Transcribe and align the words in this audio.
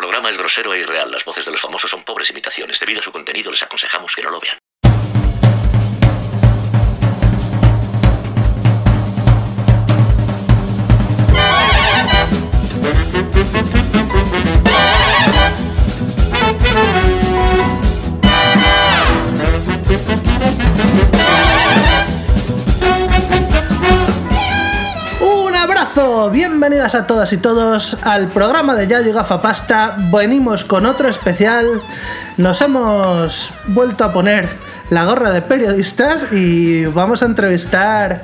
programa 0.00 0.30
es 0.30 0.38
grosero 0.38 0.72
e 0.72 0.78
irreal. 0.78 1.10
Las 1.10 1.26
voces 1.26 1.44
de 1.44 1.52
los 1.52 1.60
famosos 1.60 1.90
son 1.90 2.04
pobres 2.04 2.30
imitaciones. 2.30 2.80
Debido 2.80 3.00
a 3.00 3.02
su 3.02 3.12
contenido, 3.12 3.50
les 3.50 3.62
aconsejamos 3.62 4.14
que 4.16 4.22
no 4.22 4.30
lo 4.30 4.40
vean. 4.40 4.56
Bienvenidas 26.90 26.94
a 26.94 27.06
todas 27.06 27.32
y 27.32 27.36
todos 27.36 27.96
al 28.02 28.28
programa 28.28 28.74
de 28.74 28.86
Yayo 28.88 29.12
Gafa 29.12 29.40
Pasta. 29.40 29.96
Venimos 30.12 30.64
con 30.64 30.86
otro 30.86 31.08
especial. 31.08 31.66
Nos 32.36 32.60
hemos 32.62 33.52
vuelto 33.68 34.02
a 34.04 34.12
poner 34.12 34.48
la 34.90 35.04
gorra 35.04 35.30
de 35.30 35.40
periodistas 35.40 36.26
y 36.32 36.86
vamos 36.86 37.22
a 37.22 37.26
entrevistar 37.26 38.22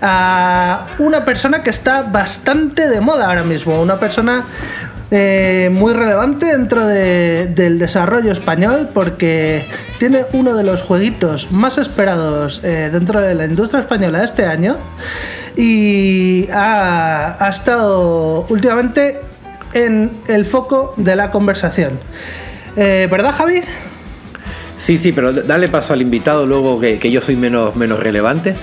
a 0.00 0.86
una 0.98 1.24
persona 1.26 1.60
que 1.60 1.68
está 1.70 2.02
bastante 2.02 2.88
de 2.88 3.00
moda 3.00 3.26
ahora 3.26 3.42
mismo. 3.44 3.80
Una 3.82 3.96
persona 3.96 4.44
eh, 5.10 5.68
muy 5.72 5.92
relevante 5.92 6.46
dentro 6.46 6.86
de- 6.86 7.46
del 7.54 7.78
desarrollo 7.78 8.32
español 8.32 8.88
porque 8.94 9.68
tiene 9.98 10.24
uno 10.32 10.54
de 10.54 10.62
los 10.64 10.82
jueguitos 10.82 11.52
más 11.52 11.76
esperados 11.76 12.60
eh, 12.64 12.88
dentro 12.92 13.20
de 13.20 13.34
la 13.34 13.44
industria 13.44 13.80
española 13.80 14.24
este 14.24 14.46
año 14.46 14.76
y 15.56 16.48
ha, 16.52 17.36
ha 17.38 17.48
estado 17.48 18.46
últimamente 18.48 19.20
en 19.72 20.10
el 20.28 20.44
foco 20.44 20.94
de 20.96 21.16
la 21.16 21.30
conversación. 21.30 21.98
Eh, 22.76 23.08
¿Verdad, 23.10 23.34
Javi? 23.34 23.62
Sí, 24.76 24.98
sí, 24.98 25.12
pero 25.12 25.32
dale 25.32 25.68
paso 25.68 25.94
al 25.94 26.02
invitado 26.02 26.46
luego 26.46 26.78
que, 26.78 26.98
que 26.98 27.10
yo 27.10 27.20
soy 27.20 27.36
menos, 27.36 27.74
menos 27.76 27.98
relevante. 27.98 28.54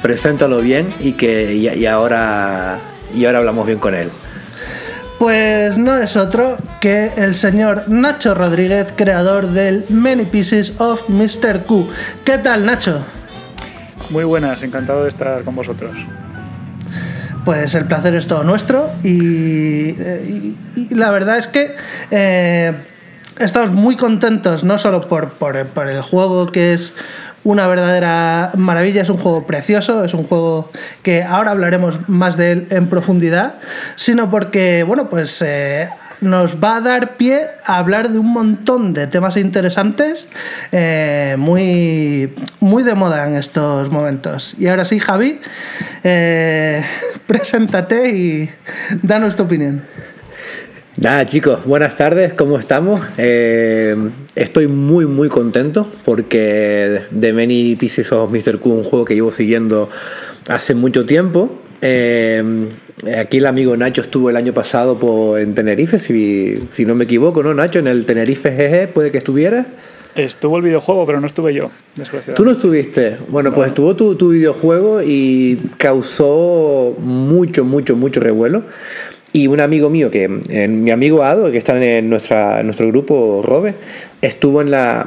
Preséntalo 0.00 0.60
bien 0.60 0.88
y 1.00 1.12
que 1.12 1.54
y, 1.54 1.68
y 1.68 1.86
ahora 1.86 2.78
y 3.14 3.24
ahora 3.24 3.38
hablamos 3.38 3.66
bien 3.66 3.78
con 3.78 3.94
él. 3.94 4.10
Pues 5.18 5.78
no 5.78 5.96
es 5.96 6.16
otro 6.16 6.56
que 6.80 7.10
el 7.16 7.34
señor 7.34 7.88
Nacho 7.88 8.34
Rodríguez, 8.34 8.94
creador 8.94 9.48
del 9.48 9.84
Many 9.88 10.24
Pieces 10.24 10.74
of 10.78 11.08
Mr. 11.08 11.64
Q. 11.64 11.88
¿Qué 12.24 12.38
tal, 12.38 12.64
Nacho? 12.64 13.04
Muy 14.10 14.22
buenas, 14.22 14.62
encantado 14.62 15.02
de 15.02 15.08
estar 15.08 15.42
con 15.42 15.56
vosotros. 15.56 15.96
Pues 17.48 17.74
el 17.74 17.86
placer 17.86 18.14
es 18.14 18.26
todo 18.26 18.44
nuestro 18.44 18.90
y, 19.02 19.94
eh, 19.98 20.54
la 20.90 21.10
verdad 21.10 21.38
es 21.38 21.46
que 21.48 21.76
eh, 22.10 22.74
estamos 23.38 23.70
muy 23.72 23.96
contentos, 23.96 24.64
no 24.64 24.76
solo 24.76 25.08
por, 25.08 25.30
por- 25.30 25.64
por 25.68 25.88
el 25.88 26.02
juego 26.02 26.44
que 26.52 26.74
es 26.74 26.92
una 27.44 27.66
verdadera 27.66 28.50
maravilla, 28.54 29.00
es 29.00 29.08
un 29.08 29.16
juego 29.16 29.46
precioso, 29.46 30.04
es 30.04 30.12
un 30.12 30.24
juego 30.24 30.70
que 31.02 31.22
ahora 31.22 31.52
hablaremos 31.52 32.06
más 32.06 32.36
de 32.36 32.52
él 32.52 32.66
en 32.68 32.90
profundidad, 32.90 33.54
sino 33.96 34.28
porque, 34.30 34.82
bueno, 34.86 35.08
pues... 35.08 35.40
eh, 35.40 35.88
nos 36.20 36.62
va 36.62 36.76
a 36.76 36.80
dar 36.80 37.16
pie 37.16 37.46
a 37.64 37.78
hablar 37.78 38.10
de 38.10 38.18
un 38.18 38.32
montón 38.32 38.92
de 38.94 39.06
temas 39.06 39.36
interesantes 39.36 40.28
eh, 40.72 41.36
muy, 41.38 42.34
muy 42.60 42.82
de 42.82 42.94
moda 42.94 43.26
en 43.26 43.36
estos 43.36 43.90
momentos. 43.90 44.54
Y 44.58 44.66
ahora 44.68 44.84
sí, 44.84 44.98
Javi, 44.98 45.40
eh, 46.04 46.82
preséntate 47.26 48.10
y 48.10 48.50
danos 49.02 49.36
tu 49.36 49.44
opinión. 49.44 49.82
Nada, 50.96 51.24
chicos, 51.26 51.64
buenas 51.64 51.96
tardes, 51.96 52.32
¿cómo 52.32 52.58
estamos? 52.58 53.00
Eh, 53.18 53.94
estoy 54.34 54.66
muy, 54.66 55.06
muy 55.06 55.28
contento 55.28 55.88
porque 56.04 57.02
The 57.18 57.32
Many 57.32 57.76
Pieces 57.76 58.10
of 58.10 58.32
Mr. 58.32 58.58
Q, 58.58 58.70
un 58.70 58.82
juego 58.82 59.04
que 59.04 59.14
llevo 59.14 59.30
siguiendo 59.30 59.88
hace 60.48 60.74
mucho 60.74 61.06
tiempo. 61.06 61.62
Eh, 61.80 62.42
aquí 63.18 63.38
el 63.38 63.46
amigo 63.46 63.76
Nacho 63.76 64.00
estuvo 64.00 64.30
el 64.30 64.36
año 64.36 64.52
pasado 64.52 64.98
por, 64.98 65.40
en 65.40 65.54
Tenerife, 65.54 65.98
si, 65.98 66.64
si 66.70 66.84
no 66.84 66.94
me 66.94 67.04
equivoco, 67.04 67.42
¿no, 67.42 67.54
Nacho? 67.54 67.78
En 67.78 67.86
el 67.86 68.04
Tenerife 68.04 68.50
GG, 68.50 68.92
puede 68.92 69.10
que 69.10 69.18
estuviera. 69.18 69.66
Estuvo 70.14 70.56
el 70.56 70.64
videojuego, 70.64 71.06
pero 71.06 71.20
no 71.20 71.28
estuve 71.28 71.54
yo, 71.54 71.70
desgraciadamente. 71.94 72.34
Tú 72.34 72.44
no 72.44 72.50
estuviste. 72.50 73.18
Bueno, 73.28 73.54
pues 73.54 73.68
estuvo 73.68 73.94
tu, 73.94 74.16
tu 74.16 74.30
videojuego 74.30 75.00
y 75.00 75.60
causó 75.76 76.96
mucho, 76.98 77.64
mucho, 77.64 77.94
mucho 77.94 78.18
revuelo. 78.18 78.64
Y 79.32 79.46
un 79.46 79.60
amigo 79.60 79.90
mío, 79.90 80.10
que 80.10 80.40
eh, 80.48 80.68
mi 80.68 80.90
amigo 80.90 81.22
Ado, 81.22 81.52
que 81.52 81.58
está 81.58 81.80
en, 81.80 82.08
nuestra, 82.08 82.60
en 82.60 82.66
nuestro 82.66 82.88
grupo 82.88 83.42
Robe, 83.44 83.74
estuvo 84.22 84.62
en 84.62 84.70
la 84.70 85.06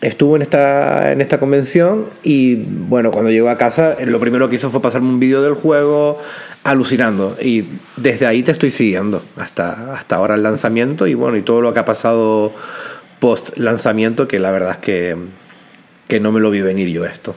estuvo 0.00 0.36
en 0.36 0.42
esta 0.42 1.12
en 1.12 1.20
esta 1.20 1.38
convención 1.38 2.10
y 2.22 2.56
bueno, 2.56 3.10
cuando 3.10 3.30
llegó 3.30 3.50
a 3.50 3.58
casa, 3.58 3.94
eh, 3.98 4.06
lo 4.06 4.20
primero 4.20 4.48
que 4.48 4.56
hizo 4.56 4.70
fue 4.70 4.80
pasarme 4.80 5.08
un 5.08 5.20
vídeo 5.20 5.42
del 5.42 5.54
juego 5.54 6.18
alucinando 6.64 7.36
y 7.40 7.64
desde 7.96 8.26
ahí 8.26 8.42
te 8.42 8.52
estoy 8.52 8.70
siguiendo 8.70 9.22
hasta 9.36 9.92
hasta 9.92 10.16
ahora 10.16 10.34
el 10.34 10.42
lanzamiento 10.42 11.06
y 11.06 11.14
bueno, 11.14 11.36
y 11.36 11.42
todo 11.42 11.60
lo 11.60 11.74
que 11.74 11.80
ha 11.80 11.84
pasado 11.84 12.54
post 13.18 13.56
lanzamiento 13.58 14.26
que 14.26 14.38
la 14.38 14.50
verdad 14.50 14.72
es 14.72 14.78
que 14.78 15.16
que 16.08 16.20
no 16.20 16.32
me 16.32 16.40
lo 16.40 16.50
vi 16.50 16.60
venir 16.60 16.88
yo 16.88 17.04
esto. 17.04 17.36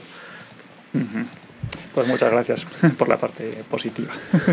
Pues 1.94 2.08
muchas 2.08 2.32
gracias 2.32 2.66
por 2.98 3.08
la 3.08 3.16
parte 3.16 3.62
positiva. 3.70 4.12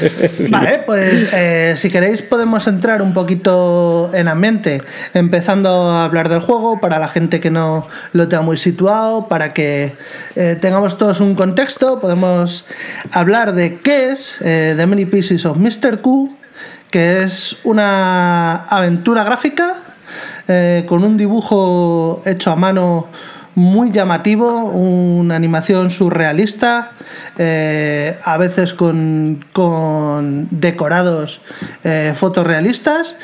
Vale, 0.50 0.82
pues 0.86 1.32
eh, 1.34 1.74
si 1.76 1.90
queréis 1.90 2.22
podemos 2.22 2.66
entrar 2.66 3.02
un 3.02 3.12
poquito 3.12 4.10
en 4.14 4.28
ambiente, 4.28 4.80
empezando 5.12 5.90
a 5.90 6.04
hablar 6.04 6.28
del 6.30 6.40
juego 6.40 6.80
para 6.80 6.98
la 6.98 7.08
gente 7.08 7.40
que 7.40 7.50
no 7.50 7.86
lo 8.12 8.28
tenga 8.28 8.42
muy 8.42 8.56
situado, 8.56 9.28
para 9.28 9.52
que 9.52 9.92
eh, 10.34 10.56
tengamos 10.60 10.96
todos 10.96 11.20
un 11.20 11.34
contexto, 11.34 12.00
podemos 12.00 12.64
hablar 13.10 13.54
de 13.54 13.78
qué 13.78 14.12
es 14.12 14.36
eh, 14.40 14.74
The 14.76 14.86
Many 14.86 15.04
Pieces 15.04 15.44
of 15.44 15.58
Mr. 15.58 16.00
Q, 16.00 16.36
que 16.90 17.22
es 17.22 17.58
una 17.64 18.64
aventura 18.64 19.24
gráfica 19.24 19.76
eh, 20.48 20.84
con 20.86 21.04
un 21.04 21.16
dibujo 21.16 22.22
hecho 22.24 22.50
a 22.50 22.56
mano 22.56 23.08
muy 23.54 23.90
llamativo, 23.90 24.64
una 24.64 25.36
animación 25.36 25.90
surrealista, 25.90 26.92
eh, 27.38 28.18
a 28.24 28.36
veces 28.38 28.74
con, 28.74 29.44
con 29.52 30.48
decorados 30.50 31.40
eh, 31.84 32.14
fotorrealistas. 32.16 33.16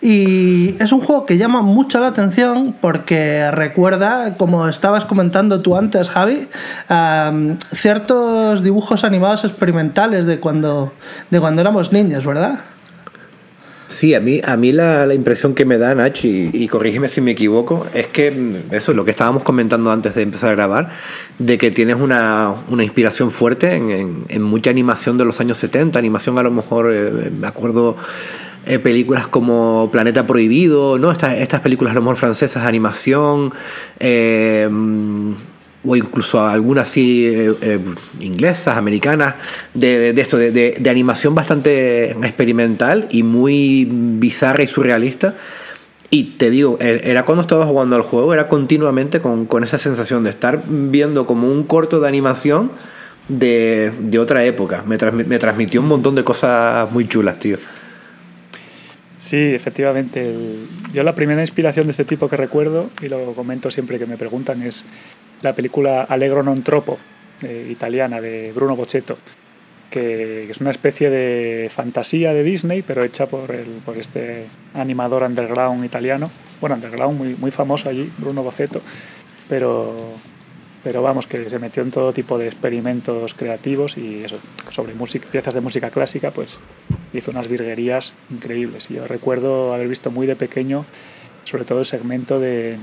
Y 0.00 0.76
es 0.78 0.92
un 0.92 1.00
juego 1.00 1.24
que 1.24 1.38
llama 1.38 1.62
mucho 1.62 2.00
la 2.00 2.08
atención 2.08 2.76
porque 2.80 3.50
recuerda, 3.50 4.34
como 4.36 4.68
estabas 4.68 5.04
comentando 5.04 5.62
tú 5.62 5.76
antes, 5.76 6.08
Javi, 6.10 6.48
ciertos 7.72 8.62
dibujos 8.62 9.04
animados 9.04 9.44
experimentales 9.44 10.26
de 10.26 10.38
cuando, 10.38 10.92
de 11.30 11.40
cuando 11.40 11.62
éramos 11.62 11.92
niños, 11.92 12.26
¿verdad? 12.26 12.60
Sí, 13.88 14.14
a 14.14 14.20
mí, 14.20 14.40
a 14.44 14.56
mí 14.56 14.72
la, 14.72 15.06
la 15.06 15.14
impresión 15.14 15.54
que 15.54 15.64
me 15.64 15.78
da, 15.78 15.94
Nacho, 15.94 16.26
y, 16.26 16.66
corrígeme 16.66 17.06
si 17.06 17.20
me 17.20 17.30
equivoco, 17.30 17.86
es 17.94 18.06
que 18.08 18.32
mm, 18.32 18.74
eso 18.74 18.90
es 18.90 18.96
lo 18.96 19.04
que 19.04 19.12
estábamos 19.12 19.44
comentando 19.44 19.92
antes 19.92 20.16
de 20.16 20.22
empezar 20.22 20.50
a 20.50 20.54
grabar, 20.56 20.90
de 21.38 21.56
que 21.56 21.70
tienes 21.70 21.94
una, 21.96 22.52
una 22.68 22.82
inspiración 22.82 23.30
fuerte 23.30 23.74
en, 23.74 24.24
en- 24.28 24.42
mucha 24.42 24.70
animación 24.70 25.18
de 25.18 25.24
los 25.24 25.40
años 25.40 25.58
70, 25.58 26.00
animación 26.00 26.36
a 26.38 26.42
lo 26.42 26.50
mejor, 26.50 26.92
eh, 26.92 27.30
me 27.30 27.46
acuerdo, 27.46 27.96
eh, 28.66 28.80
películas 28.80 29.28
como 29.28 29.88
Planeta 29.92 30.26
Prohibido, 30.26 30.98
¿no? 30.98 31.12
Estas, 31.12 31.34
estas 31.34 31.60
películas 31.60 31.92
a 31.92 31.94
lo 31.94 32.00
mejor 32.02 32.16
francesas 32.16 32.64
animación, 32.64 33.52
eh, 34.00 34.66
mm, 34.68 35.32
o 35.86 35.96
incluso 35.96 36.40
algunas 36.44 36.88
así 36.88 37.26
eh, 37.26 37.54
eh, 37.62 37.78
inglesas, 38.20 38.76
americanas, 38.76 39.34
de, 39.74 40.10
esto, 40.10 40.36
de, 40.36 40.50
de- 40.52 40.90
animación 40.90 41.34
bastante 41.34 42.10
experimental 42.10 43.08
y 43.10 43.22
muy 43.22 43.88
bizarra 43.90 44.62
y 44.62 44.66
surrealista. 44.66 45.34
Y 46.10 46.36
te 46.38 46.50
digo, 46.50 46.78
e- 46.80 47.00
era 47.04 47.24
cuando 47.24 47.42
estaba 47.42 47.66
jugando 47.66 47.96
al 47.96 48.02
juego, 48.02 48.32
era 48.34 48.48
continuamente 48.48 49.20
con, 49.20 49.46
con 49.46 49.64
esa 49.64 49.78
sensación 49.78 50.24
de 50.24 50.30
estar 50.30 50.62
viendo 50.66 51.26
como 51.26 51.50
un 51.50 51.64
corto 51.64 52.00
de 52.00 52.08
animación 52.08 52.70
de, 53.28 53.92
otra 54.18 54.44
época. 54.44 54.84
Me, 54.86 54.96
me 55.24 55.38
transmitió 55.38 55.80
un 55.80 55.88
montón 55.88 56.14
de 56.14 56.24
cosas 56.24 56.90
muy 56.92 57.08
chulas, 57.08 57.38
tío. 57.38 57.58
Sí, 59.18 59.36
efectivamente. 59.36 60.34
yo 60.92 61.02
la 61.02 61.14
primera 61.14 61.40
inspiración 61.40 61.86
de 61.86 61.90
este 61.90 62.04
tipo 62.04 62.28
que 62.28 62.36
recuerdo, 62.36 62.88
y 63.02 63.08
lo 63.08 63.32
comento 63.32 63.70
siempre 63.72 63.98
que 63.98 64.06
me 64.06 64.16
preguntan, 64.16 64.62
es 64.62 64.84
la 65.42 65.54
película 65.54 66.02
Allegro 66.02 66.42
non 66.42 66.62
troppo, 66.62 66.98
eh, 67.42 67.68
italiana, 67.68 68.20
de 68.20 68.52
Bruno 68.54 68.76
Bocchetto, 68.76 69.18
que 69.90 70.50
es 70.50 70.60
una 70.60 70.70
especie 70.70 71.10
de 71.10 71.70
fantasía 71.72 72.32
de 72.32 72.42
Disney, 72.42 72.82
pero 72.82 73.04
hecha 73.04 73.26
por, 73.26 73.50
el, 73.50 73.66
por 73.84 73.96
este 73.96 74.46
animador 74.74 75.22
underground 75.22 75.84
italiano. 75.84 76.30
Bueno, 76.60 76.76
underground 76.76 77.18
muy, 77.18 77.34
muy 77.36 77.50
famoso 77.50 77.88
allí, 77.88 78.10
Bruno 78.18 78.42
Bocchetto, 78.42 78.80
pero, 79.48 79.94
pero 80.82 81.02
vamos, 81.02 81.26
que 81.26 81.48
se 81.48 81.58
metió 81.58 81.82
en 81.82 81.90
todo 81.90 82.12
tipo 82.12 82.38
de 82.38 82.46
experimentos 82.46 83.34
creativos 83.34 83.96
y 83.96 84.24
eso, 84.24 84.38
sobre 84.70 84.94
música, 84.94 85.28
piezas 85.30 85.54
de 85.54 85.60
música 85.60 85.90
clásica, 85.90 86.30
pues 86.30 86.58
hizo 87.12 87.30
unas 87.30 87.48
virguerías 87.48 88.14
increíbles. 88.30 88.90
Y 88.90 88.94
yo 88.94 89.06
recuerdo 89.06 89.74
haber 89.74 89.88
visto 89.88 90.10
muy 90.10 90.26
de 90.26 90.36
pequeño, 90.36 90.84
sobre 91.44 91.64
todo 91.64 91.80
el 91.80 91.86
segmento 91.86 92.40
de, 92.40 92.78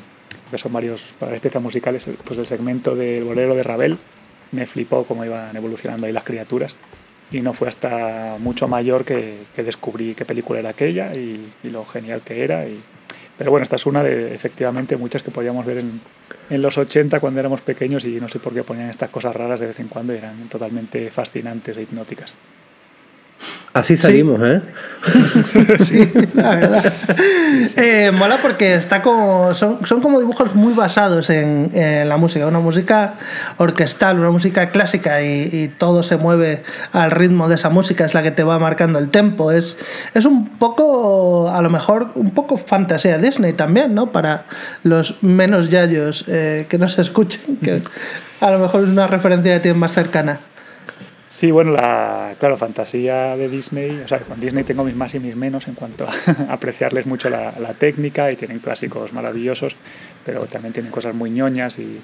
que 0.54 0.58
son 0.58 0.72
varios 0.72 1.14
para 1.20 1.34
las 1.34 1.42
piezas 1.42 1.62
musicales, 1.62 2.08
pues 2.24 2.40
el 2.40 2.46
segmento 2.46 2.96
del 2.96 3.24
bolero 3.24 3.56
de 3.56 3.64
Ravel, 3.64 3.98
me 4.52 4.66
flipó 4.66 5.04
cómo 5.04 5.26
iban 5.26 5.56
evolucionando 5.56 6.08
ahí 6.08 6.14
las 6.14 6.24
criaturas. 6.24 6.76
Y 7.32 7.42
no 7.42 7.54
fue 7.54 7.68
hasta 7.68 8.38
mucho 8.40 8.68
mayor 8.68 9.04
que, 9.04 9.38
descubrí 9.58 10.14
qué 10.14 10.24
película 10.24 10.60
era 10.60 10.70
aquella 10.70 11.16
y, 11.16 11.52
y 11.64 11.70
lo 11.70 11.84
genial 11.86 12.22
que 12.22 12.44
era. 12.44 12.68
Y, 12.68 12.80
pero 13.38 13.50
bueno, 13.52 13.64
esta 13.64 13.78
es 13.78 13.86
una 13.86 14.04
de 14.04 14.34
efectivamente 14.34 14.96
muchas 14.96 15.24
que 15.24 15.32
podíamos 15.32 15.66
ver 15.66 15.80
en, 15.80 16.00
en 16.50 16.62
los 16.62 16.78
80 16.78 17.20
cuando 17.20 17.40
éramos 17.40 17.62
pequeños 17.62 18.06
y 18.06 18.20
no 18.22 18.30
sé 18.30 18.40
por 18.40 18.54
qué 18.54 18.64
ponían 18.64 18.90
estas 18.90 19.10
cosas 19.10 19.36
raras 19.36 19.60
de 19.60 19.68
vez 19.68 19.80
en 19.80 19.88
cuando 19.88 20.14
y 20.14 20.18
eran 20.18 20.48
totalmente 20.50 21.10
fascinantes 21.10 21.76
e 21.78 21.82
hipnóticas. 21.82 22.34
Así 23.74 23.98
salimos, 23.98 24.40
¿eh? 24.44 24.62
sí, 25.80 26.12
la 26.36 26.56
verdad. 26.56 26.94
Eh, 27.76 28.12
mola 28.12 28.38
porque 28.42 28.76
está 28.76 29.02
como, 29.02 29.54
son, 29.54 29.86
son 29.86 30.02
como 30.02 30.20
dibujos 30.20 30.54
muy 30.56 30.74
basados 30.74 31.30
en, 31.30 31.72
en, 31.74 32.10
la 32.10 32.18
música. 32.18 32.48
Una 32.48 32.60
música 32.60 33.16
orquestal, 33.58 34.20
una 34.20 34.32
música 34.32 34.70
clásica 34.70 35.22
y, 35.22 35.50
y, 35.52 35.68
todo 35.70 36.04
se 36.04 36.18
mueve 36.18 36.64
al 36.92 37.12
ritmo 37.12 37.48
de 37.48 37.56
esa 37.56 37.70
música, 37.70 38.06
es 38.06 38.14
la 38.14 38.22
que 38.24 38.32
te 38.32 38.44
va 38.44 38.60
marcando 38.60 39.00
el 39.00 39.10
tempo. 39.10 39.52
Es, 39.52 39.78
es 40.14 40.26
un 40.26 40.50
poco, 40.58 41.50
a 41.50 41.62
lo 41.62 41.70
mejor, 41.70 42.12
un 42.16 42.32
poco 42.32 42.58
fantasía 42.58 43.18
Disney 43.18 43.54
también, 43.54 43.94
¿no? 43.94 44.12
Para 44.12 44.46
los 44.84 45.22
menos 45.24 45.70
yayos 45.70 46.26
eh, 46.28 46.66
que 46.70 46.78
no 46.78 46.88
se 46.88 47.02
escuchen, 47.02 47.58
que 47.58 47.82
a 48.42 48.52
lo 48.52 48.60
mejor 48.60 48.84
es 48.84 48.90
una 48.90 49.08
referencia 49.08 49.56
que 49.56 49.60
tienen 49.62 49.80
más 49.80 49.94
cercana. 49.94 50.40
Sí, 51.34 51.50
bueno, 51.50 51.72
la 51.72 52.36
claro, 52.40 52.58
fantasía 52.58 53.36
de 53.36 53.50
Disney, 53.50 54.04
o 54.06 54.08
sea, 54.08 54.20
con 54.20 54.40
Disney 54.40 54.64
tengo 54.64 54.84
mis 54.84 54.96
más 54.96 55.16
y 55.16 55.20
mis 55.20 55.36
menos 55.36 55.68
en 55.68 55.74
cuanto 55.74 56.08
a 56.08 56.14
apreciarles 56.54 57.08
mucho 57.08 57.28
la, 57.32 57.56
la 57.60 57.74
técnica 57.74 58.32
y 58.32 58.36
tienen 58.36 58.60
clásicos 58.60 59.14
maravillosos, 59.14 59.76
pero 60.24 60.46
también 60.46 60.74
tienen 60.74 60.92
cosas 60.92 61.16
muy 61.16 61.32
ñoñas 61.32 61.80
y, 61.80 62.00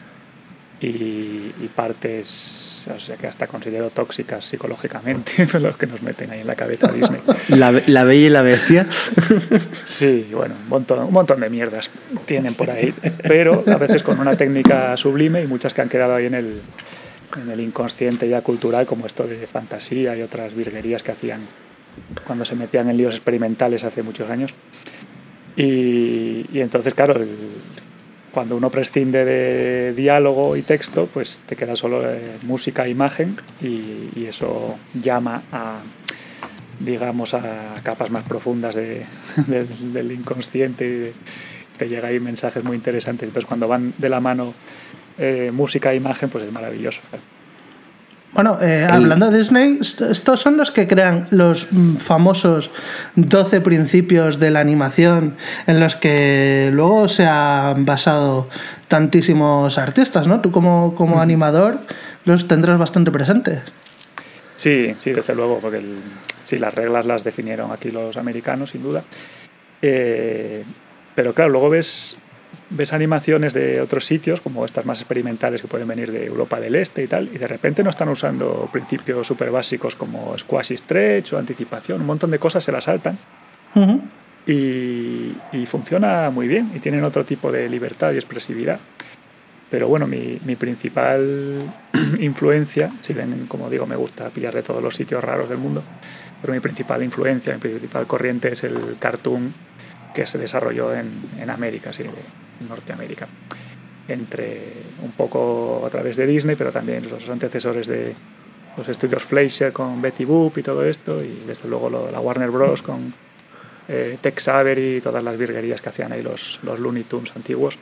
y, 0.81 1.53
y, 1.61 1.69
partes, 1.75 2.87
o 2.91 2.99
sea, 2.99 3.17
que 3.17 3.27
hasta 3.27 3.45
considero 3.45 3.91
tóxicas 3.91 4.43
psicológicamente, 4.43 5.47
los 5.59 5.77
que 5.77 5.85
nos 5.85 6.01
meten 6.01 6.31
ahí 6.31 6.41
en 6.41 6.47
la 6.47 6.55
cabeza 6.55 6.87
Disney. 6.87 7.21
La, 7.49 7.71
la 7.85 8.03
Bella 8.05 8.25
y 8.25 8.29
la 8.31 8.41
Bestia. 8.41 8.87
Sí, 9.83 10.27
bueno, 10.33 10.55
un 10.59 10.69
montón, 10.69 11.03
un 11.03 11.13
montón 11.13 11.39
de 11.39 11.51
mierdas 11.51 11.91
tienen 12.25 12.55
por 12.55 12.71
ahí, 12.71 12.95
pero 13.21 13.63
a 13.67 13.77
veces 13.77 14.01
con 14.01 14.19
una 14.19 14.35
técnica 14.35 14.97
sublime 14.97 15.43
y 15.43 15.47
muchas 15.47 15.75
que 15.75 15.81
han 15.81 15.89
quedado 15.89 16.15
ahí 16.15 16.25
en 16.25 16.33
el, 16.33 16.61
en 17.35 17.49
el 17.49 17.59
inconsciente 17.59 18.27
ya 18.27 18.41
cultural, 18.41 18.85
como 18.85 19.05
esto 19.05 19.27
de 19.27 19.47
fantasía 19.47 20.15
y 20.17 20.21
otras 20.21 20.55
virguerías 20.55 21.03
que 21.03 21.11
hacían 21.11 21.41
cuando 22.25 22.45
se 22.45 22.55
metían 22.55 22.89
en 22.89 22.97
líos 22.97 23.15
experimentales 23.15 23.83
hace 23.83 24.03
muchos 24.03 24.29
años. 24.29 24.53
Y, 25.55 26.45
y 26.51 26.61
entonces, 26.61 26.93
claro, 26.93 27.21
el, 27.21 27.29
cuando 28.31 28.55
uno 28.55 28.69
prescinde 28.69 29.25
de 29.25 29.93
diálogo 29.93 30.55
y 30.55 30.61
texto, 30.61 31.07
pues 31.13 31.39
te 31.45 31.55
queda 31.55 31.75
solo 31.75 32.07
eh, 32.09 32.37
música 32.43 32.85
e 32.85 32.89
imagen 32.89 33.35
y, 33.61 34.09
y, 34.15 34.27
eso 34.29 34.77
llama 34.93 35.41
a, 35.51 35.79
digamos, 36.79 37.33
a 37.33 37.75
capas 37.83 38.11
más 38.11 38.23
profundas 38.23 38.75
de, 38.75 39.05
de, 39.47 39.65
del 39.65 40.11
inconsciente 40.11 40.85
y 40.85 40.91
de, 40.91 41.13
te 41.77 41.89
llega 41.89 42.09
ahí 42.09 42.19
mensajes 42.19 42.63
muy 42.63 42.75
interesantes. 42.75 43.27
Entonces, 43.27 43.47
cuando 43.47 43.67
van 43.67 43.93
de 43.97 44.09
la 44.09 44.19
mano 44.19 44.53
eh, 45.19 45.51
música 45.53 45.91
e 45.91 45.95
imagen, 45.95 46.29
pues 46.29 46.45
es 46.45 46.51
maravilloso. 46.51 47.01
Bueno, 48.31 48.59
eh, 48.61 48.85
hablando 48.87 49.31
de 49.31 49.39
Disney, 49.39 49.79
estos 49.81 50.39
son 50.39 50.55
los 50.55 50.69
que 50.69 50.87
crean 50.87 51.27
los 51.31 51.67
famosos 51.97 52.69
12 53.15 53.59
principios 53.61 54.39
de 54.39 54.51
la 54.51 54.59
animación 54.59 55.35
en 55.65 55.79
los 55.79 55.95
que 55.95 56.69
luego 56.71 57.09
se 57.09 57.25
han 57.25 57.85
basado 57.85 58.47
tantísimos 58.87 59.79
artistas, 59.79 60.27
¿no? 60.27 60.41
Tú 60.41 60.51
como, 60.51 60.93
como 60.93 61.21
animador 61.21 61.79
los 62.25 62.47
tendrás 62.47 62.77
bastante 62.77 63.09
presentes. 63.09 63.61
Sí, 64.55 64.93
sí, 64.97 65.11
desde 65.11 65.33
luego, 65.33 65.59
porque 65.59 65.77
el, 65.77 65.95
sí, 66.43 66.59
las 66.59 66.73
reglas 66.73 67.07
las 67.07 67.23
definieron 67.23 67.71
aquí 67.71 67.89
los 67.89 68.15
americanos, 68.17 68.71
sin 68.71 68.83
duda. 68.83 69.03
Eh, 69.81 70.63
pero 71.15 71.33
claro, 71.33 71.49
luego 71.49 71.69
ves 71.69 72.17
ves 72.69 72.93
animaciones 72.93 73.53
de 73.53 73.81
otros 73.81 74.05
sitios, 74.05 74.41
como 74.41 74.65
estas 74.65 74.85
más 74.85 75.01
experimentales 75.01 75.61
que 75.61 75.67
pueden 75.67 75.87
venir 75.87 76.11
de 76.11 76.25
Europa 76.25 76.59
del 76.59 76.75
Este 76.75 77.03
y 77.03 77.07
tal, 77.07 77.29
y 77.33 77.37
de 77.37 77.47
repente 77.47 77.83
no 77.83 77.89
están 77.89 78.09
usando 78.09 78.69
principios 78.71 79.27
súper 79.27 79.51
básicos 79.51 79.95
como 79.95 80.37
squash 80.37 80.73
y 80.73 80.77
stretch 80.77 81.33
o 81.33 81.37
anticipación, 81.37 82.01
un 82.01 82.07
montón 82.07 82.31
de 82.31 82.39
cosas 82.39 82.63
se 82.63 82.71
las 82.71 82.85
saltan. 82.85 83.17
Uh 83.75 83.79
-huh. 83.81 84.01
y, 84.47 85.35
y, 85.51 85.65
funciona 85.67 86.31
muy 86.31 86.47
bien, 86.47 86.71
y 86.75 86.79
tienen 86.79 87.03
otro 87.03 87.23
tipo 87.23 87.51
de 87.51 87.69
libertad 87.69 88.13
y 88.13 88.15
expresividad. 88.15 88.79
Pero 89.69 89.87
bueno, 89.87 90.07
mi, 90.07 90.39
mi 90.45 90.55
principal 90.55 91.61
influencia, 92.19 92.91
si 93.01 93.13
ven, 93.13 93.45
como 93.47 93.69
digo, 93.69 93.85
me 93.85 93.95
gusta 93.95 94.29
pillar 94.29 94.55
de 94.55 94.63
todos 94.63 94.81
los 94.81 94.95
sitios 94.95 95.23
raros 95.23 95.49
del 95.49 95.59
mundo, 95.59 95.83
pero 96.41 96.53
mi 96.53 96.59
principal 96.59 97.03
influencia, 97.03 97.53
mi 97.53 97.59
principal 97.59 98.07
corriente 98.07 98.51
es 98.51 98.63
el 98.63 98.95
cartoon 98.99 99.53
que 100.13 100.25
se 100.27 100.37
desarrolló 100.37 100.93
en, 100.93 101.11
en 101.39 101.49
América, 101.49 101.93
sí, 101.93 102.03
Norteamérica. 102.67 103.27
Entre 104.07 104.73
un 105.03 105.11
poco 105.11 105.83
a 105.85 105.89
través 105.89 106.17
de 106.17 106.25
Disney, 106.25 106.55
pero 106.55 106.71
también 106.71 107.09
los 107.09 107.29
antecesores 107.29 107.87
de 107.87 108.13
los 108.75 108.87
estudios 108.89 109.23
Fleischer 109.23 109.71
con 109.73 110.01
Betty 110.01 110.25
Boop 110.25 110.57
y 110.57 110.63
todo 110.63 110.83
esto, 110.83 111.23
y 111.23 111.43
desde 111.45 111.69
luego 111.69 111.89
la 111.89 112.19
Warner 112.19 112.49
Bros. 112.49 112.81
con 112.81 113.13
eh, 113.87 114.17
Tex 114.21 114.47
Avery 114.47 114.97
y 114.97 115.01
todas 115.01 115.23
las 115.23 115.37
virguerías 115.37 115.81
que 115.81 115.89
hacían 115.89 116.11
ahí 116.11 116.21
los, 116.21 116.59
los 116.63 116.79
Looney 116.79 117.03
Tunes 117.03 117.31
antiguos. 117.35 117.77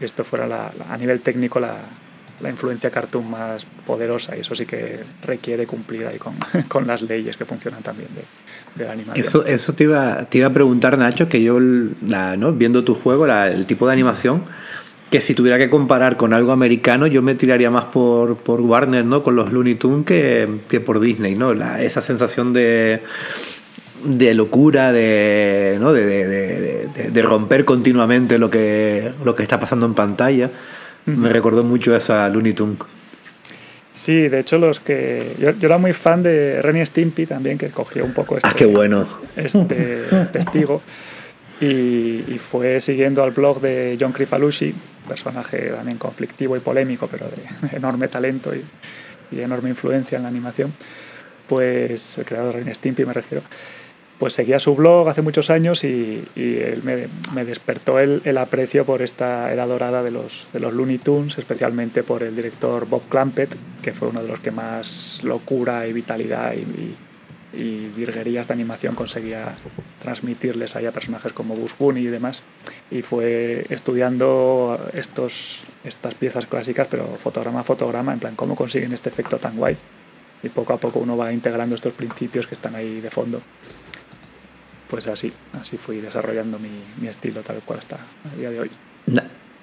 Esto 0.00 0.24
fuera 0.24 0.72
a 0.90 0.96
nivel 0.98 1.20
técnico 1.20 1.60
la, 1.60 1.76
la 2.40 2.50
influencia 2.50 2.90
cartoon 2.90 3.30
más 3.30 3.66
poderosa 3.86 4.36
y 4.36 4.40
eso 4.40 4.54
sí 4.54 4.66
que 4.66 5.00
requiere 5.22 5.66
cumplir 5.66 6.06
ahí 6.06 6.18
con, 6.18 6.34
con 6.68 6.86
las 6.86 7.02
leyes 7.02 7.36
que 7.36 7.44
funcionan 7.44 7.82
también 7.82 8.08
de, 8.14 8.84
de 8.84 8.90
animación. 8.90 9.24
Eso, 9.24 9.44
eso 9.44 9.72
te, 9.74 9.84
iba, 9.84 10.24
te 10.26 10.38
iba 10.38 10.48
a 10.48 10.52
preguntar, 10.52 10.98
Nacho, 10.98 11.28
que 11.28 11.42
yo, 11.42 11.60
¿no? 11.60 12.52
viendo 12.52 12.84
tu 12.84 12.94
juego, 12.94 13.26
la, 13.26 13.48
el 13.50 13.66
tipo 13.66 13.86
de 13.86 13.92
animación, 13.92 14.44
que 15.10 15.20
si 15.20 15.34
tuviera 15.34 15.58
que 15.58 15.70
comparar 15.70 16.16
con 16.16 16.32
algo 16.32 16.52
americano, 16.52 17.06
yo 17.06 17.22
me 17.22 17.34
tiraría 17.34 17.70
más 17.70 17.84
por, 17.86 18.36
por 18.38 18.60
Warner, 18.60 19.04
¿no? 19.04 19.22
Con 19.22 19.36
los 19.36 19.52
Looney 19.52 19.76
Tunes 19.76 20.04
que, 20.04 20.60
que 20.68 20.80
por 20.80 20.98
Disney, 20.98 21.36
¿no? 21.36 21.52
Esa 21.52 22.00
sensación 22.00 22.52
de 22.52 23.00
de 24.04 24.34
locura, 24.34 24.92
de, 24.92 25.78
¿no? 25.80 25.92
de, 25.92 26.04
de, 26.04 26.88
de, 26.88 27.10
de, 27.10 27.22
romper 27.22 27.64
continuamente 27.64 28.38
lo 28.38 28.50
que, 28.50 29.14
lo 29.24 29.34
que 29.34 29.42
está 29.42 29.58
pasando 29.58 29.86
en 29.86 29.94
pantalla. 29.94 30.50
Me 31.06 31.28
recordó 31.28 31.62
mucho 31.62 31.94
esa 31.94 32.28
Looney 32.28 32.52
Tunes. 32.52 32.78
Sí, 33.92 34.28
de 34.28 34.40
hecho 34.40 34.58
los 34.58 34.80
que 34.80 35.36
yo, 35.38 35.52
yo, 35.52 35.68
era 35.68 35.78
muy 35.78 35.92
fan 35.92 36.22
de 36.22 36.60
Renny 36.60 36.84
Stimpy 36.84 37.26
también 37.26 37.58
que 37.58 37.68
cogió 37.68 38.04
un 38.04 38.12
poco 38.12 38.36
este, 38.36 38.48
ah, 38.48 38.54
qué 38.56 38.66
bueno. 38.66 39.06
este 39.36 40.02
testigo 40.32 40.82
y, 41.60 42.24
y, 42.26 42.40
fue 42.50 42.80
siguiendo 42.80 43.22
al 43.22 43.30
blog 43.30 43.60
de 43.60 43.96
John 44.00 44.10
Crifalucci, 44.10 44.74
personaje 45.06 45.68
también 45.68 45.98
conflictivo 45.98 46.56
y 46.56 46.60
polémico, 46.60 47.06
pero 47.06 47.26
de 47.26 47.76
enorme 47.76 48.08
talento 48.08 48.52
y, 48.52 48.64
y 49.30 49.40
enorme 49.40 49.70
influencia 49.70 50.16
en 50.16 50.24
la 50.24 50.28
animación. 50.28 50.72
Pues 51.48 52.18
el 52.18 52.24
creador 52.24 52.54
de 52.54 52.60
Renny 52.60 52.74
Stimpy 52.74 53.04
me 53.04 53.12
refiero 53.12 53.44
pues 54.18 54.34
seguía 54.34 54.58
su 54.58 54.74
blog 54.74 55.08
hace 55.08 55.22
muchos 55.22 55.50
años 55.50 55.84
y, 55.84 56.24
él 56.36 56.82
me, 56.82 57.44
despertó 57.44 57.98
el, 57.98 58.38
aprecio 58.38 58.84
por 58.84 59.02
esta 59.02 59.52
era 59.52 59.66
dorada 59.66 60.02
de 60.02 60.10
los, 60.10 60.48
de 60.52 60.60
los 60.60 60.72
Looney 60.72 60.98
Tunes, 60.98 61.38
especialmente 61.38 62.02
por 62.02 62.22
el 62.22 62.36
director 62.36 62.86
Bob 62.86 63.08
Clampett, 63.08 63.54
que 63.82 63.92
fue 63.92 64.08
uno 64.08 64.22
de 64.22 64.28
los 64.28 64.40
que 64.40 64.50
más 64.50 65.20
locura 65.22 65.86
y 65.86 65.92
vitalidad 65.92 66.54
y 66.54 66.94
virguerías 67.96 68.48
de 68.48 68.54
animación 68.54 68.94
conseguía 68.94 69.54
transmitirles 70.02 70.74
ahí 70.74 70.86
a 70.86 70.92
personajes 70.92 71.32
como 71.32 71.54
Bugs 71.54 71.76
Bunny 71.78 72.00
y 72.00 72.06
demás. 72.06 72.42
Y 72.90 73.02
fue 73.02 73.64
estudiando 73.70 74.78
estos, 74.92 75.66
estas 75.84 76.14
piezas 76.14 76.46
clásicas, 76.46 76.88
pero 76.90 77.06
fotograma 77.22 77.60
a 77.60 77.64
fotograma, 77.64 78.12
en 78.12 78.20
plan, 78.20 78.36
cómo 78.36 78.54
consiguen 78.54 78.92
este 78.92 79.08
efecto 79.08 79.38
tan 79.38 79.56
guay. 79.56 79.76
Y 80.42 80.48
poco 80.50 80.74
a 80.74 80.76
poco 80.76 80.98
uno 80.98 81.16
va 81.16 81.32
integrando 81.32 81.74
estos 81.74 81.94
principios 81.94 82.46
que 82.46 82.54
están 82.54 82.74
ahí 82.74 83.00
de 83.00 83.10
fondo 83.10 83.40
pues 84.94 85.08
así, 85.08 85.32
así 85.60 85.76
fui 85.76 86.00
desarrollando 86.00 86.56
mi, 86.60 86.68
mi, 87.00 87.08
estilo 87.08 87.40
tal 87.40 87.56
cual 87.64 87.80
está 87.80 87.96
a 87.96 88.36
día 88.36 88.48
de 88.48 88.60
hoy. 88.60 88.70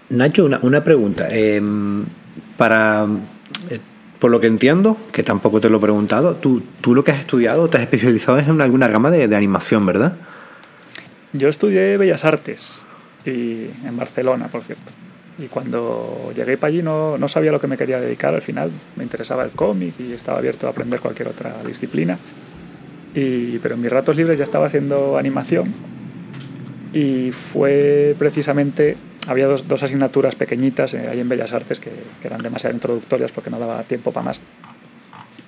Nacho, 0.10 0.44
una, 0.44 0.60
una 0.62 0.84
pregunta. 0.84 1.30
Eh, 1.32 1.62
para, 2.58 3.08
eh, 3.70 3.80
por 4.20 4.30
lo 4.30 4.42
que 4.42 4.48
entiendo, 4.48 4.98
que 5.14 5.24
tampoco 5.24 5.62
te 5.62 5.70
lo 5.70 5.78
he 5.78 5.80
preguntado, 5.80 6.36
tú, 6.36 6.64
tú 6.82 6.94
lo 6.94 7.06
que 7.06 7.12
has 7.12 7.22
estudiado, 7.22 7.70
te 7.70 7.78
has 7.78 7.84
especializado 7.84 8.40
en 8.40 8.60
alguna 8.60 8.90
rama 8.90 9.10
de, 9.10 9.30
de 9.30 9.36
animación, 9.38 9.86
¿verdad? 9.86 10.18
Yo 11.32 11.48
estudié 11.48 11.96
Bellas 11.96 12.26
Artes 12.26 12.80
y 13.26 13.68
en 13.86 13.96
Barcelona, 13.96 14.50
por 14.50 14.64
cierto. 14.64 14.92
Y 15.38 15.48
cuando 15.48 16.34
llegué 16.36 16.58
para 16.58 16.74
allí 16.74 16.84
no, 16.84 17.18
no 17.18 17.30
sabía 17.30 17.54
lo 17.54 17.62
que 17.62 17.68
me 17.68 17.78
quería 17.78 18.02
dedicar 18.02 18.34
al 18.36 18.42
final. 18.42 18.70
Me 18.98 19.04
interesaba 19.06 19.46
el 19.46 19.52
cómic 19.52 19.94
y 19.98 20.12
estaba 20.12 20.40
abierto 20.40 20.68
a 20.68 20.72
aprender 20.72 21.00
cualquier 21.00 21.30
otra 21.30 21.56
disciplina. 21.66 22.20
Pero 23.14 23.76
en 23.76 23.82
mis 23.82 23.92
ratos 23.92 24.16
libres 24.16 24.38
ya 24.38 24.44
estaba 24.44 24.68
haciendo 24.68 25.18
animación 25.18 25.74
y 26.94 27.32
fue 27.32 28.16
precisamente, 28.20 28.98
había 29.28 29.48
dos, 29.48 29.84
asignaturas 29.84 30.36
pequeñitas 30.36 30.94
eh, 30.94 31.08
ahí 31.08 31.20
en 31.20 31.30
Bellas 31.30 31.54
Artes 31.54 31.80
que, 31.80 31.92
eran 32.24 32.42
demasiado 32.42 32.76
introductorias 32.76 33.32
porque 33.32 33.50
no 33.50 33.60
daba 33.60 33.84
tiempo 33.84 34.12
para 34.12 34.26
más. 34.26 34.42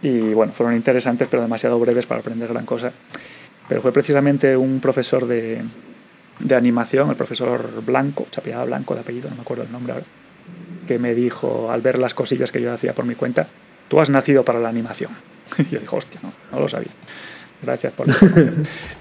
Y 0.01 0.33
bueno, 0.33 0.53
fueron 0.53 0.75
interesantes 0.75 1.27
pero 1.29 1.41
demasiado 1.41 1.79
breves 1.79 2.05
para 2.05 2.21
aprender 2.21 2.49
gran 2.49 2.65
cosa. 2.65 2.91
Pero 3.67 3.81
fue 3.81 3.91
precisamente 3.91 4.55
un 4.57 4.79
profesor 4.79 5.25
de, 5.25 5.61
de 6.39 6.55
animación, 6.55 7.09
el 7.09 7.15
profesor 7.15 7.83
Blanco, 7.85 8.27
se 8.31 8.39
apellidaba 8.39 8.65
Blanco 8.65 8.93
de 8.93 9.01
apellido, 9.01 9.29
no 9.29 9.35
me 9.35 9.41
acuerdo 9.41 9.63
el 9.63 9.71
nombre 9.71 9.93
ahora, 9.93 10.05
que 10.87 10.99
me 10.99 11.15
dijo, 11.15 11.71
al 11.71 11.81
ver 11.81 11.97
las 11.97 12.13
cosillas 12.13 12.51
que 12.51 12.61
yo 12.61 12.73
hacía 12.73 12.93
por 12.93 13.05
mi 13.05 13.15
cuenta, 13.15 13.47
tú 13.87 14.01
has 14.01 14.09
nacido 14.09 14.43
para 14.43 14.59
la 14.59 14.69
animación. 14.69 15.11
Y 15.57 15.65
yo 15.65 15.79
dije, 15.79 15.95
hostia, 15.95 16.19
no, 16.23 16.33
no 16.51 16.59
lo 16.59 16.67
sabía. 16.67 16.91
Gracias 17.63 17.93
por 17.93 18.07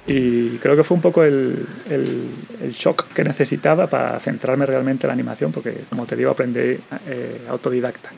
Y 0.07 0.59
creo 0.59 0.77
que 0.77 0.85
fue 0.85 0.97
un 0.97 1.01
poco 1.01 1.25
el, 1.25 1.67
el, 1.91 2.73
shock 2.73 3.09
que 3.13 3.25
necesitaba 3.25 3.87
para 3.87 4.19
centrarme 4.21 4.67
realmente 4.67 5.07
en 5.07 5.09
la 5.09 5.15
animación, 5.15 5.53
porque 5.53 5.85
como 5.89 6.07
te 6.07 6.17
digo, 6.17 6.31
aprendí 6.31 6.61
eh, 6.61 7.41
autodidacta. 7.49 8.11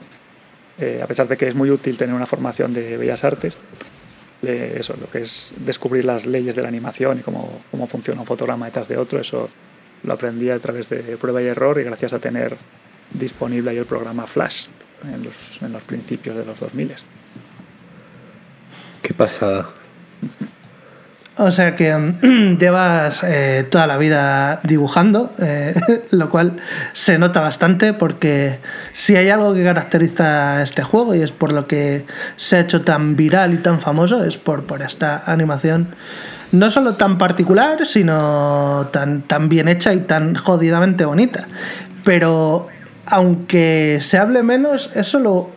Eh, 0.78 1.00
a 1.02 1.06
pesar 1.06 1.28
de 1.28 1.36
que 1.36 1.48
es 1.48 1.54
muy 1.54 1.70
útil 1.70 1.96
tener 1.96 2.14
una 2.14 2.26
formación 2.26 2.74
de 2.74 2.96
bellas 2.96 3.24
artes, 3.24 3.56
eso, 4.42 4.94
lo 5.00 5.08
que 5.08 5.22
es 5.22 5.54
descubrir 5.58 6.04
las 6.04 6.26
leyes 6.26 6.54
de 6.54 6.60
la 6.60 6.68
animación 6.68 7.20
y 7.20 7.22
cómo, 7.22 7.62
cómo 7.70 7.86
funciona 7.86 8.20
un 8.20 8.26
fotograma 8.26 8.66
detrás 8.66 8.88
de 8.88 8.98
otro, 8.98 9.18
eso 9.18 9.48
lo 10.02 10.12
aprendí 10.12 10.50
a 10.50 10.58
través 10.58 10.90
de 10.90 11.16
prueba 11.16 11.40
y 11.40 11.46
error 11.46 11.80
y 11.80 11.84
gracias 11.84 12.12
a 12.12 12.18
tener 12.18 12.54
disponible 13.10 13.70
ahí 13.70 13.78
el 13.78 13.86
programa 13.86 14.26
Flash 14.26 14.66
en 15.02 15.22
los, 15.22 15.62
en 15.62 15.72
los 15.72 15.82
principios 15.84 16.36
de 16.36 16.44
los 16.44 16.60
2000. 16.60 16.92
Qué 19.02 19.14
pasada. 19.14 19.74
O 21.36 21.50
sea 21.50 21.74
que 21.74 21.94
um, 21.94 22.56
llevas 22.58 23.24
eh, 23.24 23.66
toda 23.68 23.86
la 23.86 23.96
vida 23.96 24.60
dibujando, 24.62 25.32
eh, 25.40 25.74
lo 26.10 26.30
cual 26.30 26.58
se 26.92 27.18
nota 27.18 27.40
bastante 27.40 27.92
porque 27.92 28.60
si 28.92 29.16
hay 29.16 29.30
algo 29.30 29.52
que 29.52 29.64
caracteriza 29.64 30.62
este 30.62 30.82
juego 30.82 31.14
y 31.14 31.22
es 31.22 31.32
por 31.32 31.52
lo 31.52 31.66
que 31.66 32.06
se 32.36 32.56
ha 32.56 32.60
hecho 32.60 32.82
tan 32.82 33.16
viral 33.16 33.52
y 33.52 33.56
tan 33.56 33.80
famoso, 33.80 34.22
es 34.24 34.36
por, 34.36 34.64
por 34.64 34.82
esta 34.82 35.24
animación 35.26 35.94
no 36.52 36.70
solo 36.70 36.94
tan 36.94 37.18
particular, 37.18 37.84
sino 37.84 38.88
tan, 38.92 39.22
tan 39.22 39.48
bien 39.48 39.66
hecha 39.66 39.92
y 39.92 40.00
tan 40.00 40.36
jodidamente 40.36 41.04
bonita. 41.04 41.48
Pero 42.04 42.68
aunque 43.06 43.98
se 44.00 44.18
hable 44.18 44.44
menos, 44.44 44.90
es 44.94 45.08
solo 45.08 45.50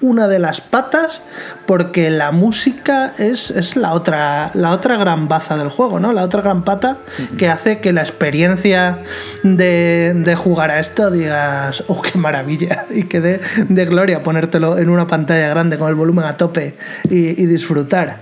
una 0.00 0.28
de 0.28 0.38
las 0.38 0.60
patas 0.60 1.20
porque 1.66 2.10
la 2.10 2.32
música 2.32 3.14
es, 3.18 3.50
es, 3.50 3.76
la, 3.76 3.92
otra, 3.92 4.50
la 4.54 4.72
otra 4.72 4.96
gran 4.96 5.28
baza 5.28 5.56
del 5.56 5.68
juego, 5.68 6.00
¿no? 6.00 6.12
La 6.12 6.24
otra 6.24 6.42
gran 6.42 6.64
pata 6.64 6.98
que 7.38 7.48
hace 7.48 7.80
que 7.80 7.92
la 7.92 8.00
experiencia 8.00 9.02
de, 9.42 10.12
de 10.16 10.34
jugar 10.36 10.70
a 10.70 10.80
esto 10.80 11.10
digas, 11.10 11.84
oh, 11.88 12.00
qué 12.00 12.18
maravilla, 12.18 12.86
y 12.90 13.04
que 13.04 13.20
de, 13.20 13.40
de, 13.68 13.84
gloria 13.84 14.22
ponértelo 14.22 14.78
en 14.78 14.88
una 14.88 15.06
pantalla 15.06 15.48
grande 15.48 15.78
con 15.78 15.88
el 15.88 15.94
volumen 15.94 16.24
a 16.24 16.36
tope 16.36 16.76
y, 17.08 17.40
y 17.40 17.46
disfrutar. 17.46 18.18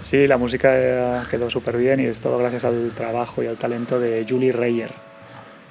Sí, 0.00 0.26
la 0.26 0.38
música 0.38 1.22
quedó 1.30 1.50
súper 1.50 1.76
bien 1.76 2.00
y 2.00 2.06
es 2.06 2.20
todo 2.20 2.38
gracias 2.38 2.64
al 2.64 2.90
trabajo 2.96 3.42
y 3.42 3.46
al 3.46 3.56
talento 3.56 4.00
de 4.00 4.24
Julie 4.28 4.52
Reyer 4.52 5.09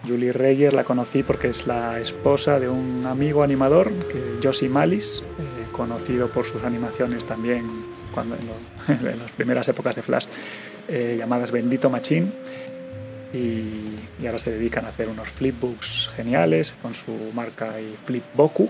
Julie 0.07 0.31
Reyer 0.31 0.73
la 0.73 0.83
conocí 0.83 1.23
porque 1.23 1.49
es 1.49 1.67
la 1.67 1.99
esposa 1.99 2.59
de 2.59 2.69
un 2.69 3.05
amigo 3.05 3.43
animador, 3.43 3.91
que 3.91 4.39
Josie 4.41 4.69
Malis, 4.69 5.23
eh, 5.39 5.71
conocido 5.71 6.29
por 6.29 6.45
sus 6.45 6.63
animaciones 6.63 7.25
también 7.25 7.65
cuando 8.13 8.35
en, 8.87 9.19
las 9.19 9.31
primeras 9.31 9.67
épocas 9.67 9.95
de 9.95 10.01
Flash, 10.01 10.25
eh, 10.87 11.15
llamadas 11.17 11.51
Bendito 11.51 11.89
Machine. 11.89 12.27
Y, 13.31 13.95
y, 14.19 14.25
ahora 14.25 14.39
se 14.39 14.49
dedican 14.51 14.85
a 14.85 14.87
hacer 14.87 15.07
unos 15.07 15.29
flipbooks 15.29 16.09
geniales 16.15 16.73
con 16.81 16.95
su 16.95 17.11
marca 17.35 17.79
y 17.79 17.95
Flipboku. 18.05 18.67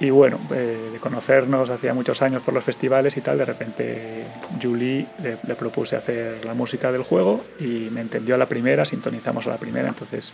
Y 0.00 0.08
bueno, 0.08 0.40
eh, 0.54 0.88
de 0.94 0.98
conocernos 0.98 1.68
hacía 1.68 1.92
muchos 1.92 2.22
años 2.22 2.42
por 2.42 2.54
los 2.54 2.64
festivales 2.64 3.18
y 3.18 3.20
tal, 3.20 3.36
de 3.36 3.44
repente 3.44 4.24
Julie 4.60 5.06
le, 5.22 5.54
propuse 5.54 5.94
hacer 5.94 6.42
la 6.46 6.54
música 6.54 6.90
del 6.90 7.02
juego 7.02 7.44
y 7.60 7.90
me 7.92 8.00
entendió 8.00 8.34
a 8.34 8.38
la 8.38 8.46
primera, 8.46 8.86
sintonizamos 8.86 9.46
a 9.46 9.50
la 9.50 9.58
primera, 9.58 9.88
entonces 9.88 10.32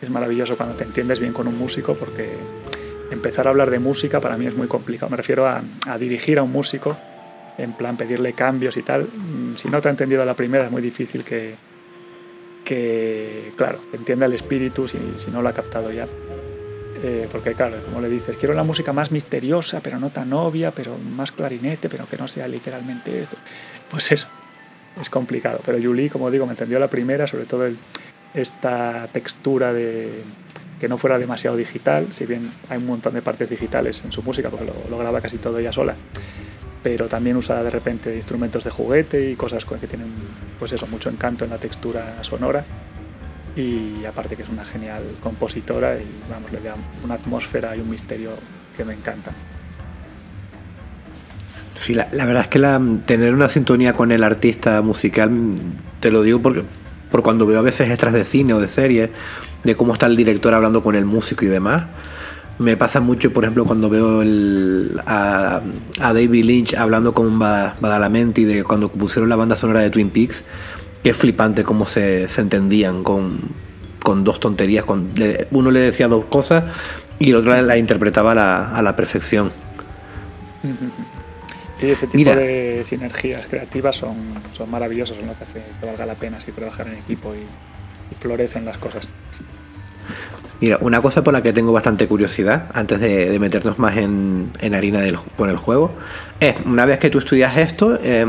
es 0.00 0.08
maravilloso 0.08 0.56
cuando 0.56 0.76
te 0.76 0.84
entiendes 0.84 1.18
bien 1.18 1.32
con 1.32 1.48
un 1.48 1.58
músico 1.58 1.96
porque 1.96 2.30
empezar 3.10 3.48
a 3.48 3.50
hablar 3.50 3.70
de 3.70 3.80
música 3.80 4.20
para 4.20 4.36
mí 4.36 4.46
es 4.46 4.54
muy 4.54 4.68
complicado, 4.68 5.10
me 5.10 5.16
refiero 5.16 5.48
a, 5.48 5.62
a 5.88 5.98
dirigir 5.98 6.38
a 6.38 6.44
un 6.44 6.52
músico, 6.52 6.96
en 7.58 7.72
plan 7.72 7.96
pedirle 7.96 8.34
cambios 8.34 8.76
y 8.76 8.82
tal, 8.82 9.08
si 9.56 9.68
no 9.68 9.80
te 9.80 9.88
ha 9.88 9.90
entendido 9.90 10.22
a 10.22 10.24
la 10.24 10.34
primera 10.34 10.66
es 10.66 10.70
muy 10.70 10.80
difícil 10.80 11.24
que, 11.24 11.56
que 12.64 13.52
claro, 13.56 13.80
entienda 13.92 14.26
el 14.26 14.32
espíritu 14.34 14.86
si, 14.86 14.98
si 15.16 15.32
no 15.32 15.42
lo 15.42 15.48
ha 15.48 15.52
captado 15.52 15.90
ya. 15.90 16.06
Eh, 17.04 17.28
porque 17.32 17.54
claro, 17.54 17.76
como 17.84 18.00
le 18.00 18.08
dices, 18.08 18.36
quiero 18.36 18.54
la 18.54 18.62
música 18.62 18.92
más 18.92 19.10
misteriosa, 19.10 19.80
pero 19.80 19.98
no 19.98 20.10
tan 20.10 20.32
obvia, 20.32 20.70
pero 20.70 20.96
más 20.98 21.32
clarinete, 21.32 21.88
pero 21.88 22.06
que 22.06 22.16
no 22.16 22.28
sea 22.28 22.46
literalmente 22.46 23.22
esto. 23.22 23.36
Pues 23.90 24.12
eso, 24.12 24.28
es 25.00 25.10
complicado. 25.10 25.60
Pero 25.66 25.78
Julie, 25.82 26.10
como 26.10 26.30
digo, 26.30 26.46
me 26.46 26.52
entendió 26.52 26.78
la 26.78 26.88
primera, 26.88 27.26
sobre 27.26 27.44
todo 27.44 27.66
esta 28.34 29.08
textura 29.12 29.72
de 29.72 30.22
que 30.78 30.88
no 30.88 30.96
fuera 30.96 31.18
demasiado 31.18 31.56
digital, 31.56 32.08
si 32.12 32.24
bien 32.24 32.50
hay 32.68 32.78
un 32.78 32.86
montón 32.86 33.14
de 33.14 33.22
partes 33.22 33.48
digitales 33.48 34.02
en 34.04 34.12
su 34.12 34.22
música, 34.22 34.48
porque 34.48 34.66
lo, 34.66 34.74
lo 34.88 34.98
graba 34.98 35.20
casi 35.20 35.38
todo 35.38 35.58
ella 35.58 35.72
sola, 35.72 35.94
pero 36.82 37.06
también 37.06 37.36
usa 37.36 37.62
de 37.62 37.70
repente 37.70 38.14
instrumentos 38.16 38.64
de 38.64 38.70
juguete 38.70 39.30
y 39.30 39.36
cosas 39.36 39.64
que 39.64 39.86
tienen, 39.86 40.08
pues 40.58 40.72
eso, 40.72 40.86
mucho 40.88 41.08
encanto 41.08 41.44
en 41.44 41.50
la 41.50 41.58
textura 41.58 42.22
sonora 42.22 42.64
y 43.56 44.04
aparte 44.04 44.36
que 44.36 44.42
es 44.42 44.48
una 44.48 44.64
genial 44.64 45.02
compositora 45.22 45.96
y 45.96 46.06
vamos, 46.30 46.52
le 46.52 46.60
da 46.60 46.74
una 47.04 47.14
atmósfera 47.14 47.76
y 47.76 47.80
un 47.80 47.90
misterio 47.90 48.30
que 48.76 48.84
me 48.84 48.94
encantan. 48.94 49.34
Sí, 51.82 51.94
la, 51.94 52.06
verdad 52.12 52.42
es 52.42 52.48
que 52.48 52.60
tener 53.06 53.34
una 53.34 53.48
sintonía 53.48 53.94
con 53.94 54.12
el 54.12 54.22
artista 54.22 54.82
musical, 54.82 55.30
te 55.98 56.12
lo 56.12 56.22
digo 56.22 56.40
porque 56.40 56.62
por 57.10 57.22
cuando 57.22 57.44
veo 57.44 57.58
a 57.58 57.62
veces 57.62 57.90
extras 57.90 58.12
de 58.12 58.24
cine 58.24 58.54
o 58.54 58.60
de 58.60 58.68
serie, 58.68 59.10
de 59.64 59.74
cómo 59.74 59.92
está 59.92 60.06
el 60.06 60.16
director 60.16 60.54
hablando 60.54 60.82
con 60.82 60.94
el 60.94 61.04
músico 61.04 61.44
y 61.44 61.48
demás, 61.48 61.84
me 62.58 62.76
pasa 62.76 63.00
mucho, 63.00 63.32
por 63.32 63.44
ejemplo, 63.44 63.64
cuando 63.64 63.90
veo 63.90 64.22
a, 65.06 65.60
a, 66.00 66.12
David 66.12 66.44
Lynch 66.44 66.74
hablando 66.74 67.14
con 67.14 67.38
Badalamenti 67.38 68.44
de 68.44 68.62
cuando 68.62 68.88
pusieron 68.88 69.28
la 69.28 69.36
banda 69.36 69.56
sonora 69.56 69.80
de 69.80 69.90
Twin 69.90 70.10
Peaks, 70.10 70.44
es 71.10 71.16
flipante 71.16 71.64
cómo 71.64 71.86
se, 71.86 72.28
se 72.28 72.40
entendían 72.40 73.02
con, 73.02 73.40
con, 74.02 74.24
dos 74.24 74.40
tonterías. 74.40 74.84
Con, 74.84 75.10
uno 75.50 75.70
le 75.70 75.80
decía 75.80 76.08
dos 76.08 76.26
cosas 76.26 76.64
y 77.18 77.30
el 77.30 77.36
otro 77.36 77.60
la, 77.60 77.76
interpretaba 77.76 78.32
a 78.32 78.34
la, 78.34 78.76
a 78.76 78.82
la, 78.82 78.96
perfección. 78.96 79.52
Sí, 81.74 81.90
ese 81.90 82.06
tipo 82.06 82.18
Mira, 82.18 82.36
de 82.36 82.84
sinergias 82.84 83.44
creativas 83.48 83.96
son, 83.96 84.14
son 84.52 84.70
maravillosas, 84.70 85.16
son 85.16 85.26
lo 85.26 85.36
que 85.36 85.42
hace 85.42 85.60
que 85.80 85.86
valga 85.86 86.06
la 86.06 86.14
pena 86.14 86.36
así 86.36 86.52
trabajar 86.52 86.86
en 86.86 86.94
equipo 86.94 87.34
y, 87.34 87.38
y 87.38 88.14
florecen 88.20 88.64
las 88.64 88.78
cosas. 88.78 89.08
Mira, 90.60 90.78
una 90.80 91.02
cosa 91.02 91.24
por 91.24 91.32
la 91.32 91.42
que 91.42 91.52
tengo 91.52 91.72
bastante 91.72 92.06
curiosidad, 92.06 92.70
antes 92.72 93.00
de, 93.00 93.30
de 93.30 93.38
meternos 93.40 93.80
más 93.80 93.96
en, 93.96 94.52
en 94.60 94.76
harina 94.76 95.00
del, 95.00 95.18
con 95.36 95.50
el 95.50 95.56
juego, 95.56 95.92
es, 96.38 96.54
una 96.64 96.86
vez 96.86 97.00
que 97.00 97.10
tú 97.10 97.18
estudias 97.18 97.56
esto, 97.56 97.98
eh, 98.00 98.26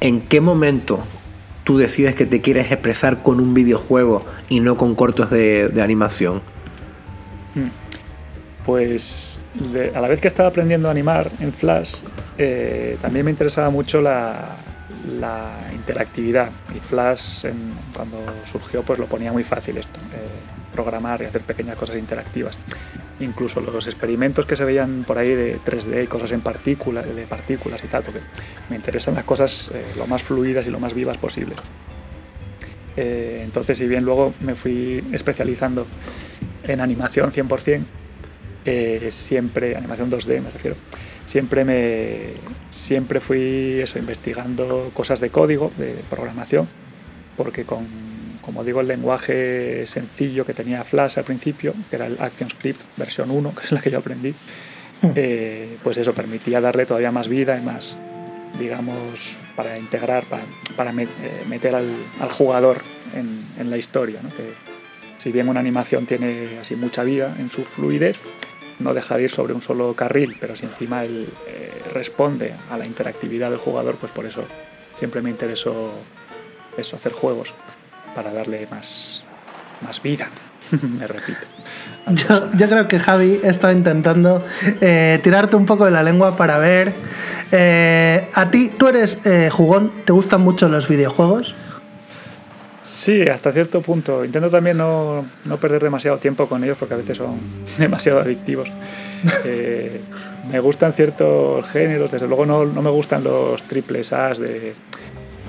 ¿en 0.00 0.20
qué 0.22 0.40
momento 0.40 1.04
tú 1.68 1.76
decides 1.76 2.14
que 2.14 2.24
te 2.24 2.40
quieres 2.40 2.72
expresar 2.72 3.22
con 3.22 3.40
un 3.40 3.52
videojuego 3.52 4.24
y 4.48 4.60
no 4.60 4.78
con 4.78 4.94
cortos 4.94 5.28
de, 5.28 5.70
animación? 5.82 6.40
Pues 8.64 9.42
de, 9.70 9.94
a 9.94 10.00
la 10.00 10.08
vez 10.08 10.18
que 10.18 10.28
estaba 10.28 10.48
aprendiendo 10.48 10.88
a 10.88 10.92
animar 10.92 11.30
en 11.40 11.52
Flash, 11.52 11.96
eh, 12.38 12.96
también 13.02 13.26
me 13.26 13.32
interesaba 13.32 13.68
mucho 13.68 14.00
la, 14.00 14.56
interactividad. 15.74 16.48
Y 16.74 16.80
Flash, 16.80 17.44
cuando 17.94 18.16
surgió, 18.50 18.82
pues 18.82 18.98
lo 18.98 19.04
ponía 19.04 19.30
muy 19.30 19.44
fácil 19.44 19.76
esto, 19.76 20.00
eh, 20.14 20.57
programar 20.78 21.20
y 21.22 21.24
hacer 21.24 21.40
pequeñas 21.40 21.76
cosas 21.76 21.96
interactivas. 21.96 22.56
Incluso 23.18 23.60
los 23.60 23.86
experimentos 23.86 24.46
que 24.46 24.54
se 24.54 24.64
veían 24.64 25.04
por 25.04 25.18
ahí 25.18 25.34
de 25.34 25.58
3D 25.58 26.04
y 26.04 26.06
cosas 26.06 26.30
en 26.30 26.40
partículas, 26.40 27.04
de 27.04 27.22
partículas 27.26 27.82
y 27.82 27.88
tal, 27.88 28.04
porque 28.04 28.20
me 28.70 28.76
interesan 28.76 29.14
las 29.14 29.24
cosas 29.24 29.70
eh, 29.74 29.84
lo 29.96 30.06
más 30.06 30.22
fluidas 30.22 30.66
y 30.66 30.70
lo 30.70 30.78
más 30.78 30.94
vivas 30.94 31.16
posible. 31.16 31.56
Eh, 32.96 33.42
entonces, 33.44 33.76
si 33.78 33.88
bien 33.88 34.04
luego 34.04 34.32
me 34.40 34.54
fui 34.54 35.02
especializando 35.12 35.84
en 36.62 36.80
animación 36.80 37.32
100%, 37.32 37.80
eh, 38.64 39.08
siempre, 39.10 39.76
animación 39.76 40.10
2D 40.10 40.40
me 40.40 40.50
refiero, 40.50 40.76
siempre 41.24 41.64
me 41.64 42.34
siempre 42.70 43.18
fui 43.18 43.80
eso 43.82 43.98
investigando 43.98 44.90
cosas 44.94 45.20
de 45.20 45.30
código 45.30 45.72
de 45.76 45.94
programación 46.08 46.68
porque 47.36 47.64
con, 47.64 47.86
como 48.48 48.64
digo, 48.64 48.80
el 48.80 48.88
lenguaje 48.88 49.84
sencillo 49.84 50.46
que 50.46 50.54
tenía 50.54 50.82
Flash 50.82 51.18
al 51.18 51.24
principio, 51.24 51.74
que 51.90 51.96
era 51.96 52.06
el 52.06 52.16
ActionScript 52.18 52.80
versión 52.96 53.30
1, 53.30 53.54
que 53.60 53.64
es 53.66 53.72
la 53.72 53.82
que 53.82 53.90
yo 53.90 53.98
aprendí, 53.98 54.30
hmm. 55.02 55.10
eh, 55.14 55.76
pues 55.82 55.98
eso 55.98 56.14
permitía 56.14 56.58
darle 56.58 56.86
todavía 56.86 57.12
más 57.12 57.28
vida 57.28 57.58
y 57.58 57.62
más, 57.62 57.98
digamos, 58.58 59.38
para 59.54 59.78
integrar, 59.78 60.24
para, 60.76 60.92
eh, 60.92 61.08
meter 61.46 61.74
al, 61.74 61.90
jugador 62.30 62.78
en, 63.14 63.68
la 63.68 63.76
historia. 63.76 64.18
Que 64.34 64.54
si 65.18 65.30
bien 65.30 65.50
una 65.50 65.60
animación 65.60 66.06
tiene 66.06 66.58
así 66.58 66.74
mucha 66.74 67.04
vida 67.04 67.36
en 67.38 67.50
su 67.50 67.66
fluidez, 67.66 68.16
no 68.78 68.94
deja 68.94 69.18
de 69.18 69.24
ir 69.24 69.30
sobre 69.30 69.52
un 69.52 69.60
solo 69.60 69.92
carril, 69.92 70.38
pero 70.40 70.56
si 70.56 70.64
encima 70.64 71.04
él 71.04 71.28
eh, 71.46 71.70
responde 71.92 72.54
a 72.70 72.78
la 72.78 72.86
interactividad 72.86 73.50
del 73.50 73.58
jugador, 73.58 73.96
pues 73.96 74.10
por 74.10 74.24
eso 74.24 74.42
siempre 74.94 75.20
me 75.20 75.28
interesó 75.28 75.92
eso, 76.78 76.96
hacer 76.96 77.12
juegos 77.12 77.52
para 78.14 78.32
darle 78.32 78.66
más, 78.70 79.22
más 79.80 80.02
vida. 80.02 80.28
me 80.98 81.06
repito. 81.06 81.38
Yo, 82.58 82.68
creo 82.68 82.88
que 82.88 82.98
Javi 82.98 83.40
estaba 83.42 83.72
intentando 83.72 84.44
eh, 84.80 85.20
tirarte 85.22 85.56
un 85.56 85.66
poco 85.66 85.84
de 85.84 85.90
la 85.90 86.02
lengua 86.02 86.36
para 86.36 86.58
ver. 86.58 86.92
Eh, 87.52 88.28
a 88.32 88.50
ti, 88.50 88.70
tú 88.76 88.88
eres 88.88 89.18
eh, 89.24 89.48
jugón, 89.50 89.92
¿te 90.04 90.12
gustan 90.12 90.40
mucho 90.40 90.68
los 90.68 90.88
videojuegos? 90.88 91.54
Sí, 92.82 93.22
hasta 93.22 93.52
cierto 93.52 93.82
punto. 93.82 94.24
Intento 94.24 94.48
también 94.48 94.78
no, 94.78 95.24
no 95.44 95.56
perder 95.58 95.82
demasiado 95.82 96.16
tiempo 96.18 96.46
con 96.46 96.64
ellos 96.64 96.78
porque 96.78 96.94
a 96.94 96.96
veces 96.96 97.18
son 97.18 97.38
demasiado 97.78 98.20
adictivos. 98.20 98.70
me 100.50 100.60
gustan 100.60 100.92
ciertos 100.94 101.68
géneros, 101.68 102.10
desde 102.10 102.26
luego 102.26 102.46
no, 102.46 102.64
no 102.64 102.80
me 102.80 102.90
gustan 102.90 103.22
los 103.24 103.62
triples 103.64 104.12
As 104.12 104.38
de 104.38 104.74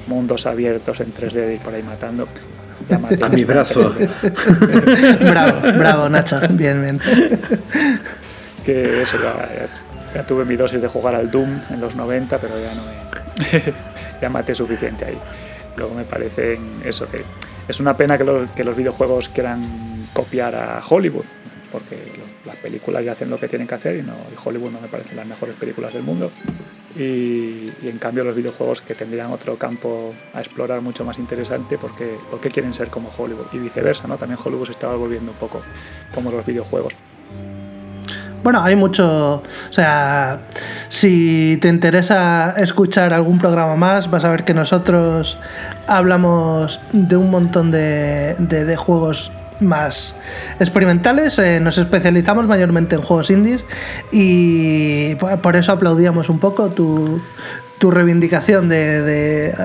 mundos 0.10 0.46
abiertos 0.46 1.00
en 1.00 1.14
3D 1.14 1.56
y 1.56 1.58
por 1.60 1.74
ahí 1.74 1.84
matando. 1.84 2.28
A 3.22 3.30
mi 3.30 3.44
brazo. 3.44 3.94
bravo, 5.20 5.62
bravo, 5.78 6.10
Nacho. 6.10 6.40
Bien, 6.50 6.82
bien. 6.82 7.00
Que 8.66 9.04
eso, 9.04 9.18
ya, 10.14 10.24
tuve 10.24 10.44
mi 10.44 10.56
dosis 10.56 10.82
de 10.82 10.88
jugar 10.88 11.14
al 11.14 11.30
Doom 11.30 11.62
en 11.70 11.80
los 11.80 11.96
90, 11.96 12.38
pero 12.40 12.60
ya 12.60 12.74
no 12.74 12.84
ya 14.22 14.30
maté 14.30 14.56
suficiente 14.56 15.06
ahí. 15.06 15.18
Luego 15.78 15.94
me 15.94 16.04
parece 16.04 16.60
eso, 16.84 17.10
que 17.10 17.24
es 17.68 17.80
una 17.80 17.96
pena 17.96 18.18
que 18.18 18.24
los, 18.24 18.50
que 18.50 18.64
los 18.64 18.76
videojuegos 18.76 19.30
quieran 19.30 19.62
copiar 20.14 20.56
a 20.56 20.82
Hollywood, 20.88 21.26
porque 21.72 21.96
las 22.46 22.56
películas 22.58 23.06
ya 23.06 23.12
hacen 23.12 23.30
lo 23.30 23.40
que 23.40 23.48
tienen 23.48 23.68
que 23.68 23.76
hacer 23.76 23.98
y, 23.98 24.02
no, 24.02 24.14
y 24.14 24.36
Hollywood 24.44 24.72
no 24.72 24.82
me 24.82 24.88
parecen 24.88 25.16
las 25.16 25.28
mejores 25.28 25.56
películas 25.56 25.94
del 25.94 26.04
mundo. 26.04 26.32
Y, 26.98 27.72
en 27.84 27.98
cambio 28.00 28.24
los 28.24 28.36
videojuegos 28.36 28.82
que 28.82 28.96
tendrían 28.96 29.32
otro 29.32 29.58
campo 29.58 30.14
a 30.34 30.40
explorar 30.40 30.82
mucho 30.82 31.06
más 31.06 31.20
interesante 31.20 31.78
porque, 31.78 32.18
porque 32.32 32.50
quieren 32.50 32.74
ser 32.74 32.88
como 32.90 33.12
Hollywood 33.16 33.48
y 33.54 33.60
viceversa, 33.60 34.08
¿no? 34.08 34.18
También 34.18 34.40
Hollywood 34.44 34.66
se 34.66 34.72
estaba 34.72 34.96
volviendo 34.96 35.32
un 35.32 35.38
poco 35.38 35.62
como 36.14 36.32
los 36.32 36.46
videojuegos. 36.46 36.94
Bueno, 38.44 38.62
hay 38.64 38.76
mucho. 38.76 39.36
O 39.36 39.74
sea, 39.74 40.42
si 40.88 41.58
te 41.62 41.68
interesa 41.68 42.54
escuchar 42.58 43.14
algún 43.14 43.38
programa 43.38 43.76
más, 43.76 44.10
vas 44.10 44.24
a 44.24 44.30
ver 44.30 44.46
que 44.46 44.54
nosotros 44.54 45.38
hablamos 45.88 46.80
de 46.94 47.18
un 47.18 47.30
montón 47.30 47.70
de, 47.70 48.36
de 48.40 48.76
juegos 48.76 49.32
más 49.60 50.16
experimentales. 50.60 51.40
Eh, 51.40 51.60
nos 51.60 51.78
especializamos 51.78 52.48
mayormente 52.48 52.96
en 52.96 53.02
juegos 53.02 53.30
indies 53.30 53.64
y 54.12 55.16
por 55.16 55.56
eso 55.56 55.72
aplaudíamos 55.72 56.30
un 56.30 56.40
poco 56.40 56.70
tu, 56.70 57.22
tu 57.80 57.90
reivindicación 57.90 58.70
de, 58.70 59.56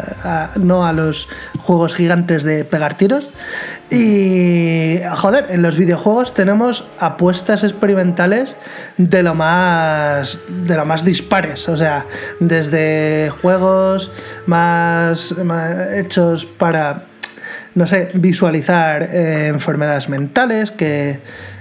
no 0.57 0.87
a 0.87 0.93
los 0.93 1.29
juegos 1.59 1.95
gigantes 1.95 2.45
de 2.45 2.65
pegar 2.65 2.97
tiros. 2.97 3.29
Y 3.91 5.01
joder, 5.17 5.47
en 5.51 5.63
los 5.63 5.77
videojuegos 5.77 6.33
tenemos 6.33 6.87
apuestas 6.99 7.65
experimentales 7.65 8.57
de 8.97 9.23
lo 9.23 9.35
más 9.35 10.39
de 10.49 10.77
lo 10.77 10.87
más 10.87 11.05
dispares, 11.05 11.69
o 11.69 11.77
sea, 11.77 12.07
desde 12.41 13.31
juegos 13.43 14.11
más 14.47 15.35
hechos 15.93 16.47
para 16.47 17.05
no 17.75 17.87
sé, 17.87 18.11
visualizar 18.15 19.03
eh, 19.03 19.49
enfermedades 19.49 20.09
mentales, 20.09 20.71
que 20.71 21.19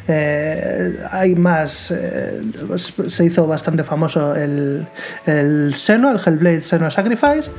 eh, 0.07 0.99
hay 1.11 1.33
más, 1.33 1.89
eh, 1.91 2.41
pues, 2.67 2.93
se 3.07 3.25
hizo 3.25 3.47
bastante 3.47 3.83
famoso 3.83 4.35
el, 4.35 4.85
el 5.25 5.73
Seno, 5.73 6.11
el 6.11 6.19
Hellblade 6.23 6.61
Seno 6.61 6.91
Sacrifice, 6.91 7.49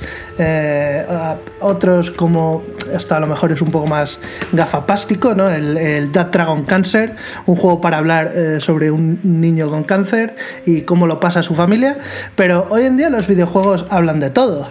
otros 1.61 2.11
como, 2.13 2.63
esto 2.93 3.15
a 3.17 3.21
lo 3.21 3.27
mejor 3.27 3.51
es 3.51 3.61
un 3.61 3.71
poco 3.71 3.89
más 3.89 4.21
gafapástico, 4.53 5.35
¿no? 5.35 5.49
el, 5.49 5.77
el 5.77 6.13
Dead 6.13 6.27
Dragon 6.27 6.65
Cancer, 6.65 7.17
un 7.47 7.57
juego 7.57 7.81
para 7.81 7.99
hablar 7.99 8.31
sobre 8.61 8.91
un 8.91 9.19
niño 9.23 9.69
con 9.69 9.83
cáncer 9.83 10.37
y 10.65 10.83
cómo 10.83 11.07
lo 11.07 11.19
pasa 11.19 11.41
a 11.41 11.43
su 11.43 11.55
familia, 11.55 11.99
pero 12.37 12.67
hoy 12.71 12.85
en 12.85 12.97
día 12.97 13.11
los 13.11 13.27
videojuegos 13.27 13.87
hablan 13.91 14.21
de 14.21 14.31
todo 14.31 14.69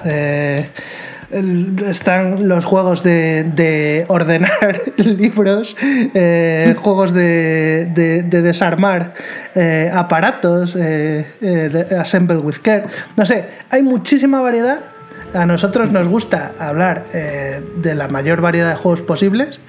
están 1.86 2.48
los 2.48 2.66
juegos 2.66 3.04
de, 3.04 4.06
ordenar 4.08 4.82
libros, 4.98 5.76
eh, 5.82 6.76
juegos 6.78 7.14
de, 7.14 8.24
desarmar 8.30 9.14
eh, 9.56 9.92
aparatos, 9.94 10.76
eh, 10.80 11.26
assemble 12.00 12.38
with 12.38 12.58
care. 12.62 12.84
No 13.18 13.26
sé, 13.26 13.46
hay 13.70 13.82
muchísima 13.82 14.42
variedad 14.42 14.93
a 15.34 15.46
nosotros 15.46 15.92
nos 15.92 16.08
gusta 16.08 16.54
hablar 16.60 17.06
eh, 17.14 17.62
de 17.78 17.96
la 17.96 18.08
mayor 18.08 18.42
variedad 18.42 18.70
de 18.70 18.76
juegos 18.76 19.02
posibles 19.02 19.60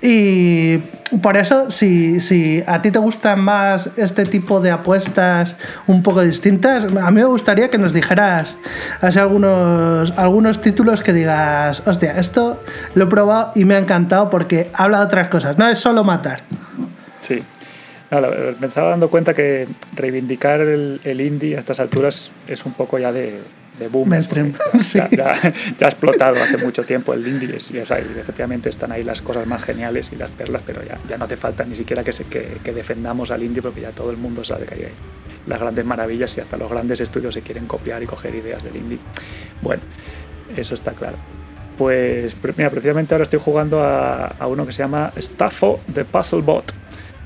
y 0.00 0.78
por 1.22 1.36
eso 1.36 1.70
si, 1.70 2.20
si, 2.20 2.62
a 2.66 2.80
ti 2.82 2.90
te 2.90 2.98
gustan 2.98 3.40
más 3.40 3.90
este 3.96 4.24
tipo 4.24 4.60
de 4.60 4.70
apuestas 4.70 5.56
un 5.86 6.02
poco 6.02 6.22
distintas, 6.22 6.84
a 6.84 7.10
mí 7.10 7.20
me 7.20 7.24
gustaría 7.24 7.68
que 7.68 7.78
nos 7.78 7.92
dijeras 7.92 8.54
así 9.00 9.18
algunos, 9.18 10.12
algunos 10.16 10.60
títulos 10.60 11.02
que 11.02 11.12
digas, 11.12 11.82
hostia, 11.86 12.18
esto 12.18 12.62
lo 12.94 13.04
he 13.04 13.06
probado 13.08 13.52
y 13.54 13.64
me 13.64 13.74
ha 13.74 13.78
encantado 13.78 14.30
porque 14.30 14.70
habla 14.72 15.00
de 15.00 15.06
otras 15.06 15.28
cosas, 15.28 15.58
no 15.58 15.68
es 15.68 15.78
solo 15.78 16.04
matar. 16.04 16.42
Sí. 17.22 17.42
me 18.60 18.66
estaba 18.66 18.90
dando 18.90 19.10
cuenta 19.10 19.34
que 19.34 19.66
reivindicar 19.96 20.60
el, 20.60 21.00
el 21.04 21.20
indie 21.20 21.56
a 21.56 21.60
estas 21.60 21.80
alturas 21.80 22.30
es 22.46 22.64
un 22.64 22.72
poco 22.72 22.98
ya 22.98 23.12
de, 23.12 23.40
de 23.80 23.88
boom. 23.88 24.10
Ya, 25.10 25.32
ha 25.32 25.88
explotado 25.88 26.42
hace 26.42 26.56
mucho 26.58 26.84
tiempo 26.84 27.12
el 27.12 27.26
indie 27.26 27.58
y, 27.72 27.78
o 27.78 27.86
sea, 27.86 27.98
efectivamente 27.98 28.68
están 28.68 28.92
ahí 28.92 29.02
las 29.02 29.22
cosas 29.22 29.46
más 29.46 29.62
geniales 29.62 30.10
y 30.12 30.16
las 30.16 30.30
perlas, 30.30 30.62
pero 30.64 30.82
ya, 30.84 30.98
ya 31.08 31.18
no 31.18 31.24
hace 31.24 31.36
falta 31.36 31.64
ni 31.64 31.74
siquiera 31.74 32.04
que, 32.04 32.12
se, 32.12 32.24
que, 32.24 32.58
que, 32.62 32.72
defendamos 32.72 33.30
al 33.30 33.42
indie 33.42 33.62
porque 33.62 33.80
ya 33.80 33.90
todo 33.90 34.10
el 34.10 34.16
mundo 34.16 34.44
sabe 34.44 34.66
que 34.66 34.74
hay 34.74 34.88
las 35.46 35.58
grandes 35.58 35.84
maravillas 35.84 36.36
y 36.36 36.40
hasta 36.40 36.56
los 36.56 36.70
grandes 36.70 37.00
estudios 37.00 37.34
se 37.34 37.42
quieren 37.42 37.66
copiar 37.66 38.02
y 38.02 38.06
coger 38.06 38.34
ideas 38.34 38.62
del 38.62 38.76
indie. 38.76 38.98
Bueno, 39.62 39.82
eso 40.56 40.74
está 40.74 40.92
claro. 40.92 41.16
Pues 41.78 42.36
mira, 42.56 42.70
precisamente 42.70 43.14
ahora 43.14 43.24
estoy 43.24 43.40
jugando 43.42 43.82
a, 43.82 44.26
a 44.26 44.46
uno 44.46 44.66
que 44.66 44.72
se 44.72 44.82
llama 44.82 45.12
Staffo 45.16 45.80
the 45.94 46.04
Puzzle 46.04 46.42
Bot, 46.42 46.72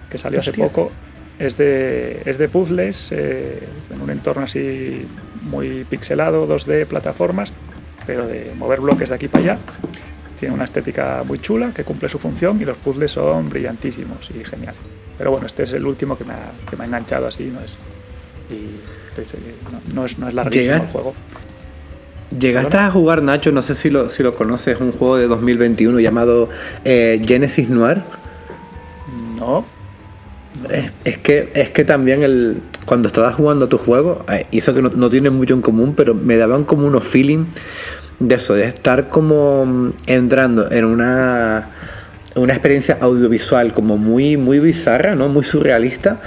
que 0.08 0.18
salió 0.18 0.40
hace 0.40 0.52
poco. 0.52 0.92
Es 1.38 1.56
de, 1.56 2.22
es 2.24 2.38
de 2.38 2.48
puzzles 2.48 3.10
eh, 3.10 3.58
en 3.92 4.00
un 4.00 4.10
entorno 4.10 4.44
así 4.44 5.04
muy 5.44 5.84
pixelado, 5.84 6.48
2D, 6.48 6.86
plataformas, 6.86 7.52
pero 8.06 8.26
de 8.26 8.52
mover 8.56 8.80
bloques 8.80 9.08
de 9.08 9.14
aquí 9.14 9.28
para 9.28 9.44
allá. 9.44 9.58
Tiene 10.38 10.54
una 10.54 10.64
estética 10.64 11.22
muy 11.26 11.38
chula 11.38 11.72
que 11.74 11.84
cumple 11.84 12.08
su 12.08 12.18
función 12.18 12.60
y 12.60 12.64
los 12.64 12.76
puzzles 12.76 13.12
son 13.12 13.48
brillantísimos 13.48 14.30
y 14.30 14.44
genial. 14.44 14.74
Pero 15.16 15.30
bueno, 15.30 15.46
este 15.46 15.62
es 15.62 15.72
el 15.72 15.86
último 15.86 16.18
que 16.18 16.24
me 16.24 16.32
ha, 16.32 16.50
que 16.68 16.76
me 16.76 16.84
ha 16.84 16.86
enganchado 16.86 17.26
así, 17.26 17.44
no 17.44 17.60
es, 17.60 17.76
y, 18.50 19.94
no, 19.94 20.04
es, 20.04 20.18
no 20.18 20.28
es 20.28 20.34
larguísimo 20.34 20.74
el 20.74 20.80
juego. 20.88 21.14
Llegaste 22.38 22.76
a 22.78 22.90
jugar, 22.90 23.22
Nacho, 23.22 23.52
no 23.52 23.62
sé 23.62 23.74
si 23.74 23.90
lo, 23.90 24.08
si 24.08 24.22
lo 24.22 24.34
conoces, 24.34 24.80
un 24.80 24.90
juego 24.90 25.16
de 25.16 25.28
2021 25.28 26.00
llamado 26.00 26.48
eh, 26.84 27.22
Genesis 27.24 27.68
Noir. 27.68 28.02
No. 29.38 29.64
Es, 31.04 31.18
que, 31.18 31.50
es 31.54 31.70
que 31.70 31.84
también 31.84 32.22
el, 32.22 32.60
cuando 32.84 33.08
estabas 33.08 33.34
jugando 33.34 33.68
tu 33.68 33.78
juego, 33.78 34.24
eh, 34.30 34.46
hizo 34.50 34.74
que 34.74 34.82
no, 34.82 34.90
no 34.90 35.10
tienen 35.10 35.34
mucho 35.34 35.54
en 35.54 35.60
común, 35.60 35.94
pero 35.96 36.14
me 36.14 36.36
daban 36.36 36.64
como 36.64 36.86
unos 36.86 37.04
feeling 37.04 37.46
de 38.18 38.34
eso, 38.34 38.54
de 38.54 38.64
estar 38.64 39.08
como 39.08 39.64
mm, 39.66 39.92
entrando 40.06 40.70
en 40.70 40.84
una, 40.84 41.70
una 42.34 42.52
experiencia 42.52 42.98
audiovisual 43.00 43.72
como 43.72 43.98
muy, 43.98 44.36
muy 44.36 44.58
bizarra, 44.58 45.14
¿no? 45.14 45.28
Muy 45.28 45.44
surrealista, 45.44 46.20